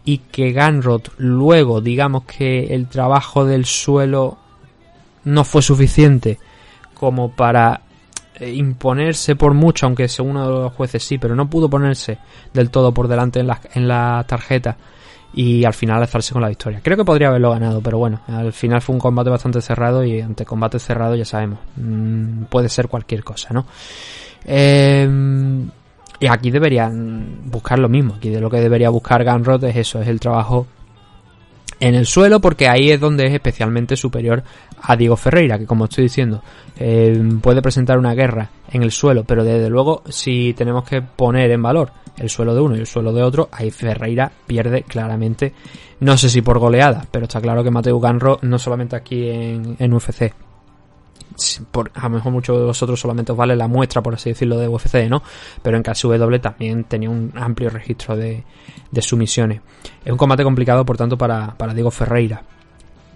[0.03, 4.38] y que Ganrod luego, digamos que el trabajo del suelo
[5.29, 6.39] no fue suficiente
[6.93, 7.81] como para
[8.35, 12.17] eh, imponerse por mucho, aunque según uno de los jueces sí, pero no pudo ponerse
[12.53, 14.77] del todo por delante en la, en la tarjeta
[15.33, 16.81] y al final alzarse con la victoria.
[16.83, 20.19] Creo que podría haberlo ganado, pero bueno, al final fue un combate bastante cerrado y
[20.19, 23.65] ante combate cerrado ya sabemos, mm, puede ser cualquier cosa, ¿no?
[24.45, 25.69] Em,
[26.19, 30.01] y aquí deberían buscar lo mismo, aquí de lo que debería buscar Gunrod es eso,
[30.01, 30.65] es el trabajo
[31.79, 34.43] en el suelo porque ahí es donde es especialmente superior
[34.81, 36.43] a Diego Ferreira, que como estoy diciendo,
[36.77, 41.51] eh, puede presentar una guerra en el suelo, pero desde luego si tenemos que poner
[41.51, 45.53] en valor el suelo de uno y el suelo de otro, ahí Ferreira pierde claramente,
[46.01, 49.75] no sé si por goleada, pero está claro que Mateo Ganro no solamente aquí en,
[49.79, 50.33] en UFC,
[51.93, 54.67] a lo mejor muchos de vosotros solamente os vale la muestra, por así decirlo, de
[54.67, 55.23] UFC, ¿no?
[55.61, 58.43] Pero en KSW también tenía un amplio registro de,
[58.91, 59.61] de sumisiones.
[60.03, 62.41] Es un combate complicado, por tanto, para, para Diego Ferreira.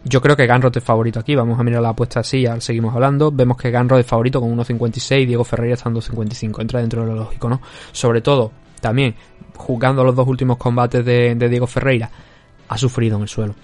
[0.06, 1.36] Yo creo que Ganro es favorito aquí.
[1.36, 3.32] Vamos a mirar la apuesta así, ya seguimos hablando.
[3.32, 6.62] Vemos que Ganro es favorito con 1.56, Diego Ferreira está en 2.55.
[6.62, 7.62] Entra dentro de lo lógico, ¿no?
[7.92, 8.52] Sobre todo,
[8.82, 9.16] también,
[9.56, 12.10] jugando los dos últimos combates de, de Diego Ferreira,
[12.68, 13.56] ha sufrido en el suelo.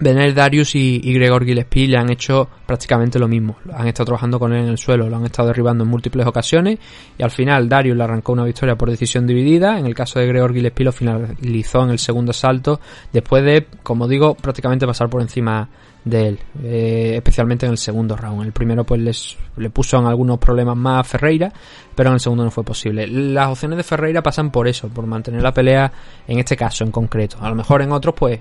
[0.00, 3.56] Benel Darius y, Gregor Gillespie le han hecho prácticamente lo mismo.
[3.72, 6.78] Han estado trabajando con él en el suelo, lo han estado derribando en múltiples ocasiones
[7.16, 9.78] y al final Darius le arrancó una victoria por decisión dividida.
[9.78, 12.80] En el caso de Gregor Gillespie lo finalizó en el segundo asalto
[13.12, 15.68] después de, como digo, prácticamente pasar por encima
[16.04, 18.44] de él, eh, especialmente en el segundo round.
[18.44, 21.52] El primero pues les, le puso en algunos problemas más a Ferreira,
[21.94, 23.06] pero en el segundo no fue posible.
[23.06, 25.92] Las opciones de Ferreira pasan por eso, por mantener la pelea
[26.26, 27.38] en este caso en concreto.
[27.40, 28.40] A lo mejor en otros pues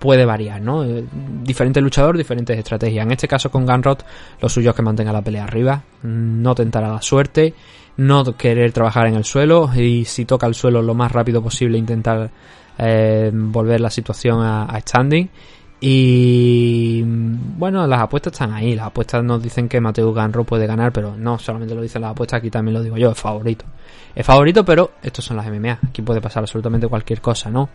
[0.00, 0.82] puede variar, ¿no?
[0.82, 1.04] Eh,
[1.44, 3.04] diferente luchador, diferentes estrategias.
[3.04, 3.98] En este caso con Gunrod,
[4.40, 7.54] lo suyo es que mantenga la pelea arriba, no tentar a la suerte,
[7.98, 11.76] no querer trabajar en el suelo y si toca el suelo lo más rápido posible
[11.76, 12.30] intentar
[12.78, 15.28] eh, volver la situación a, standing.
[15.82, 18.74] Y bueno, las apuestas están ahí.
[18.74, 22.12] Las apuestas nos dicen que Mateo Ganro puede ganar, pero no solamente lo dicen las
[22.12, 23.66] apuestas, aquí también lo digo yo, es favorito.
[24.14, 25.78] Es favorito, pero estos son las MMA.
[25.88, 27.68] Aquí puede pasar absolutamente cualquier cosa, ¿no?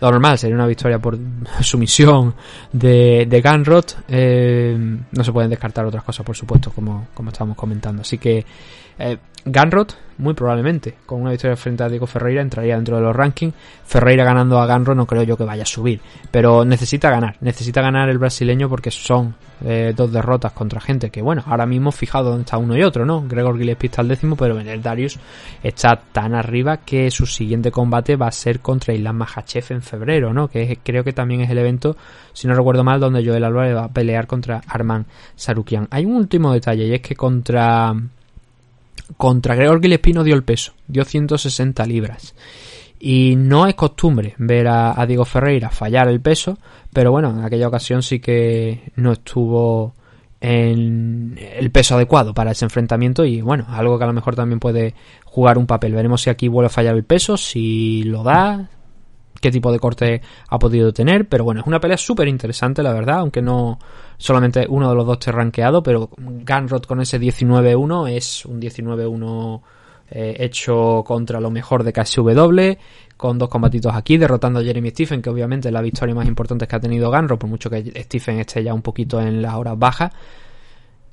[0.00, 1.18] Lo normal sería una victoria por
[1.60, 2.34] sumisión
[2.72, 3.84] de, de Gunrod.
[4.08, 4.76] Eh,
[5.10, 8.02] no se pueden descartar otras cosas, por supuesto, como, como estábamos comentando.
[8.02, 8.44] Así que
[9.00, 9.18] eh,
[10.20, 13.54] muy probablemente, con una victoria frente a Diego Ferreira, entraría dentro de los rankings.
[13.84, 16.00] Ferreira ganando a Gunrod no creo yo que vaya a subir,
[16.30, 21.22] pero necesita ganar, necesita ganar el brasileño porque son eh, dos derrotas contra gente que,
[21.22, 23.26] bueno, ahora mismo fijado dónde está uno y otro, ¿no?
[23.26, 25.18] Gregor Gillespie al décimo, pero el Darius
[25.62, 30.32] está tan arriba que su siguiente combate va a ser contra Islam Mahachev en febrero,
[30.32, 30.48] ¿no?
[30.48, 31.96] Que creo que también es el evento,
[32.32, 35.88] si no recuerdo mal, donde Joel Álvarez va a pelear contra Arman Sarukian.
[35.90, 37.94] Hay un último detalle y es que contra
[39.16, 42.34] contra Gregor Gillespie no dio el peso, dio 160 libras.
[42.98, 46.58] Y no es costumbre ver a, Diego Ferreira fallar el peso,
[46.92, 49.94] pero bueno, en aquella ocasión sí que no estuvo
[50.38, 54.60] en el peso adecuado para ese enfrentamiento y bueno, algo que a lo mejor también
[54.60, 55.94] puede jugar un papel.
[55.94, 58.68] Veremos si aquí vuelve a fallar el peso, si lo da,
[59.40, 62.92] qué tipo de corte ha podido tener, pero bueno, es una pelea súper interesante, la
[62.92, 63.78] verdad, aunque no
[64.20, 69.62] solamente uno de los dos esté rankeado, pero Gunrod con ese 19-1 es un 19-1
[70.10, 72.76] eh, hecho contra lo mejor de KSW,
[73.16, 76.66] con dos combatitos aquí, derrotando a Jeremy Stephen, que obviamente es la victoria más importante
[76.66, 79.78] que ha tenido Ganro, por mucho que Stephen esté ya un poquito en las horas
[79.78, 80.12] bajas.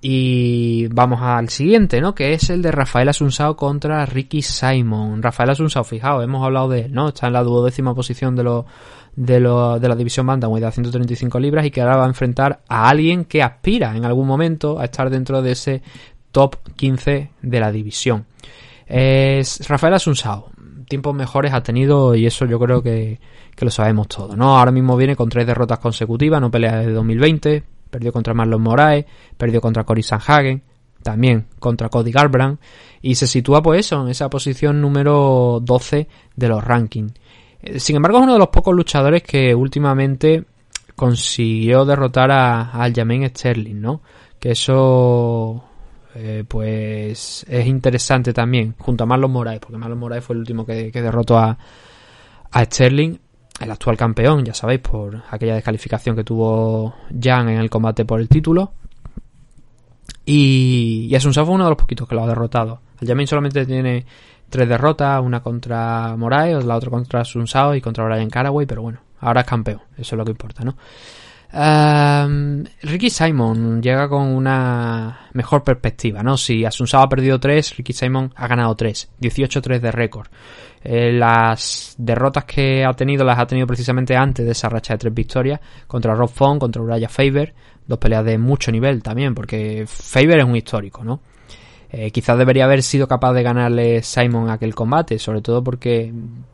[0.01, 2.13] Y vamos al siguiente, ¿no?
[2.13, 5.23] Que es el de Rafael Asunsao contra Ricky Simon.
[5.23, 7.07] Rafael Asunsao, fijaos, hemos hablado de él, ¿no?
[7.07, 8.65] Está en la duodécima posición de, lo,
[9.18, 12.61] de, lo, de la división Bantamweight de 135 libras y que ahora va a enfrentar
[12.69, 15.81] a alguien que aspira en algún momento a estar dentro de ese
[16.31, 18.27] top 15 de la división.
[18.85, 20.52] Es Rafael Asunsao.
[20.88, 23.19] Tiempos mejores ha tenido y eso yo creo que,
[23.56, 24.57] que lo sabemos todo, ¿no?
[24.57, 29.06] Ahora mismo viene con tres derrotas consecutivas, no pelea desde 2020, perdió contra Marlon Moraes,
[29.35, 30.61] perdió contra Cory Sanhagen,
[31.03, 32.61] también contra Cody Garbrandt
[33.02, 37.14] y se sitúa pues eso, en esa posición número 12 de los rankings.
[37.61, 40.45] Eh, sin embargo, es uno de los pocos luchadores que últimamente
[40.95, 44.01] consiguió derrotar a, Aljamain Sterling, ¿no?
[44.39, 45.63] Que eso
[46.15, 50.65] eh, pues es interesante también, junto a Marlon Moraes, porque Marlon Moraes fue el último
[50.65, 51.57] que, derrotó a,
[52.51, 53.17] a Sterling,
[53.59, 58.19] el actual campeón, ya sabéis, por aquella descalificación que tuvo Jan en el combate por
[58.19, 58.73] el título.
[60.25, 62.81] Y, y Asunción fue uno de los poquitos que lo ha derrotado.
[62.99, 64.05] El Jamin solamente tiene
[64.49, 68.99] tres derrotas, una contra Moraes, la otra contra Sunsao y contra Brian Caraway, pero bueno,
[69.19, 70.76] ahora es campeón, eso es lo que importa, ¿no?
[71.49, 76.38] Ricky Simon llega con una mejor perspectiva, ¿no?
[76.38, 80.28] Si Asunsao ha perdido 3, Ricky Simon ha ganado 3, 18-3 de récord.
[80.84, 84.99] Eh, las derrotas que ha tenido las ha tenido precisamente antes de esa racha de
[84.99, 87.53] tres victorias contra Rob Fong, contra Uriah Faber,
[87.86, 91.22] dos peleas de mucho nivel también, porque Faber es un histórico, ¿no?
[91.89, 96.14] Eh, quizás debería haber sido capaz de ganarle Simon aquel combate, sobre todo porque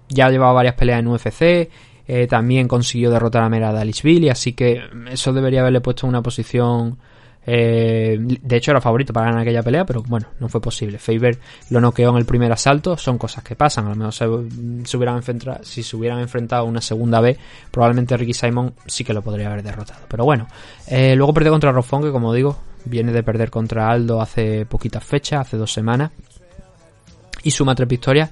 [0.10, 1.69] ya ha llevado varias peleas en UFC,
[2.07, 6.22] eh, también consiguió derrotar a Mera Dalishvili, así que eso debería haberle puesto en una
[6.22, 6.97] posición
[7.45, 10.98] Eh, de hecho era favorito para ganar aquella pelea, pero bueno, no fue posible.
[10.98, 11.38] Faber
[11.70, 13.88] lo noqueó en el primer asalto, son cosas que pasan.
[13.88, 14.28] A lo mejor se,
[14.98, 17.38] hubieran enfrentado, si se hubieran enfrentado una segunda vez,
[17.72, 20.02] probablemente Ricky Simon sí que lo podría haber derrotado.
[20.07, 20.48] Pero bueno,
[20.88, 25.03] eh, luego perdió contra Rofón, que como digo, viene de perder contra Aldo hace poquitas
[25.03, 26.11] fechas, hace dos semanas.
[27.44, 28.30] Y suma tres victorias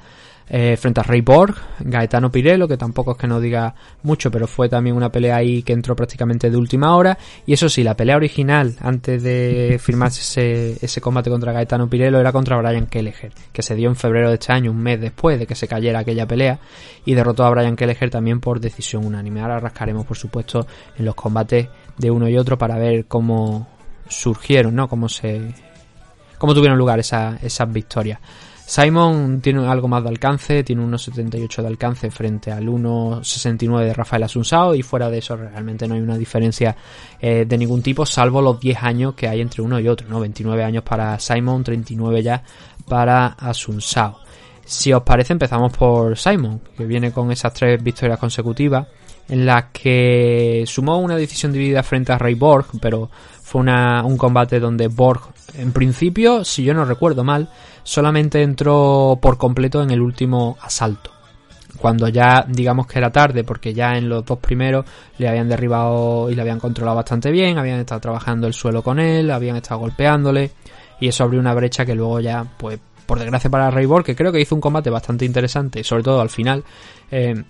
[0.49, 3.73] eh, frente a Ray Borg, Gaetano Pirello, que tampoco es que no diga
[4.03, 7.17] mucho, pero fue también una pelea ahí que entró prácticamente de última hora.
[7.45, 12.31] Y eso sí, la pelea original, antes de firmarse ese, combate contra Gaetano Pirello, era
[12.31, 15.47] contra Brian Kelleher, que se dio en febrero de este año, un mes después de
[15.47, 16.59] que se cayera aquella pelea,
[17.05, 19.41] y derrotó a Brian Kelleher también por decisión unánime.
[19.41, 23.67] Ahora rascaremos, por supuesto, en los combates de uno y otro para ver cómo
[24.09, 24.87] surgieron, ¿no?
[24.87, 25.53] Cómo se,
[26.37, 28.19] cómo tuvieron lugar esas victorias.
[28.71, 34.23] Simon tiene algo más de alcance, tiene 1.78 de alcance frente al 1.69 de Rafael
[34.23, 36.73] Asunsao y fuera de eso realmente no hay una diferencia
[37.19, 40.21] eh, de ningún tipo salvo los 10 años que hay entre uno y otro, ¿no?
[40.21, 42.43] 29 años para Simon, 39 ya
[42.87, 44.19] para Asunsao.
[44.63, 48.87] Si os parece empezamos por Simon, que viene con esas tres victorias consecutivas
[49.27, 53.09] en las que sumó una decisión dividida frente a Ray Borg, pero
[53.51, 55.23] fue un combate donde Borg
[55.57, 57.49] en principio, si yo no recuerdo mal,
[57.83, 61.11] solamente entró por completo en el último asalto.
[61.77, 64.85] Cuando ya digamos que era tarde, porque ya en los dos primeros
[65.17, 68.99] le habían derribado y le habían controlado bastante bien, habían estado trabajando el suelo con
[68.99, 70.51] él, habían estado golpeándole,
[71.01, 74.31] y eso abrió una brecha que luego ya, pues, por desgracia para Raybor, que creo
[74.31, 76.63] que hizo un combate bastante interesante, sobre todo al final,
[77.11, 77.43] eh,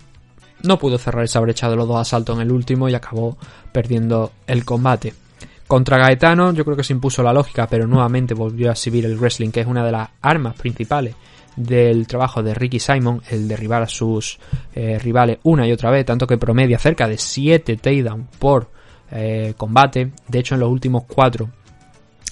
[0.64, 3.36] no pudo cerrar esa brecha de los dos asaltos en el último y acabó
[3.70, 5.21] perdiendo el combate.
[5.72, 9.16] Contra Gaetano yo creo que se impuso la lógica, pero nuevamente volvió a exhibir el
[9.16, 11.14] wrestling, que es una de las armas principales
[11.56, 14.38] del trabajo de Ricky Simon, el derribar a sus
[14.74, 18.68] eh, rivales una y otra vez, tanto que promedia cerca de 7 takedowns por
[19.12, 20.12] eh, combate.
[20.28, 21.48] De hecho, en los últimos 4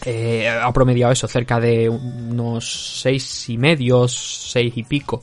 [0.04, 5.22] eh, ha promediado eso, cerca de unos 6 y medio, 6 y pico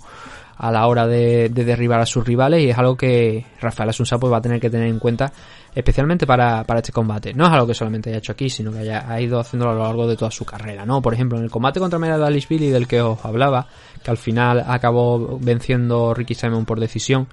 [0.58, 4.32] a la hora de, derribar a sus rivales y es algo que Rafael Asunsa pues,
[4.34, 5.32] va a tener que tener en cuenta
[5.74, 7.34] especialmente para, este combate.
[7.34, 9.76] No es algo que solamente haya hecho aquí, sino que haya, ha ido haciéndolo a
[9.76, 11.02] lo largo de toda su carrera, ¿no?
[11.04, 13.68] Por ejemplo, en el combate contra Mera Billy del que os hablaba,
[14.04, 17.28] que al final acabó venciendo Ricky Simon por decisión,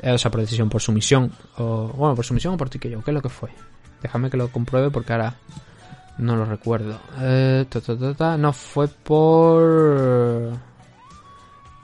[0.00, 3.10] eh, o sea, por decisión, por sumisión, o, bueno, por sumisión o por yo ¿qué
[3.10, 3.50] es lo que fue?
[4.00, 5.34] Déjame que lo compruebe porque ahora
[6.16, 6.98] no lo recuerdo.
[7.20, 7.66] Eh,
[8.38, 10.69] no fue por...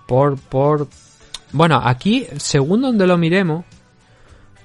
[0.06, 0.88] Por, por...
[1.52, 3.64] Bueno, aquí, según donde lo miremos,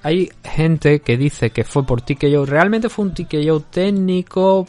[0.02, 2.44] hay gente que dice que fue por TKO.
[2.44, 4.66] Realmente fue un TKO técnico,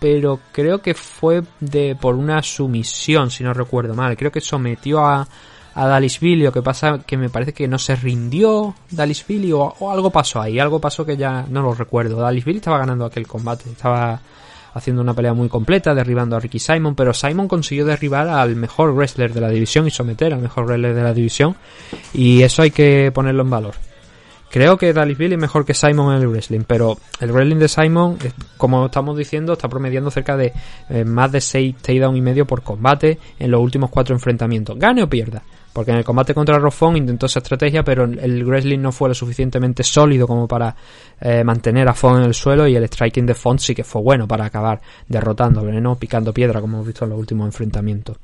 [0.00, 4.16] pero creo que fue de por una sumisión, si no recuerdo mal.
[4.16, 5.26] Creo que sometió a,
[5.74, 9.90] a Dalisvili, o que pasa que me parece que no se rindió Dalisvili, o, o
[9.90, 12.20] algo pasó ahí, algo pasó que ya no lo recuerdo.
[12.20, 14.20] Dalisvili estaba ganando aquel combate, estaba
[14.74, 18.94] haciendo una pelea muy completa, derribando a Ricky Simon, pero Simon consiguió derribar al mejor
[18.94, 21.56] wrestler de la división y someter al mejor wrestler de la división,
[22.12, 23.74] y eso hay que ponerlo en valor.
[24.52, 28.18] Creo que Billy es mejor que Simon en el wrestling, pero el wrestling de Simon,
[28.58, 30.52] como estamos diciendo, está promediando cerca de
[30.90, 34.78] eh, más de 6 takedown y medio por combate en los últimos 4 enfrentamientos.
[34.78, 35.42] Gane o pierda.
[35.72, 39.14] Porque en el combate contra Rofón intentó esa estrategia, pero el wrestling no fue lo
[39.14, 40.74] suficientemente sólido como para
[41.20, 44.02] eh, mantener a Fon en el suelo y el striking de Font sí que fue
[44.02, 45.96] bueno para acabar derrotándolo, ¿no?
[45.96, 48.18] Picando piedra, como hemos visto en los últimos enfrentamientos.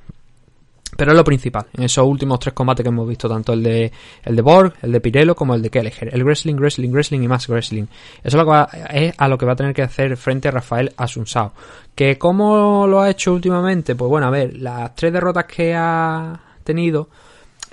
[0.97, 3.93] Pero es lo principal, en esos últimos tres combates que hemos visto, tanto el de,
[4.25, 6.11] el de Borg, el de Pirello, como el de Kelleher.
[6.13, 7.85] El wrestling, wrestling, wrestling y más wrestling.
[8.25, 11.53] Eso es, a lo que va a tener que hacer frente a Rafael Asunsao.
[11.95, 13.95] ¿Que cómo lo ha hecho últimamente?
[13.95, 17.09] Pues bueno, a ver, las tres derrotas que ha tenido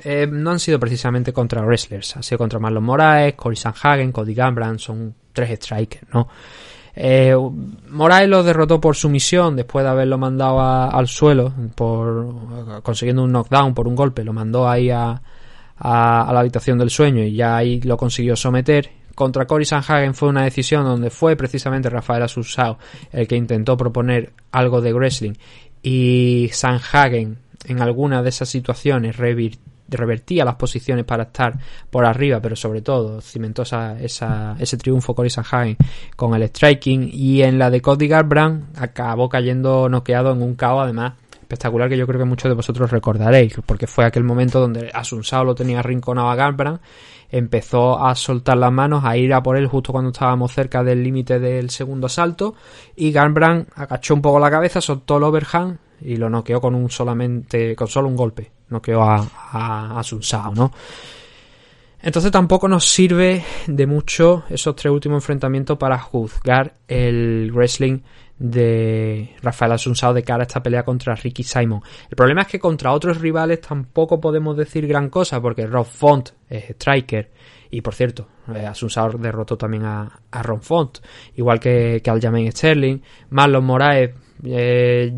[0.03, 2.17] eh, no han sido precisamente contra wrestlers.
[2.17, 6.27] Ha sido contra Marlon Moraes, Cory Sanhagen, Cody Gambran, son tres strikers, ¿no?
[6.97, 7.35] Eh,
[7.89, 13.73] Moraes lo derrotó por sumisión después de haberlo mandado al suelo, por consiguiendo un knockdown
[13.73, 15.21] por un golpe, lo mandó ahí a,
[15.77, 18.89] a, la habitación del sueño y ya ahí lo consiguió someter.
[19.13, 22.77] Contra Cory Sanhagen fue una decisión donde fue precisamente Rafael Asusao
[23.11, 25.33] el que intentó proponer algo de wrestling
[25.81, 31.57] y Sanhagen en alguna de esas situaciones revirtió revertía las posiciones para estar
[31.89, 35.77] por arriba, pero sobre todo cimentó esa, ese triunfo Cory Sanhagen
[36.15, 37.09] con el striking.
[37.11, 41.13] Y en la de Cody Garbrandt acabó cayendo noqueado en un KO además
[41.45, 45.43] espectacular que yo creo que muchos de vosotros recordaréis porque fue aquel momento donde Asunsao
[45.43, 46.81] lo tenía rinconado a Garbrandt
[47.29, 51.03] empezó a soltar las manos, a ir a por él justo cuando estábamos cerca del
[51.03, 52.55] límite del segundo salto
[52.95, 56.89] y Garbrandt agachó un poco la cabeza, soltó el overhand y lo noqueó con un
[56.89, 60.71] solamente con solo un golpe noqueó a, a, a Sao, ¿no?
[62.01, 68.01] Entonces tampoco nos sirve de mucho esos tres últimos enfrentamientos para juzgar el wrestling
[68.37, 71.81] de Rafael Asunsao de cara a esta pelea contra Ricky Simon.
[72.09, 76.29] El problema es que contra otros rivales tampoco podemos decir gran cosa porque Rob Font
[76.47, 77.31] es striker
[77.71, 80.99] y por cierto, eh, Asunsao derrotó también a, Ron Font,
[81.35, 83.01] igual que, que Aljamain Sterling.
[83.31, 84.11] Marlon Moraes
[84.43, 85.11] eh,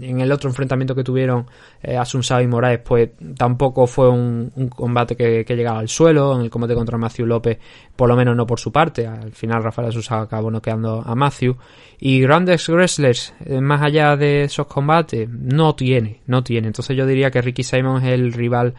[0.00, 1.46] en el otro enfrentamiento que tuvieron
[1.82, 6.34] eh, Asunsao y Moraes, pues tampoco fue un, combate que, llegaba al suelo.
[6.34, 7.58] En el combate contra Matthew López,
[7.94, 9.06] por lo menos no por su parte.
[9.06, 11.56] Al final, Rafael Asunsao acabó noqueando a Matthew.
[11.98, 16.66] Y grandes wrestlers, eh, más allá de esos combates, no tiene, no tiene.
[16.66, 18.74] Entonces, yo diría que Ricky Simon es el rival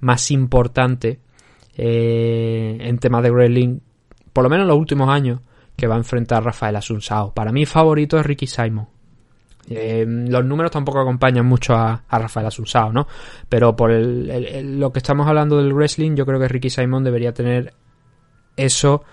[0.00, 1.20] más importante
[1.76, 3.80] eh, en temas de wrestling,
[4.32, 5.40] por lo menos en los últimos años,
[5.76, 7.32] que va a enfrentar Rafael Asunsao.
[7.32, 8.97] Para mí, favorito es Ricky Simon.
[9.70, 13.06] Eh, los números tampoco acompañan mucho a, Rafael Asunsao, ¿no?
[13.48, 17.72] Pero por lo que estamos hablando del wrestling, yo creo que Ricky Simon debería tener
[18.56, 19.04] eso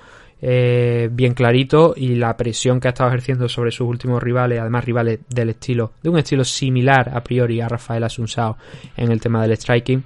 [0.41, 4.85] eh, bien clarito y la presión que ha estado ejerciendo sobre sus últimos rivales, además
[4.85, 8.57] rivales del estilo, de un estilo similar a priori a Rafael Asunsao
[8.97, 10.03] en el tema del striking.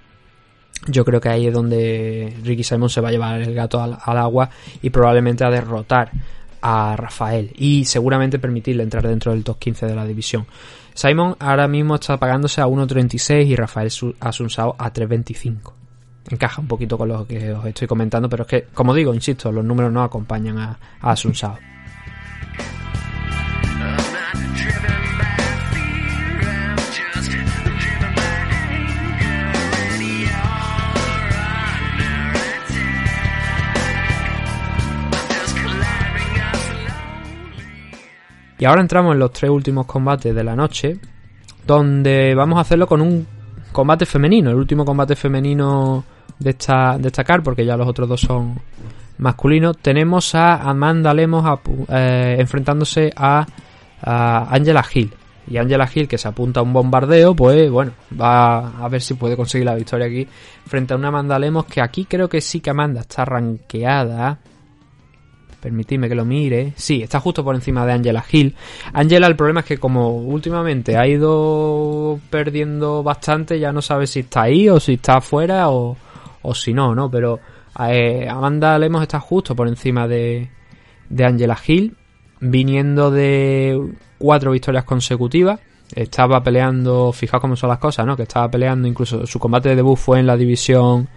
[0.87, 4.17] Yo creo que ahí es donde Ricky Simon se va a llevar el gato al
[4.17, 4.49] agua
[4.81, 6.11] y probablemente a derrotar
[6.61, 10.45] a Rafael y seguramente permitirle entrar dentro del top 15 de la división.
[10.93, 15.73] Simon ahora mismo está pagándose a 1.36 y Rafael Asunsao a 3.25.
[16.29, 19.51] Encaja un poquito con lo que os estoy comentando, pero es que, como digo, insisto,
[19.51, 21.57] los números no acompañan a, a Asunsao.
[38.59, 40.97] Y ahora entramos en los tres últimos combates de la noche,
[41.65, 43.25] donde vamos a hacerlo con un
[43.71, 46.03] combate femenino, el último combate femenino
[46.37, 48.59] de esta, destacar, porque ya los otros dos son
[49.17, 49.77] masculinos.
[49.77, 53.45] Tenemos a Amanda Lemos eh, enfrentándose a,
[54.01, 55.13] Angela Hill.
[55.47, 59.13] Y Angela Hill, que se apunta a un bombardeo, pues bueno, va a ver si
[59.13, 60.27] puede conseguir la victoria aquí
[60.65, 64.37] frente a una Amanda Lemos que aquí creo que sí que Amanda está ranqueada
[65.59, 66.73] Permitidme que lo mire.
[66.75, 68.55] Sí, está justo por encima de Angela Hill.
[68.93, 74.21] Angela, el problema es que como últimamente ha ido perdiendo bastante, ya no sabe si
[74.21, 75.97] está ahí o si está afuera o,
[76.41, 77.11] o si no, ¿no?
[77.11, 77.39] Pero
[77.87, 80.49] eh, Amanda Lemos está justo por encima de,
[81.09, 81.95] de Angela Hill,
[82.39, 83.79] viniendo de
[84.17, 85.59] cuatro victorias consecutivas.
[85.93, 88.15] Estaba peleando, fijaos cómo son las cosas, ¿no?
[88.15, 91.09] Que estaba peleando, incluso su combate de debut fue en la división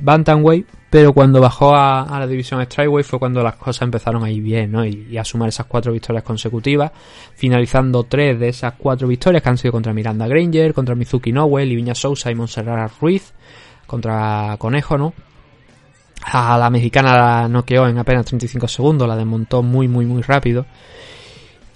[0.00, 4.42] Bantamweight, pero cuando bajó a, la división Strikeway fue cuando las cosas empezaron a ir
[4.42, 4.84] bien, ¿no?
[4.84, 6.90] Y, a sumar esas cuatro victorias consecutivas,
[7.36, 11.64] finalizando tres de esas cuatro victorias que han sido contra Miranda Granger, contra Mizuki Nowe,
[11.64, 13.32] Liviña Sousa y Montserrat Ruiz,
[13.86, 15.14] contra Conejo, ¿no?
[16.24, 20.66] A la mexicana la noqueó en apenas 35 segundos, la desmontó muy, muy, muy rápido.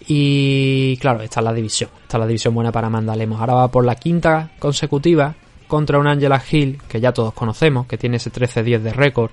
[0.06, 1.88] Y claro, esta es la división.
[2.02, 3.40] Esta es la división buena para Amanda Lemos.
[3.40, 5.34] Ahora va por la quinta consecutiva
[5.66, 9.30] contra un Angela Hill que ya todos conocemos, que tiene ese 13-10 de récord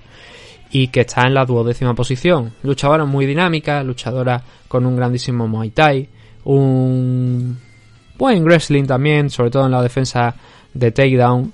[0.70, 2.54] y que está en la duodécima posición.
[2.62, 6.08] Luchadora muy dinámica, luchadora con un grandísimo Muay Thai,
[6.44, 7.58] un
[8.16, 10.34] buen wrestling también, sobre todo en la defensa
[10.72, 11.52] de takedown,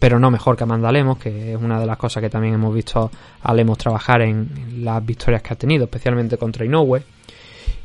[0.00, 2.74] pero no mejor que Amanda Lemos, que es una de las cosas que también hemos
[2.74, 3.10] visto
[3.42, 7.02] a Lemos trabajar en las victorias que ha tenido, especialmente contra Inoue.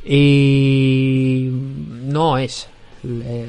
[0.04, 2.68] Y no es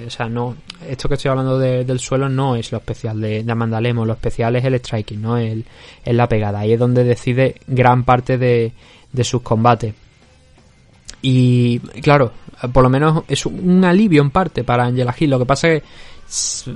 [0.07, 0.55] o sea, no,
[0.87, 4.65] esto que estoy hablando del suelo no es lo especial de, de lo especial es
[4.65, 5.63] el striking, no es,
[6.05, 6.59] la pegada.
[6.59, 8.73] Ahí es donde decide gran parte de,
[9.23, 9.93] sus combates.
[11.21, 12.31] Y claro,
[12.71, 15.29] por lo menos es un alivio en parte para Angela Hill.
[15.31, 16.73] Lo que pasa es que.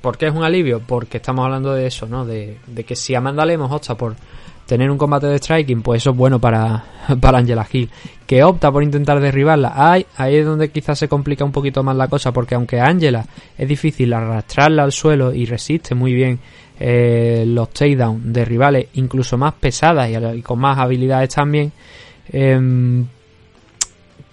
[0.00, 0.80] ¿Por qué es un alivio?
[0.80, 2.24] Porque estamos hablando de eso, ¿no?
[2.24, 4.14] De, de que si Amanda Lemos opta por
[4.68, 6.84] tener un combate de striking, pues eso es bueno para,
[7.20, 7.88] para Angela Hill.
[8.26, 11.96] Que opta por intentar derribarla, ahí, ahí es donde quizás se complica un poquito más
[11.96, 13.24] la cosa, porque aunque Angela
[13.56, 16.38] es difícil arrastrarla al suelo y resiste muy bien
[16.78, 21.72] eh, los takedowns de rivales, incluso más pesadas y, con más habilidades también,
[22.30, 23.06] em,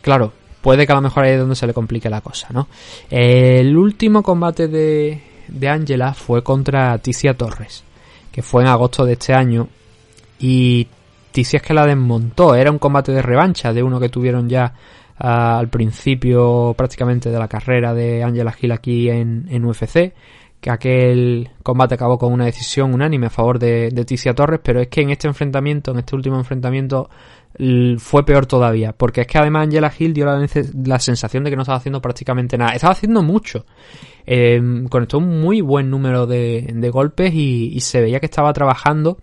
[0.01, 2.67] claro, puede que a lo mejor ahí es donde se le complique la cosa, ¿no?
[3.09, 7.85] el último combate de, de Angela fue contra Ticia Torres,
[8.33, 9.69] que fue en agosto de este año
[10.39, 10.87] y
[11.33, 12.55] es que la desmontó.
[12.55, 14.73] Era un combate de revancha de uno que tuvieron ya
[15.17, 20.13] ah, al principio prácticamente de la carrera de Angela Hill aquí en, en, UFC.
[20.61, 24.81] Que aquel combate acabó con una decisión unánime a favor de, de Ticia Torres, pero
[24.81, 27.09] es que en este enfrentamiento, en este último enfrentamiento,
[27.99, 31.61] fue peor todavía, porque es que además Angela Hill dio la, sensación de que no
[31.61, 33.65] estaba haciendo prácticamente nada, estaba haciendo mucho,
[34.25, 39.19] eh, conectó un muy buen número de, golpes y, se veía que estaba trabajando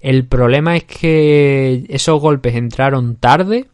[0.00, 3.66] El problema es que esos golpes entraron tarde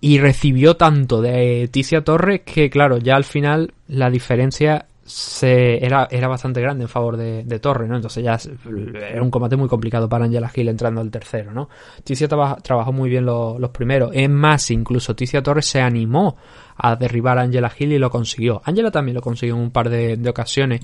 [0.00, 6.08] y recibió tanto de Ticia Torres que, claro, ya al final la diferencia se, era,
[6.10, 7.96] era bastante grande en favor de, de Torres, ¿no?
[7.96, 8.38] Entonces ya
[9.10, 11.68] era un combate muy complicado para Angela Gil entrando al tercero, ¿no?
[12.02, 14.10] Ticia trabajó muy bien los primeros.
[14.14, 16.36] Es más, incluso Ticia Torres se animó
[16.76, 18.62] a derribar a Angela Gil y lo consiguió.
[18.64, 20.80] Angela también lo consiguió en un par de, ocasiones,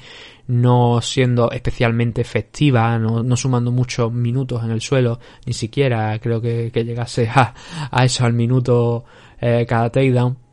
[0.48, 6.70] no siendo especialmente efectiva, no, sumando muchos minutos en el suelo, ni siquiera creo que,
[6.70, 7.54] llegase a,
[7.90, 9.04] a, eso al minuto
[9.40, 10.49] eh, cada takedown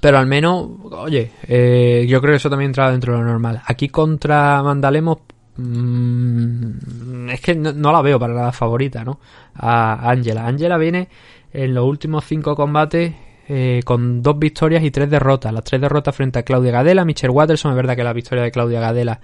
[0.00, 3.62] pero al menos, oye, eh, yo creo que eso también entra dentro de lo normal.
[3.66, 5.18] Aquí contra Mandalemos,
[5.56, 9.18] mmm, es que no, la veo para la favorita, ¿no?
[9.54, 10.46] A Angela.
[10.46, 11.08] Angela viene
[11.52, 13.14] en los últimos cinco combates
[13.48, 15.52] eh, con dos victorias y tres derrotas.
[15.52, 17.72] Las tres derrotas frente a Claudia Gadela, Michelle Watterson.
[17.72, 19.20] Es verdad que la victoria de Claudia Gadela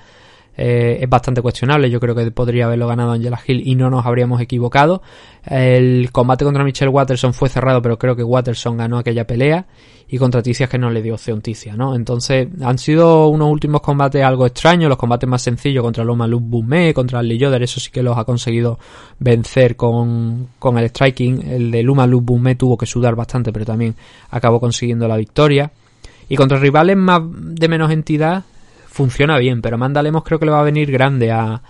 [0.57, 1.91] eh, es bastante cuestionable.
[1.91, 5.03] Yo creo que podría haberlo ganado Angela Hill y no nos habríamos equivocado.
[5.45, 9.67] El combate contra Michelle Watterson fue cerrado, pero creo que Watterson ganó aquella pelea.
[10.09, 11.97] Y contra Ticia que no le dio opción Ticia, ¿no?
[11.97, 14.89] Entonces han sido unos últimos combates algo extraños.
[14.89, 18.17] Los combates más sencillos contra Loma Luz Bumé, contra Lee Yoder, eso sí que los
[18.17, 18.79] ha conseguido
[19.19, 21.43] vencer con, con el striking.
[21.49, 23.97] El de Luma Luz Bumé tuvo que sudar bastante, pero también
[24.31, 25.73] acabó consiguiendo la victoria.
[26.29, 28.45] Y contra rivales más de menos entidad,
[28.97, 31.61] funciona bien, pero Amanda Lemos creo que le va a venir grande a,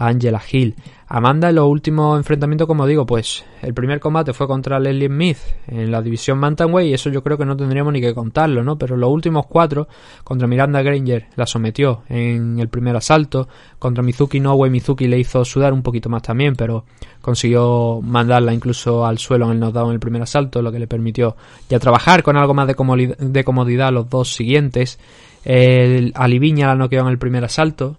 [0.00, 0.76] Angela Hill.
[1.08, 5.38] Amanda en los últimos enfrentamientos, como digo, pues el primer combate fue contra Leslie Smith
[5.66, 8.78] en la división Bantamweight y eso yo creo que no tendríamos ni que contarlo, ¿no?
[8.78, 9.88] Pero los últimos cuatro,
[10.22, 13.48] contra Miranda Granger la sometió en el primer asalto,
[13.80, 16.84] contra Mizuki Nowe Mizuki le hizo sudar un poquito más también, pero
[17.20, 20.86] consiguió mandarla incluso al suelo en el knockdown en el primer asalto, lo que le
[20.86, 21.34] permitió
[21.68, 25.00] ya trabajar con algo más de comodidad los dos siguientes.
[25.44, 27.96] El Aliviña la noqueó en el primer asalto,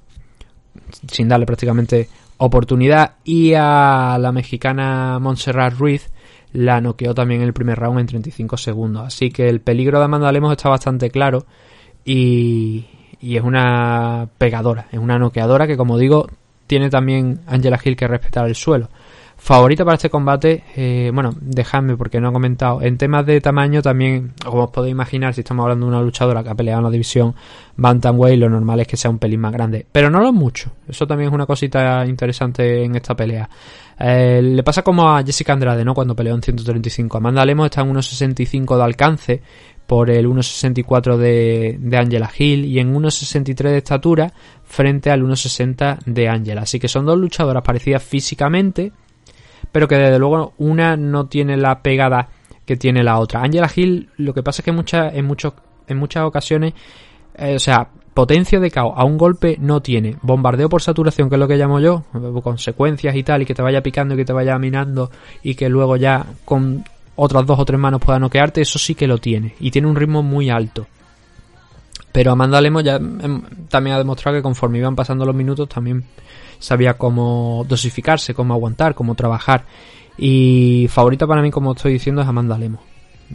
[1.12, 3.16] sin darle prácticamente oportunidad.
[3.24, 6.10] Y a la mexicana Montserrat Ruiz
[6.54, 9.06] la noqueó también en el primer round en 35 segundos.
[9.06, 11.46] Así que el peligro de Amanda Lemos está bastante claro.
[12.06, 12.86] Y,
[13.20, 16.28] y es una pegadora, es una noqueadora que, como digo,
[16.66, 18.90] tiene también Angela Hill que respetar el suelo.
[19.42, 22.82] Favorita para este combate, eh, bueno, dejadme porque no he comentado.
[22.82, 26.44] En temas de tamaño también, como os podéis imaginar, si estamos hablando de una luchadora
[26.44, 27.34] que ha peleado en la división
[27.78, 29.86] Bantamweight, lo normal es que sea un pelín más grande.
[29.90, 30.74] Pero no lo mucho.
[30.88, 33.50] Eso también es una cosita interesante en esta pelea.
[33.98, 35.94] Eh, le pasa como a Jessica Andrade, ¿no?
[35.94, 37.18] Cuando peleó en 135.
[37.18, 39.42] Amanda Lemos está en 1.65 de alcance
[39.88, 44.34] por el 1.64 de, de Angela Hill y en 1.63 de estatura
[44.66, 46.64] frente al 1.60 de Angela.
[46.64, 48.92] Así que son dos luchadoras parecidas físicamente
[49.72, 52.30] pero que desde luego una no tiene la pegada
[52.66, 53.42] que tiene la otra.
[53.42, 54.86] Angela Hill, lo que pasa es que en,
[55.88, 56.74] en muchas ocasiones,
[57.36, 60.18] eh, o sea, potencia de caos a un golpe no tiene.
[60.22, 62.04] Bombardeo por saturación, que es lo que llamo yo,
[62.44, 65.10] consecuencias y tal, y que te vaya picando y que te vaya minando
[65.42, 66.84] y que luego ya con
[67.16, 69.56] otras dos o tres manos pueda noquearte, eso sí que lo tiene.
[69.60, 70.88] Y tiene un ritmo muy alto.
[72.12, 76.04] Pero Amanda Lemos ya em, también ha demostrado que conforme iban pasando los minutos también
[76.60, 79.66] sabía cómo dosificarse, cómo aguantar, cómo trabajar.
[80.18, 82.82] Y favorita para mí, como estoy diciendo, es Amanda Lemos.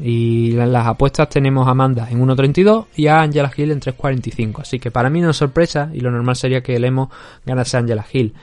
[0.01, 4.61] Y las apuestas tenemos a Amanda en 1.32 y a Angela Hill en 3.45.
[4.61, 7.09] Así que para mí no es sorpresa y lo normal sería que Lemos
[7.47, 8.35] ganase a Angela Hill.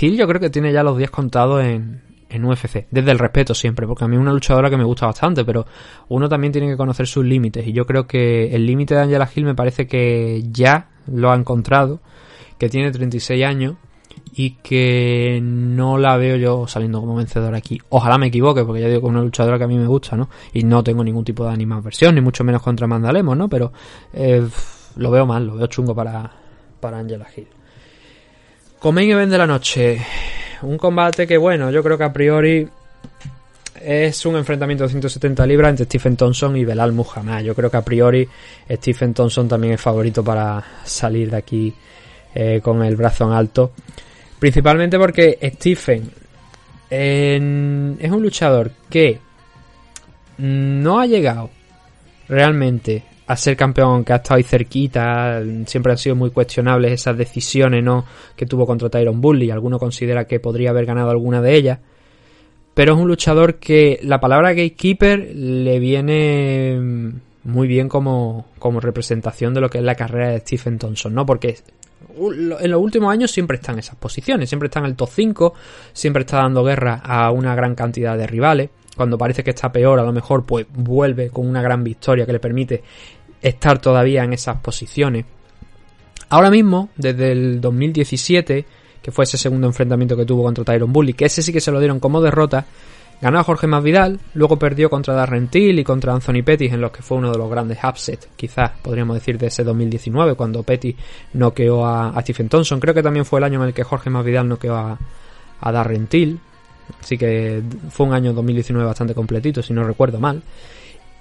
[0.00, 3.54] Hill yo creo que tiene ya los días contados en, en UFC, desde el respeto
[3.54, 5.66] siempre, porque a mí es una luchadora que me gusta bastante, pero
[6.08, 9.28] uno también tiene que conocer sus límites y yo creo que el límite de Angela
[9.34, 12.00] Hill me parece que ya lo ha encontrado
[12.60, 13.74] que tiene 36 años
[14.34, 17.80] y que no la veo yo saliendo como vencedora aquí.
[17.88, 20.14] Ojalá me equivoque, porque ya digo que es una luchadora que a mí me gusta,
[20.14, 20.28] ¿no?
[20.52, 23.48] Y no tengo ningún tipo de animadversión, ni mucho menos contra Mandalemos, ¿no?
[23.48, 23.72] Pero
[24.12, 24.46] eh,
[24.96, 26.30] lo veo mal, lo veo chungo para,
[26.78, 27.48] para Angela Hill.
[28.78, 29.98] Comen Event de la noche.
[30.60, 32.68] Un combate que, bueno, yo creo que a priori
[33.82, 37.42] es un enfrentamiento de 170 libras entre Stephen Thompson y Belal Muhammad.
[37.42, 38.28] Yo creo que a priori
[38.70, 41.74] Stephen Thompson también es favorito para salir de aquí
[42.34, 43.72] eh, con el brazo en alto.
[44.38, 46.10] Principalmente porque Stephen
[46.90, 47.40] es
[48.10, 49.20] un luchador que
[50.38, 51.50] no ha llegado
[52.28, 57.16] realmente a ser campeón, que ha estado ahí cerquita, siempre han sido muy cuestionables esas
[57.16, 58.04] decisiones ¿no?
[58.34, 61.78] que tuvo contra Tyron Bully, alguno considera que podría haber ganado alguna de ellas,
[62.74, 67.12] pero es un luchador que la palabra gatekeeper le viene
[67.44, 71.24] muy bien como, como representación de lo que es la carrera de Stephen Thompson, ¿no?
[71.24, 71.56] Porque
[72.16, 75.54] en los últimos años siempre está en esas posiciones, siempre está en el top 5,
[75.92, 78.70] siempre está dando guerra a una gran cantidad de rivales.
[78.96, 82.32] Cuando parece que está peor, a lo mejor pues vuelve con una gran victoria que
[82.32, 82.82] le permite
[83.40, 85.24] estar todavía en esas posiciones.
[86.28, 88.64] Ahora mismo, desde el 2017,
[89.02, 91.70] que fue ese segundo enfrentamiento que tuvo contra Tyron Bully, que ese sí que se
[91.70, 92.66] lo dieron como derrota.
[93.20, 96.90] Ganó a Jorge Masvidal, luego perdió contra Darren Till y contra Anthony Pettis, en los
[96.90, 100.96] que fue uno de los grandes upsets, quizás podríamos decir, de ese 2019, cuando Pettis
[101.34, 102.80] noqueó a, a Stephen Thompson.
[102.80, 104.98] Creo que también fue el año en el que Jorge Masvidal noqueó a,
[105.60, 106.40] a Darren Till.
[106.98, 110.42] Así que fue un año 2019 bastante completito, si no recuerdo mal.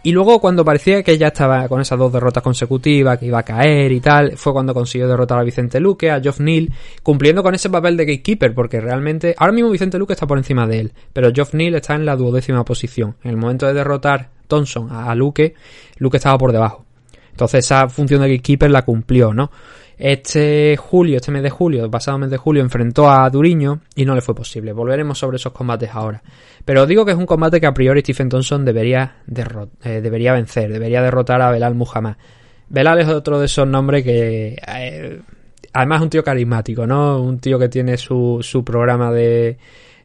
[0.01, 3.43] Y luego cuando parecía que ya estaba con esas dos derrotas consecutivas, que iba a
[3.43, 6.69] caer y tal, fue cuando consiguió derrotar a Vicente Luque, a Geoff Neal,
[7.03, 10.65] cumpliendo con ese papel de gatekeeper, porque realmente ahora mismo Vicente Luque está por encima
[10.67, 13.17] de él, pero Geoff Neal está en la duodécima posición.
[13.23, 15.53] En el momento de derrotar Thompson a Luque,
[15.97, 16.85] Luque estaba por debajo.
[17.31, 19.51] Entonces esa función de gatekeeper la cumplió, ¿no?
[19.99, 24.15] Este julio, este mes de julio, pasado mes de julio, enfrentó a Duriño y no
[24.15, 24.71] le fue posible.
[24.71, 26.23] Volveremos sobre esos combates ahora.
[26.63, 29.17] Pero digo que es un combate que a priori Stephen Thompson debería,
[29.83, 32.15] eh, debería vencer, debería derrotar a Belal Muhammad.
[32.69, 34.57] Belal es otro de esos nombres que...
[34.65, 35.19] Eh,
[35.73, 37.21] además es un tío carismático, ¿no?
[37.21, 39.57] Un tío que tiene su, su programa de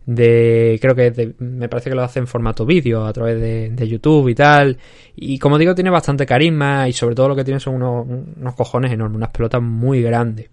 [0.06, 4.28] de creo que me parece que lo hace en formato vídeo a través de, YouTube
[4.28, 4.78] y tal.
[5.16, 8.06] Y como digo tiene bastante carisma y sobre todo lo que tiene son unos,
[8.36, 10.50] unos cojones enormes unas pelotas muy grandes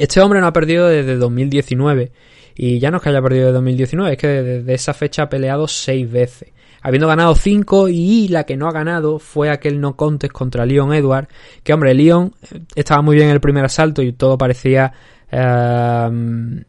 [0.00, 2.10] este hombre no ha perdido desde 2019
[2.56, 5.28] y ya no es que haya perdido desde 2019 es que desde esa fecha ha
[5.28, 6.48] peleado seis veces.
[6.80, 10.94] Habiendo ganado cinco y la que no ha ganado fue aquel no contest contra Leon
[10.94, 11.28] Edward
[11.62, 12.32] que hombre Leon
[12.74, 14.90] estaba muy bien en el primer asalto y todo parecía
[15.30, 16.64] eh,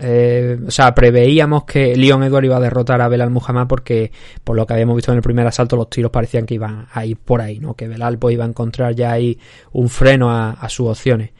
[0.00, 4.12] eh, o sea, preveíamos que Leon Edward iba a derrotar a Belal Muhammad porque,
[4.44, 7.04] por lo que habíamos visto en el primer asalto, los tiros parecían que iban a
[7.04, 7.74] ir por ahí, ¿no?
[7.74, 9.38] Que Belal pues, iba a encontrar ya ahí
[9.72, 11.30] un freno a, sus opciones.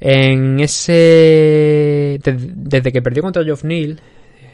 [0.00, 2.20] En ese.
[2.22, 4.00] Desde, que perdió contra Geoff Neal,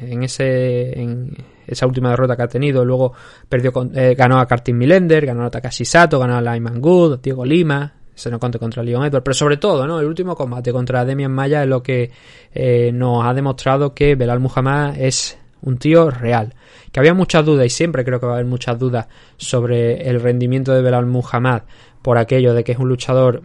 [0.00, 1.00] en ese.
[1.00, 1.34] En
[1.66, 3.12] esa última derrota que ha tenido, luego
[3.48, 7.44] perdió eh, ganó a Cartin Millender, ganó a Takashi Sato, ganó a Lyman Good, Diego
[7.44, 9.98] Lima, se nos conte contra Leon Edward, pero sobre todo, ¿no?
[9.98, 12.10] El último combate contra Demian Maya es lo que
[12.52, 16.54] eh, nos ha demostrado que Belal Muhammad es un tío real.
[16.92, 19.06] Que había muchas dudas y siempre creo que va a haber muchas dudas
[19.36, 21.62] sobre el rendimiento de Belal Muhammad
[22.02, 23.42] por aquello de que es un luchador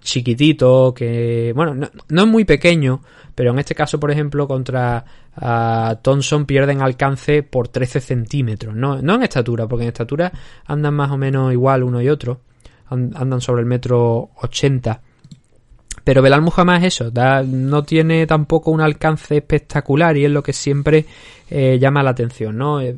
[0.00, 3.00] chiquitito, que, bueno, no, es muy pequeño,
[3.34, 5.04] pero en este caso, por ejemplo, contra
[6.02, 10.32] Thompson pierden alcance por 13 centímetros, no, no en estatura, porque en estatura
[10.66, 12.40] andan más o menos igual uno y otro
[12.90, 15.00] andan sobre el metro 80.
[16.04, 17.10] Pero Belal Muhammad es eso,
[17.46, 21.06] no tiene tampoco un alcance espectacular y es lo que siempre
[21.48, 22.80] eh, llama la atención, ¿no?
[22.80, 22.94] Eh,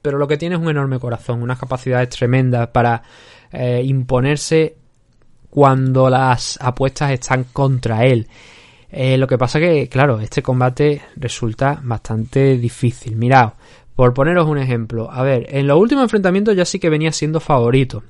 [0.00, 3.02] pero lo que tiene es un enorme corazón, unas capacidades tremendas para
[3.52, 4.76] eh, imponerse
[5.50, 8.26] cuando las apuestas están contra él.
[8.90, 13.16] lo que pasa que, claro, este combate resulta bastante difícil.
[13.16, 13.52] Mirad,
[13.94, 17.40] por poneros un ejemplo, a ver, en los últimos enfrentamientos ya sí que venía siendo
[17.40, 18.02] favorito.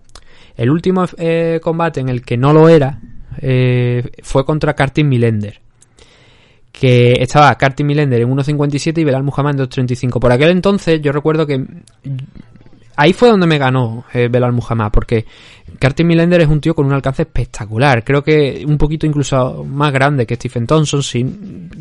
[0.56, 2.98] El último eh, combate en el que no lo era
[3.40, 5.60] eh, fue contra Kartin Milender.
[6.72, 10.18] Que estaba Kartin Milender en 1.57 y Belal Muhammad en 2.35.
[10.18, 11.64] Por aquel entonces yo recuerdo que
[12.96, 15.24] ahí fue donde me ganó eh, Belal Muhammad, porque
[15.78, 18.02] Carter Millender es un tío con un alcance espectacular.
[18.02, 21.02] Creo que un poquito incluso más grande que Stephen Thompson.
[21.02, 21.24] Sí,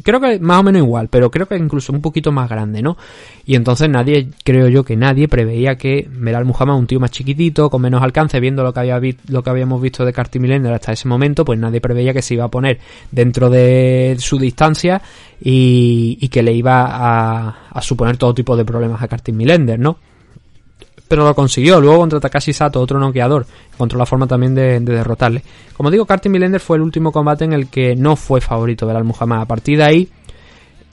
[0.06, 2.96] creo que más o menos igual, pero creo que incluso un poquito más grande, ¿no?
[3.44, 7.72] Y entonces nadie, creo yo que nadie preveía que Belal Muhammad, un tío más chiquitito,
[7.72, 10.92] con menos alcance, viendo lo que, había lo que habíamos visto de Carter Millender hasta
[10.92, 12.80] ese momento, pues nadie preveía que se iba a poner
[13.10, 15.02] dentro de su distancia
[15.42, 16.86] y, que le iba
[17.72, 19.98] a, suponer todo tipo de problemas a Carter Millender, ¿no?
[21.16, 21.80] Pero lo consiguió.
[21.80, 25.42] Luego contra Takashi Sato, otro noqueador, encontró la forma también de, derrotarle.
[25.78, 29.06] Como digo, Carter Millender fue el último combate en el que no fue favorito Belal
[29.06, 29.40] Muhammad.
[29.40, 30.10] A partir de ahí,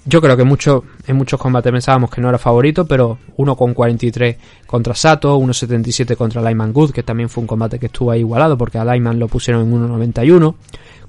[0.05, 3.75] yo creo que mucho, en muchos combates pensábamos que no era favorito, pero uno con
[3.75, 8.21] 43 contra Sato, 1.77 contra Lyman Good, que también fue un combate que estuvo ahí
[8.21, 10.55] igualado porque a Lyman lo pusieron en 1.91.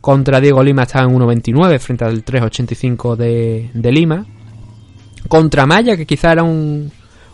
[0.01, 4.25] Contra Diego Lima estaba en 1.29 frente al 3.85 de, de Lima.
[5.27, 6.91] Contra Maya, que quizá era un,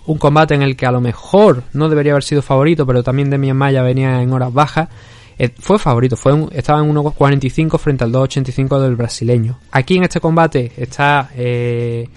[0.09, 3.29] un combate en el que a lo mejor no debería haber sido favorito, pero también
[3.29, 4.89] Demian Maya venía en horas bajas,
[5.37, 6.15] eh, fue favorito,
[6.51, 9.59] estaba en 1.45 frente al 2.85 del brasileño.
[9.71, 12.09] Aquí en este combate está eh,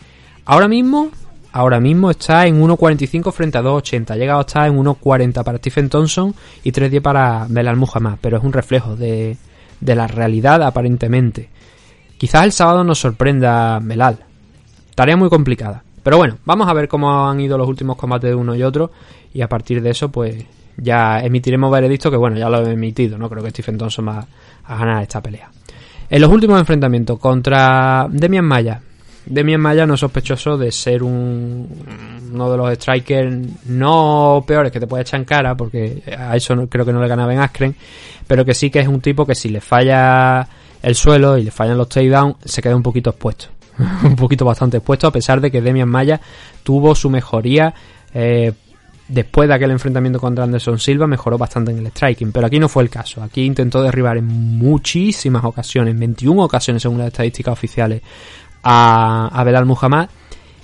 [0.46, 1.10] ahora mismo,
[1.52, 5.58] ahora mismo está en 1.45 frente a 2.80, ha llegado a estar en 1.40 para
[5.58, 9.36] Stephen Thompson y 3.10 para Belal Muhammad, pero es un reflejo de,
[9.80, 11.50] de la realidad aparentemente.
[12.16, 14.20] Quizás el sábado nos sorprenda Belal,
[14.94, 15.82] tarea muy complicada.
[16.02, 18.90] Pero bueno, vamos a ver cómo han ido los últimos combates de uno y otro.
[19.32, 20.44] Y a partir de eso, pues
[20.76, 23.28] ya emitiremos veredicto que bueno, ya lo he emitido, ¿no?
[23.28, 24.26] Creo que Stephen Thompson va
[24.64, 25.50] a ganar esta pelea.
[26.10, 28.80] En los últimos enfrentamientos contra Demian Maya.
[29.24, 31.68] Demian Maya no es sospechoso de ser un,
[32.32, 33.34] uno de los strikers
[33.66, 37.08] no peores que te puede echar en cara, porque a eso creo que no le
[37.08, 37.76] ganaba en Askren,
[38.26, 40.46] pero que sí que es un tipo que si le falla
[40.82, 43.46] el suelo y le fallan los takedowns, se queda un poquito expuesto.
[44.04, 46.20] un poquito bastante expuesto, a pesar de que Demian Maya
[46.62, 47.74] tuvo su mejoría
[48.14, 48.52] eh,
[49.08, 52.32] después de aquel enfrentamiento contra Anderson Silva, mejoró bastante en el striking.
[52.32, 53.22] Pero aquí no fue el caso.
[53.22, 58.02] Aquí intentó derribar en muchísimas ocasiones, 21 ocasiones según las estadísticas oficiales,
[58.62, 60.08] a, a Belal Muhammad.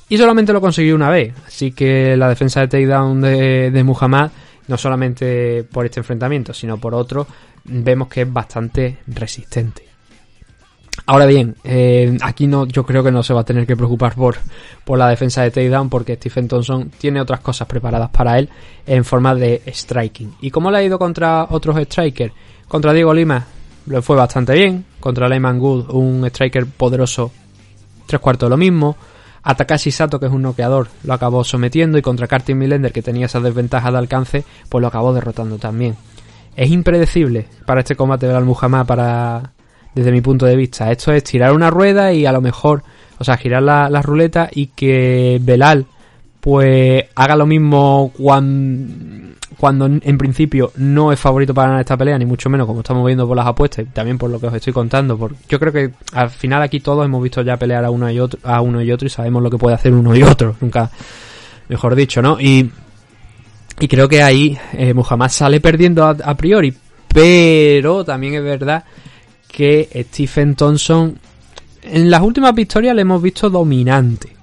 [0.09, 1.35] Y solamente lo consiguió una vez.
[1.47, 4.31] Así que la defensa de takedown de, de Muhammad,
[4.67, 7.27] no solamente por este enfrentamiento, sino por otro,
[7.65, 9.88] vemos que es bastante resistente.
[11.07, 14.15] Ahora bien, eh, aquí no, yo creo que no se va a tener que preocupar
[14.15, 14.37] por,
[14.85, 18.49] por la defensa de takedown porque Stephen Thompson tiene otras cosas preparadas para él
[18.87, 20.35] en forma de striking.
[20.41, 22.35] ¿Y cómo le ha ido contra otros strikers?
[22.67, 23.47] Contra Diego Lima
[23.87, 24.85] le fue bastante bien.
[25.01, 27.31] Contra Lehman Good, un striker poderoso,
[28.07, 28.97] tres cuartos de lo mismo.
[29.43, 31.97] A Takashi Sato, que es un noqueador, lo acabó sometiendo.
[31.97, 35.97] Y contra Cartin Millender, que tenía esa desventaja de alcance, pues lo acabó derrotando también.
[36.55, 39.53] Es impredecible para este combate de Al Muhammad para
[39.95, 40.91] desde mi punto de vista.
[40.91, 42.83] Esto es tirar una rueda y a lo mejor,
[43.19, 45.87] o sea, girar la, la ruleta y que Belal
[46.41, 52.17] pues haga lo mismo cuando, cuando en principio no es favorito para ganar esta pelea,
[52.17, 54.55] ni mucho menos como estamos viendo por las apuestas y también por lo que os
[54.55, 55.19] estoy contando.
[55.19, 58.21] Porque yo creo que al final aquí todos hemos visto ya pelear a uno y
[58.21, 60.91] otro, a uno y otro y sabemos lo que puede hacer uno y otro, nunca
[61.69, 62.41] mejor dicho, ¿no?
[62.41, 62.71] Y,
[63.81, 66.73] y creo que ahí eh, Muhammad sale perdiendo a priori,
[67.13, 68.85] pero también es verdad
[69.49, 71.19] que Stephen Thompson
[71.83, 74.37] en las últimas victorias le hemos visto dominante.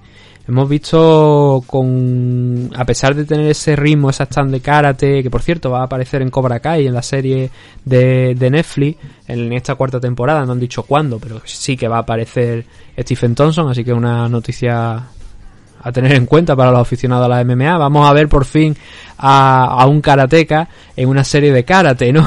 [0.47, 5.41] Hemos visto con a pesar de tener ese ritmo, esa stand de karate, que por
[5.41, 7.49] cierto va a aparecer en Cobra Kai en la serie
[7.83, 11.97] de, de Netflix en esta cuarta temporada, no han dicho cuándo, pero sí que va
[11.97, 12.63] a aparecer
[12.95, 15.07] Stephen Thompson, así que una noticia
[15.85, 17.77] a tener en cuenta para los aficionados a la MMA.
[17.77, 18.75] Vamos a ver por fin
[19.19, 20.67] a, un karateca
[20.97, 22.25] en una serie de karate, ¿no?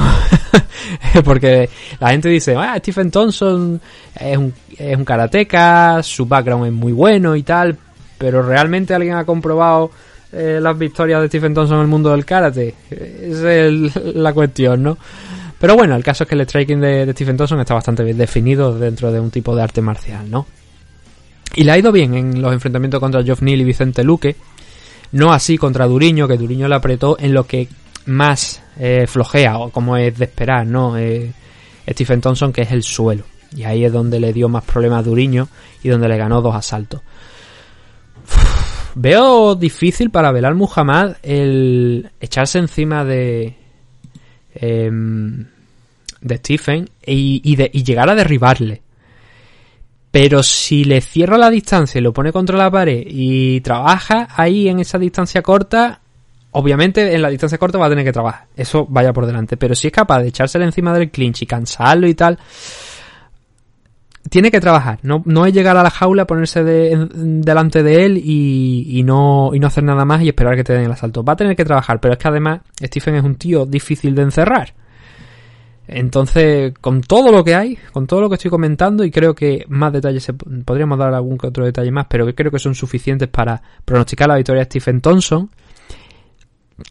[1.25, 1.69] Porque
[1.99, 3.81] la gente dice, ah, Stephen Thompson
[4.17, 7.77] es un, es un karateca, su background es muy bueno y tal,
[8.17, 9.91] pero realmente alguien ha comprobado
[10.31, 12.73] eh, las victorias de Stephen Thompson en el mundo del karate.
[12.89, 14.97] Esa es la cuestión, ¿no?
[15.59, 18.17] Pero bueno, el caso es que el striking de, de Stephen Thompson está bastante bien
[18.17, 20.45] definido dentro de un tipo de arte marcial, ¿no?
[21.55, 24.35] Y le ha ido bien en los enfrentamientos contra Geoff Neal y Vicente Luque.
[25.11, 27.67] No así contra Duriño, que Duriño le apretó en lo que
[28.05, 30.97] más eh, flojea, o como es de esperar, ¿no?
[30.97, 31.31] Eh,
[31.89, 33.23] Stephen Thompson, que es el suelo.
[33.55, 35.47] Y ahí es donde le dio más problemas a Duriño
[35.81, 37.01] y donde le ganó dos asaltos.
[38.93, 43.55] Veo difícil para Belal Muhammad el echarse encima de.
[44.53, 44.91] Eh,
[46.21, 48.81] de Stephen y, y, de, y llegar a derribarle.
[50.11, 54.67] Pero si le cierra la distancia y lo pone contra la pared y trabaja ahí
[54.67, 56.01] en esa distancia corta,
[56.51, 58.47] obviamente en la distancia corta va a tener que trabajar.
[58.55, 59.55] Eso vaya por delante.
[59.55, 62.39] Pero si es capaz de echársele encima del clinch y cansarlo y tal,
[64.29, 64.97] tiene que trabajar.
[65.03, 69.51] No, no es llegar a la jaula, ponerse de, delante de él y, y, no,
[69.53, 71.23] y no hacer nada más y esperar que te den el asalto.
[71.23, 74.23] Va a tener que trabajar, pero es que además Stephen es un tío difícil de
[74.23, 74.73] encerrar.
[75.91, 79.65] Entonces, con todo lo que hay, con todo lo que estoy comentando, y creo que
[79.69, 83.27] más detalles se, podríamos dar algún que otro detalle más, pero creo que son suficientes
[83.27, 85.49] para pronosticar la victoria de Stephen Thompson.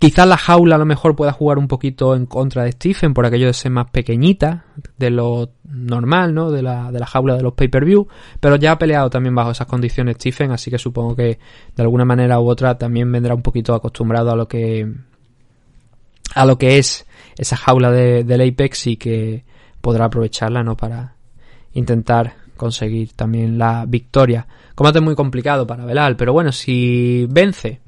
[0.00, 3.24] Quizás la jaula a lo mejor pueda jugar un poquito en contra de Stephen por
[3.24, 4.64] aquello de ser más pequeñita
[4.98, 6.50] de lo normal, ¿no?
[6.50, 8.06] De la, de la jaula de los pay-per-view,
[8.40, 11.38] pero ya ha peleado también bajo esas condiciones Stephen, así que supongo que
[11.74, 14.92] de alguna manera u otra también vendrá un poquito acostumbrado a lo que
[16.34, 17.06] a lo que es
[17.36, 19.44] esa jaula de, del Apex y que
[19.80, 20.76] podrá aprovecharla, ¿no?
[20.76, 21.14] Para
[21.72, 24.46] intentar conseguir también la victoria.
[24.74, 27.80] Combate muy complicado para Belal, pero bueno, si vence,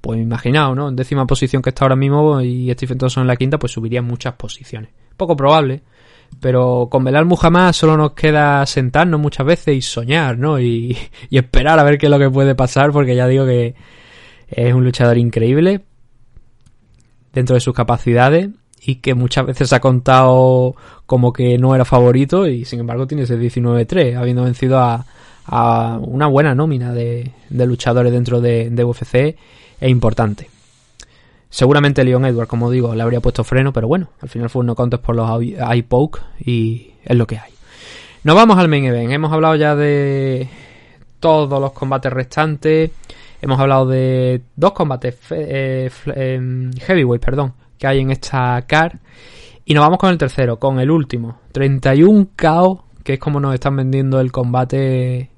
[0.00, 0.88] pues imaginaos, ¿no?
[0.88, 4.02] En décima posición que está ahora mismo y Stephen Thompson en la quinta, pues subiría
[4.02, 4.90] muchas posiciones.
[5.16, 5.82] Poco probable,
[6.40, 10.60] pero con Belal Muhammad solo nos queda sentarnos muchas veces y soñar, ¿no?
[10.60, 10.96] Y,
[11.30, 13.74] y esperar a ver qué es lo que puede pasar, porque ya digo que
[14.48, 15.82] es un luchador increíble
[17.32, 18.50] dentro de sus capacidades
[18.84, 20.74] y que muchas veces ha contado
[21.06, 25.06] como que no era favorito y sin embargo tiene ese 19-3, habiendo vencido a,
[25.46, 29.14] a, una buena nómina de, de luchadores dentro de, de, UFC
[29.80, 30.48] e importante.
[31.48, 34.66] Seguramente Leon Edward, como digo, le habría puesto freno, pero bueno, al final fue un
[34.66, 37.52] no contest por los iPoke y es lo que hay.
[38.24, 39.12] Nos vamos al main event.
[39.12, 40.48] Hemos hablado ya de
[41.20, 42.90] todos los combates restantes.
[43.42, 49.00] Hemos hablado de dos combates eh, eh, heavyweight, perdón, que hay en esta car.
[49.64, 51.40] Y nos vamos con el tercero, con el último.
[51.50, 55.30] 31 KO, que es como nos están vendiendo el combate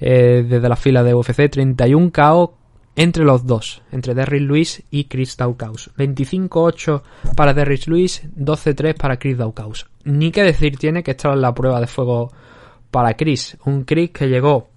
[0.00, 1.50] eh, desde la fila de UFC.
[1.50, 2.54] 31 KO
[2.96, 5.90] entre los dos, entre Derrick Lewis y Chris Daukaus.
[5.98, 7.02] 25-8
[7.36, 9.86] para Derrick Lewis, 12-3 para Chris Daukaus.
[10.04, 12.30] Ni que decir tiene que estar en la prueba de fuego
[12.90, 13.58] para Chris.
[13.66, 14.68] Un Chris que llegó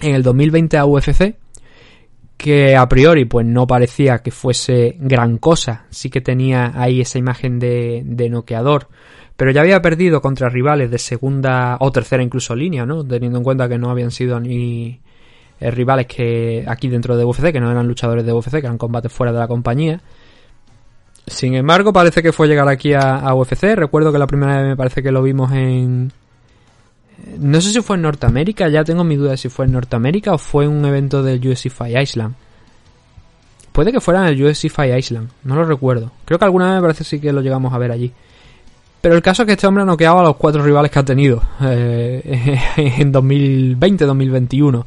[0.00, 1.36] en el 2020 a UFC,
[2.40, 5.84] que a priori pues no parecía que fuese gran cosa.
[5.90, 8.88] Sí que tenía ahí esa imagen de, de noqueador.
[9.36, 13.06] Pero ya había perdido contra rivales de segunda o tercera incluso línea, ¿no?
[13.06, 15.00] Teniendo en cuenta que no habían sido ni
[15.60, 18.78] eh, rivales que aquí dentro de UFC, que no eran luchadores de UFC, que eran
[18.78, 20.00] combates fuera de la compañía.
[21.26, 23.74] Sin embargo, parece que fue llegar aquí a, UFC.
[23.76, 26.10] Recuerdo que la primera vez me parece que lo vimos en...
[27.38, 30.34] No sé si fue en Norteamérica, ya tengo mi duda de si fue en Norteamérica
[30.34, 31.70] o fue un evento del UFC
[32.00, 32.34] Island.
[33.72, 36.10] Puede que fuera en el UFC Island, no lo recuerdo.
[36.24, 38.12] Creo que alguna vez me parece sí que lo llegamos a ver allí.
[39.00, 41.04] Pero el caso es que este hombre ha noqueado a los cuatro rivales que ha
[41.04, 44.84] tenido eh, en 2020-2021.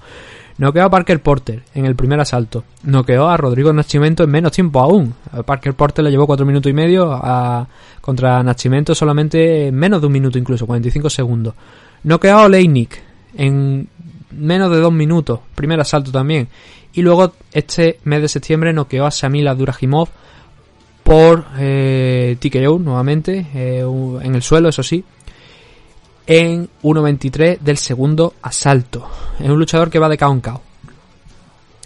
[0.55, 2.63] Noqueó a Parker Porter en el primer asalto.
[2.83, 5.15] Noqueó a Rodrigo Nascimento en menos tiempo aún.
[5.45, 7.11] Parker Porter le llevó 4 minutos y medio.
[7.11, 7.67] A,
[8.01, 11.55] contra Nascimento solamente menos de un minuto incluso, 45 segundos.
[12.03, 13.01] Noqueó a Oleinik
[13.35, 13.87] en
[14.31, 15.39] menos de 2 minutos.
[15.55, 16.47] Primer asalto también.
[16.93, 20.09] Y luego este mes de septiembre noqueó a Shamila Durajimov
[21.03, 23.47] por eh, TKO nuevamente.
[23.53, 23.85] Eh,
[24.21, 25.03] en el suelo, eso sí
[26.25, 29.07] en 1.23 del segundo asalto.
[29.39, 30.61] Es un luchador que va de KO en KO.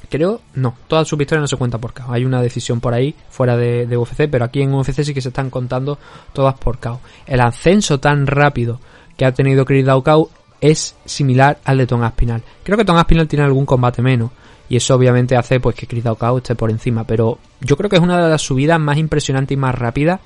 [0.10, 2.12] Creo, no, toda su victoria no se cuenta por KO.
[2.12, 5.30] Hay una decisión por ahí fuera de, UFC, pero aquí en UFC sí que se
[5.30, 5.98] están contando
[6.34, 7.02] todas por KO.
[7.26, 8.80] El ascenso tan rápido
[9.18, 10.30] que ha tenido Chris Daukau
[10.62, 12.44] es similar al de Tom Aspinal.
[12.64, 14.32] Creo que Tom Aspinal tiene algún combate menos
[14.70, 17.98] y eso obviamente hace pues que Chris Daukau esté por encima, pero yo creo que
[17.98, 20.20] es una de las subidas más impresionantes y más rápidas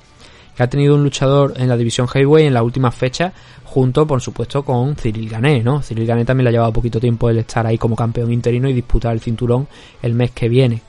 [0.56, 3.32] que ha tenido un luchador en la división heavyweight en la última fecha,
[3.64, 5.80] junto, por supuesto, con Cyril Gané, ¿no?
[5.82, 8.74] Cyril Gané también le ha llevado poquito tiempo el estar ahí como campeón interino y
[8.74, 9.66] disputar el cinturón
[10.02, 10.82] el mes que viene.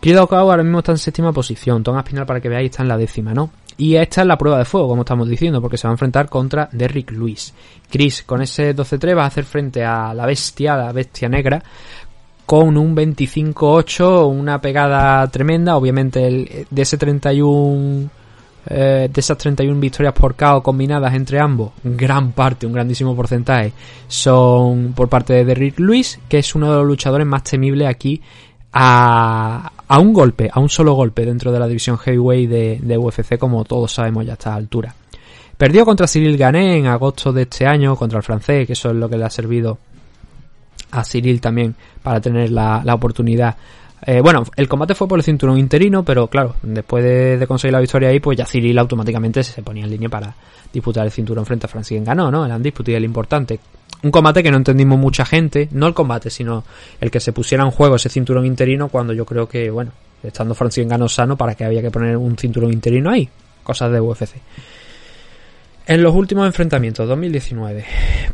[0.00, 2.96] Chris ahora mismo está en séptima posición, Tom Aspinal para que veáis está en la
[2.96, 3.50] décima, ¿no?
[3.82, 6.28] Y esta es la prueba de fuego, como estamos diciendo, porque se va a enfrentar
[6.28, 7.52] contra Derrick Lewis.
[7.90, 11.60] Chris, con ese 12-3 va a hacer frente a la bestia, la bestia negra,
[12.46, 18.08] con un 25-8, una pegada tremenda, obviamente el, de ese 31
[18.66, 23.72] eh, de esas 31 victorias por KO combinadas entre ambos, gran parte, un grandísimo porcentaje,
[24.06, 28.22] son por parte de Derrick Lewis, que es uno de los luchadores más temibles aquí
[28.72, 32.96] a, a un golpe, a un solo golpe dentro de la división heavyweight de, de
[32.96, 34.94] UFC, como todos sabemos ya a esta altura.
[35.58, 38.96] Perdió contra Cyril Gané en agosto de este año, contra el francés, que eso es
[38.96, 39.76] lo que le ha servido
[40.92, 43.54] a Cyril también para tener la, la oportunidad
[44.04, 47.80] eh, bueno, el combate fue por el cinturón interino, pero claro, después de, conseguir la
[47.80, 50.34] victoria ahí, pues ya Cyril automáticamente se ponía en línea para
[50.72, 52.44] disputar el cinturón frente a Francis ganó, ¿no?
[52.44, 53.60] El undisputed el importante.
[54.02, 56.64] Un combate que no entendimos mucha gente, no el combate, sino
[57.00, 59.92] el que se pusiera en juego ese cinturón interino cuando yo creo que, bueno,
[60.22, 63.28] estando Francis ganó sano, para que había que poner un cinturón interino ahí.
[63.62, 64.34] Cosas de UFC.
[65.86, 67.84] En los últimos enfrentamientos, 2019,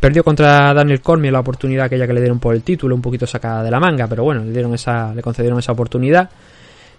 [0.00, 3.26] perdió contra Daniel Cormier la oportunidad aquella que le dieron por el título, un poquito
[3.26, 6.28] sacada de la manga, pero bueno, le dieron esa, le concedieron esa oportunidad.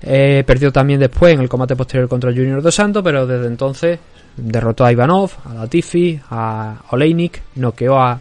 [0.01, 3.99] Eh, perdió también después en el combate posterior contra Junior Dos Santos, pero desde entonces
[4.37, 8.19] derrotó a Ivanov, a Latifi, a Oleinik, noqueó a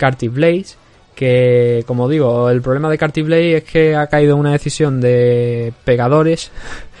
[0.00, 0.76] Carty Blaze,
[1.14, 5.74] que como digo, el problema de Carty Blaze es que ha caído una decisión de
[5.84, 6.50] pegadores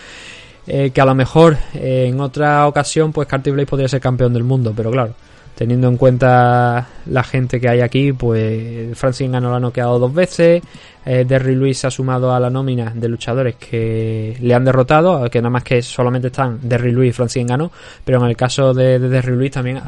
[0.66, 4.34] eh, que a lo mejor eh, en otra ocasión pues Carty Blaze podría ser campeón
[4.34, 5.14] del mundo, pero claro,
[5.54, 10.12] teniendo en cuenta la gente que hay aquí, pues Francis Ngannou lo ha noqueado dos
[10.12, 10.62] veces,
[11.06, 15.40] eh, Derry Lewis ha sumado a la nómina de luchadores que le han derrotado, que
[15.40, 17.70] nada más que solamente están Derry Lewis y Francis Ngannou,
[18.04, 19.80] pero en el caso de, de Derry Lewis también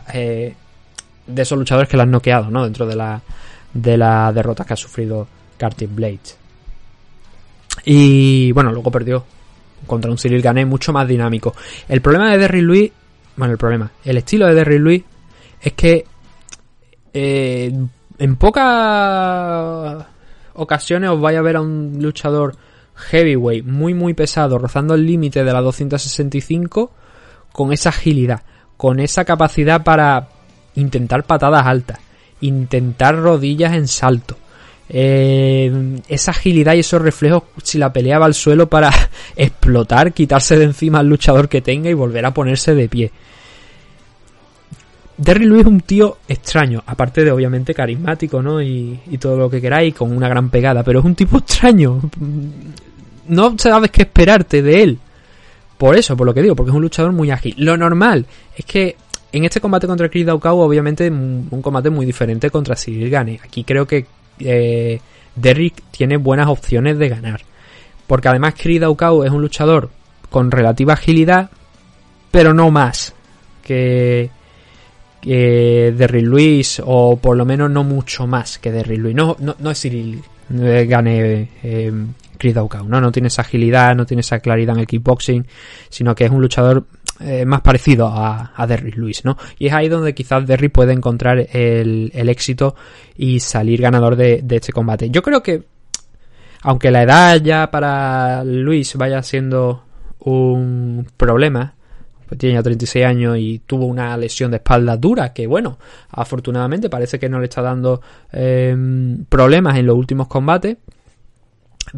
[1.27, 2.65] de esos luchadores que lo han noqueado, ¿no?
[2.65, 3.23] Dentro de la
[3.73, 5.27] de la derrota que ha sufrido
[5.57, 6.37] Carty Blades.
[7.85, 9.25] Y bueno, luego perdió
[9.87, 11.55] contra un Cyril Gané mucho más dinámico.
[11.89, 12.93] El problema de Derry Louis,
[13.37, 15.03] bueno, el problema, el estilo de Derry Louis
[15.61, 16.05] es que
[17.15, 17.73] eh,
[18.19, 20.07] en pocas
[20.55, 22.57] ocasiones os vais a ver a un luchador
[22.95, 26.93] heavyweight muy muy pesado rozando el límite de la 265
[27.53, 28.43] con esa agilidad,
[28.77, 30.29] con esa capacidad para
[30.75, 31.99] intentar patadas altas,
[32.41, 34.37] intentar rodillas en salto,
[34.89, 38.91] eh, esa agilidad y esos reflejos si la peleaba al suelo para
[39.37, 43.11] explotar, quitarse de encima al luchador que tenga y volver a ponerse de pie.
[45.17, 48.61] Derry Lewis es un tío extraño, aparte de obviamente carismático, ¿no?
[48.61, 52.01] Y, todo lo que queráis, con una gran pegada, pero es un tipo extraño.
[53.29, 54.99] No sabes qué esperarte de él.
[55.79, 57.55] Por eso, por lo que digo, porque es un luchador muy ágil.
[57.59, 58.27] Lo normal
[58.57, 58.97] es que
[59.33, 63.41] en este combate contra Chris Daukau, obviamente, un combate muy diferente contra Cyril Gane.
[63.43, 64.07] Aquí creo que
[64.39, 65.01] eh,
[65.35, 67.41] Derrick tiene buenas opciones de ganar.
[68.07, 69.91] porque además Chris Daukau es un luchador
[70.29, 71.51] con relativa agilidad,
[72.31, 73.15] pero no más
[73.63, 74.31] que,
[75.21, 79.15] que Derrick Luis, o por lo menos no mucho más que Derrick Luis.
[79.15, 81.93] No, no, es Cyril gane eh,
[82.37, 83.01] Chris Daukau, ¿no?
[83.01, 85.47] No tiene esa agilidad, no tiene esa claridad en el kickboxing,
[85.89, 86.85] sino que es un luchador
[87.25, 89.37] eh, más parecido a, a Derrick Luis, ¿no?
[89.59, 92.75] Y es ahí donde quizás Derrick puede encontrar el, el éxito
[93.17, 95.11] y salir ganador de, de este combate.
[95.11, 95.65] Yo creo que,
[96.63, 99.85] aunque la edad ya para Luis vaya siendo
[100.21, 101.75] un problema,
[102.27, 105.79] pues tiene ya 36 años y tuvo una lesión de espalda dura que bueno,
[106.11, 108.01] afortunadamente parece que no le está dando
[108.33, 108.75] eh,
[109.29, 110.77] problemas en los últimos combates,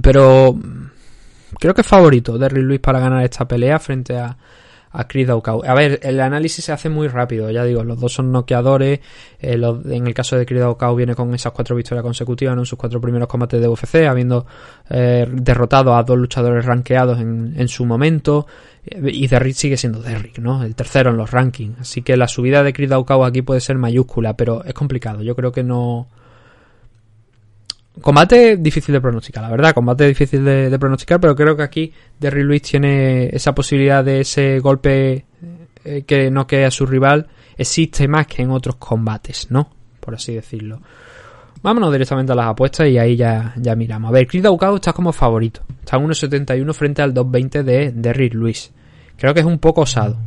[0.00, 0.58] pero
[1.58, 4.36] creo que es favorito Derrick Luis para ganar esta pelea frente a,
[4.94, 5.62] a Chris Daukau.
[5.66, 9.00] A ver, el análisis se hace muy rápido, ya digo, los dos son noqueadores.
[9.40, 12.78] Eh, en el caso de Chris Daukau viene con esas cuatro victorias consecutivas en sus
[12.78, 14.46] cuatro primeros combates de UFC, habiendo
[14.88, 18.46] eh, derrotado a dos luchadores rankeados en, en su momento.
[18.86, 20.62] Eh, y Derrick sigue siendo Derrick, ¿no?
[20.62, 21.80] El tercero en los rankings.
[21.80, 25.22] Así que la subida de Chris Daukau aquí puede ser mayúscula, pero es complicado.
[25.22, 26.06] Yo creo que no
[28.00, 29.72] Combate difícil de pronosticar, la verdad.
[29.72, 34.58] Combate difícil de, pronosticar, pero creo que aquí Derry Luis tiene esa posibilidad de ese
[34.58, 35.26] golpe
[35.84, 37.28] eh, que no quede a su rival.
[37.56, 39.70] Existe más que en otros combates, ¿no?
[40.00, 40.80] Por así decirlo.
[41.62, 44.10] Vámonos directamente a las apuestas y ahí ya, ya miramos.
[44.10, 45.62] A ver, Chris Daukau está como favorito.
[45.80, 48.72] Está en 1.71 frente al 2.20 de Derry Luis.
[49.16, 50.18] Creo que es un poco osado.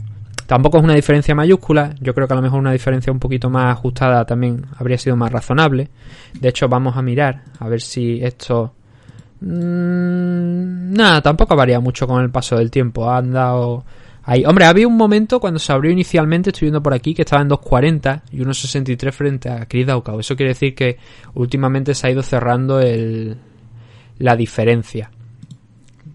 [0.48, 3.50] Tampoco es una diferencia mayúscula, yo creo que a lo mejor una diferencia un poquito
[3.50, 5.90] más ajustada también habría sido más razonable.
[6.40, 8.74] De hecho, vamos a mirar a ver si esto...
[9.42, 13.10] Mmm, nada, tampoco varía mucho con el paso del tiempo.
[13.10, 13.84] Ha andado
[14.24, 14.46] ahí.
[14.46, 17.50] Hombre, había un momento cuando se abrió inicialmente, estoy viendo por aquí, que estaba en
[17.50, 20.22] 2.40 y 1.63 frente a Chris Daukau.
[20.22, 20.98] Eso quiere decir que
[21.34, 23.38] últimamente se ha ido cerrando el,
[24.18, 25.12] la diferencia.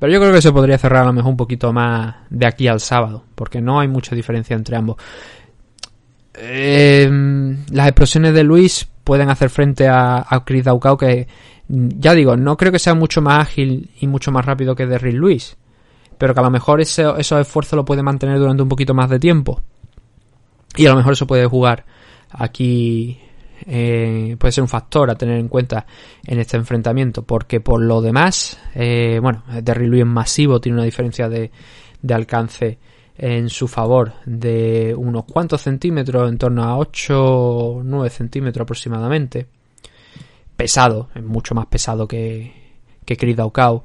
[0.02, 2.66] Pero yo creo que se podría cerrar a lo mejor un poquito más de aquí
[2.66, 4.96] al sábado, porque no hay mucha diferencia entre ambos.
[6.34, 11.28] Em, las explosiones de Luis pueden hacer frente a, Chris Daukau, que
[11.68, 15.14] ya digo, no creo que sea mucho más ágil y mucho más rápido que Derrick
[15.14, 15.56] Luis,
[16.18, 19.08] pero que a lo mejor ese, esos esfuerzos lo puede mantener durante un poquito más
[19.08, 19.62] de tiempo.
[20.74, 21.84] Y a lo mejor eso puede jugar
[22.28, 23.20] aquí
[23.66, 25.86] eh, puede ser un factor a tener en cuenta
[26.26, 30.84] en este enfrentamiento, porque por lo demás, eh, bueno, Derry Louis es masivo, tiene una
[30.84, 31.50] diferencia de,
[32.00, 32.78] de alcance
[33.16, 39.46] en su favor de unos cuantos centímetros, en torno a 8 o 9 centímetros aproximadamente.
[40.56, 42.52] Pesado, es mucho más pesado que,
[43.04, 43.82] que Chris Daukau.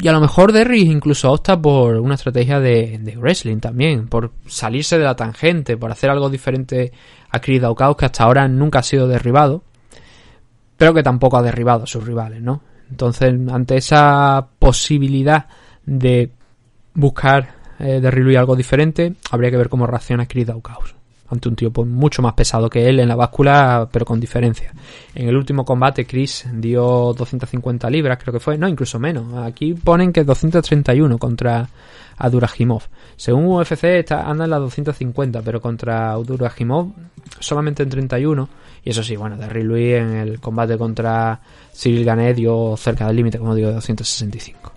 [0.00, 4.32] Y a lo mejor Derry incluso opta por una estrategia de, de, wrestling también, por
[4.46, 6.92] salirse de la tangente, por hacer algo diferente
[7.30, 9.62] a Chris Daukau, que hasta ahora nunca ha sido derribado,
[10.76, 12.62] pero que tampoco ha derribado a sus rivales, ¿no?
[12.90, 15.46] Entonces, ante esa posibilidad
[15.84, 16.30] de
[16.94, 20.82] buscar eh, derribar algo diferente, habría que ver cómo reacciona Chris Daukau
[21.32, 24.72] ante un tío pues, mucho más pesado que él en la báscula, pero con diferencia.
[25.14, 29.34] En el último combate, Chris dio 250 libras, creo que fue, no, incluso menos.
[29.44, 31.68] Aquí ponen que 231 contra
[32.18, 32.82] Adurajimov.
[33.16, 36.92] Según UFC está, anda en las 250, pero contra Adurajimov
[37.40, 38.48] solamente en 31.
[38.84, 41.40] Y eso sí, bueno, Derry Louis en el combate contra
[41.74, 44.72] Cyril Ganet dio cerca del límite, como digo, de 265.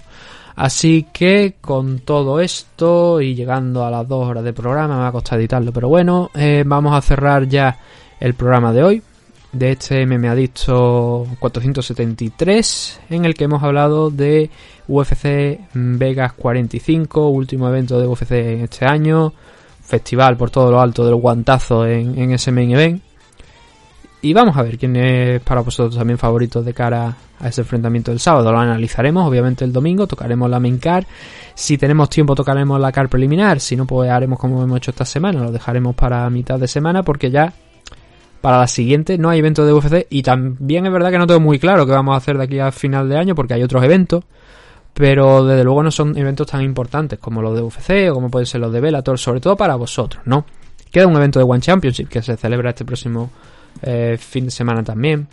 [0.55, 5.07] Así que con todo esto y llegando a las dos horas de programa, me va
[5.09, 7.77] a costar editarlo, pero bueno, eh, vamos a cerrar ya
[8.19, 9.03] el programa de hoy
[9.51, 14.49] de este MMA Adicto 473 en el que hemos hablado de
[14.87, 19.33] UFC Vegas 45, último evento de UFC este año,
[19.81, 23.01] festival por todo lo alto del guantazo en, en ese main event.
[24.25, 28.09] Y vamos a ver quién es para vosotros también favorito de cara a ese enfrentamiento
[28.09, 28.51] del sábado.
[28.51, 31.05] Lo analizaremos, obviamente, el domingo, tocaremos la main car.
[31.53, 33.59] Si tenemos tiempo, tocaremos la car preliminar.
[33.59, 37.03] Si no, pues haremos como hemos hecho esta semana, lo dejaremos para mitad de semana,
[37.03, 37.53] porque ya
[38.41, 41.41] para la siguiente no hay evento de UFC y también es verdad que no tengo
[41.41, 43.83] muy claro qué vamos a hacer de aquí a final de año porque hay otros
[43.83, 44.23] eventos,
[44.95, 48.47] pero desde luego no son eventos tan importantes como los de UFC o como pueden
[48.47, 50.45] ser los de Bellator, sobre todo para vosotros, ¿no?
[50.89, 53.29] Queda un evento de One Championship que se celebra este próximo
[53.81, 55.27] eh, fin de semana también,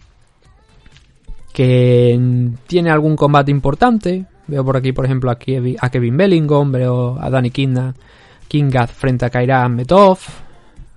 [1.53, 4.27] que tiene algún combate importante.
[4.47, 9.31] Veo por aquí, por ejemplo, aquí a Kevin Bellingham, veo a Danny Kingat frente a
[9.31, 10.19] Kaira Metov,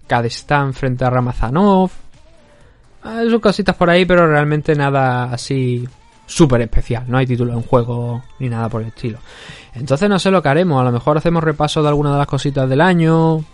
[0.08, 1.92] Kadestan frente a Ramazanov,
[3.06, 5.88] Ah, son cositas por ahí, pero realmente nada así
[6.26, 7.04] súper especial.
[7.08, 9.20] No hay título en juego ni nada por el estilo.
[9.76, 10.82] Entonces no sé lo que haremos.
[10.82, 13.46] A lo mejor hacemos repaso de alguna de las cositas del año.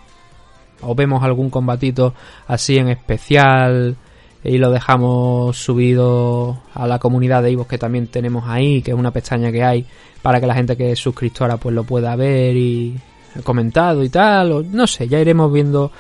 [0.82, 2.14] O vemos algún combatito
[2.48, 3.96] así en especial
[4.44, 8.98] y lo dejamos subido a la comunidad de Ivo que también tenemos ahí, que es
[8.98, 9.86] una pestaña que hay
[10.22, 12.98] para que la gente que es suscriptora pues lo pueda ver y
[13.44, 15.92] comentado y tal, o no sé, ya iremos viendo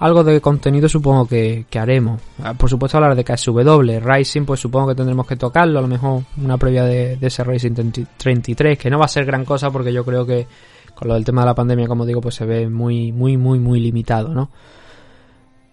[0.00, 2.20] algo de contenido supongo que, haremos.
[2.42, 5.88] Ah, por supuesto hablar de KSW, Rising pues supongo que tendremos que tocarlo, a lo
[5.88, 7.74] mejor una previa de, de ese Racing
[8.16, 10.46] 33, que no va a ser gran cosa porque yo creo que
[11.00, 13.58] con lo del tema de la pandemia, como digo, pues se ve muy, muy, muy,
[13.58, 14.50] muy limitado, ¿no?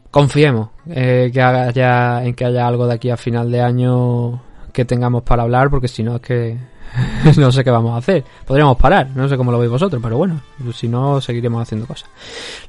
[0.10, 4.42] Confiemos eh, que haya, en que haya algo de aquí a final de año
[4.72, 6.58] que tengamos para hablar, porque si no es que
[7.38, 8.24] no sé qué vamos a hacer.
[8.46, 10.40] Podríamos parar, no sé cómo lo veis vosotros, pero bueno,
[10.74, 12.10] si no, seguiremos haciendo cosas.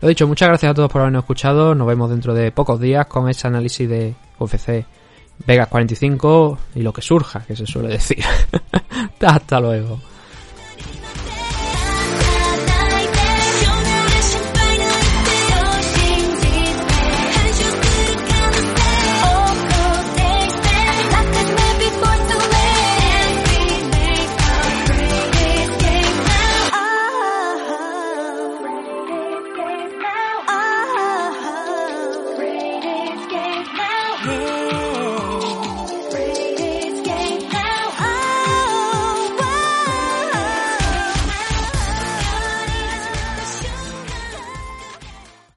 [0.01, 1.77] Lo dicho, muchas gracias a todos por habernos escuchado.
[1.77, 4.85] Nos vemos dentro de pocos días con ese análisis de UFC
[5.47, 8.25] Vegas 45 y lo que surja, que se suele decir.
[9.21, 10.01] Hasta luego.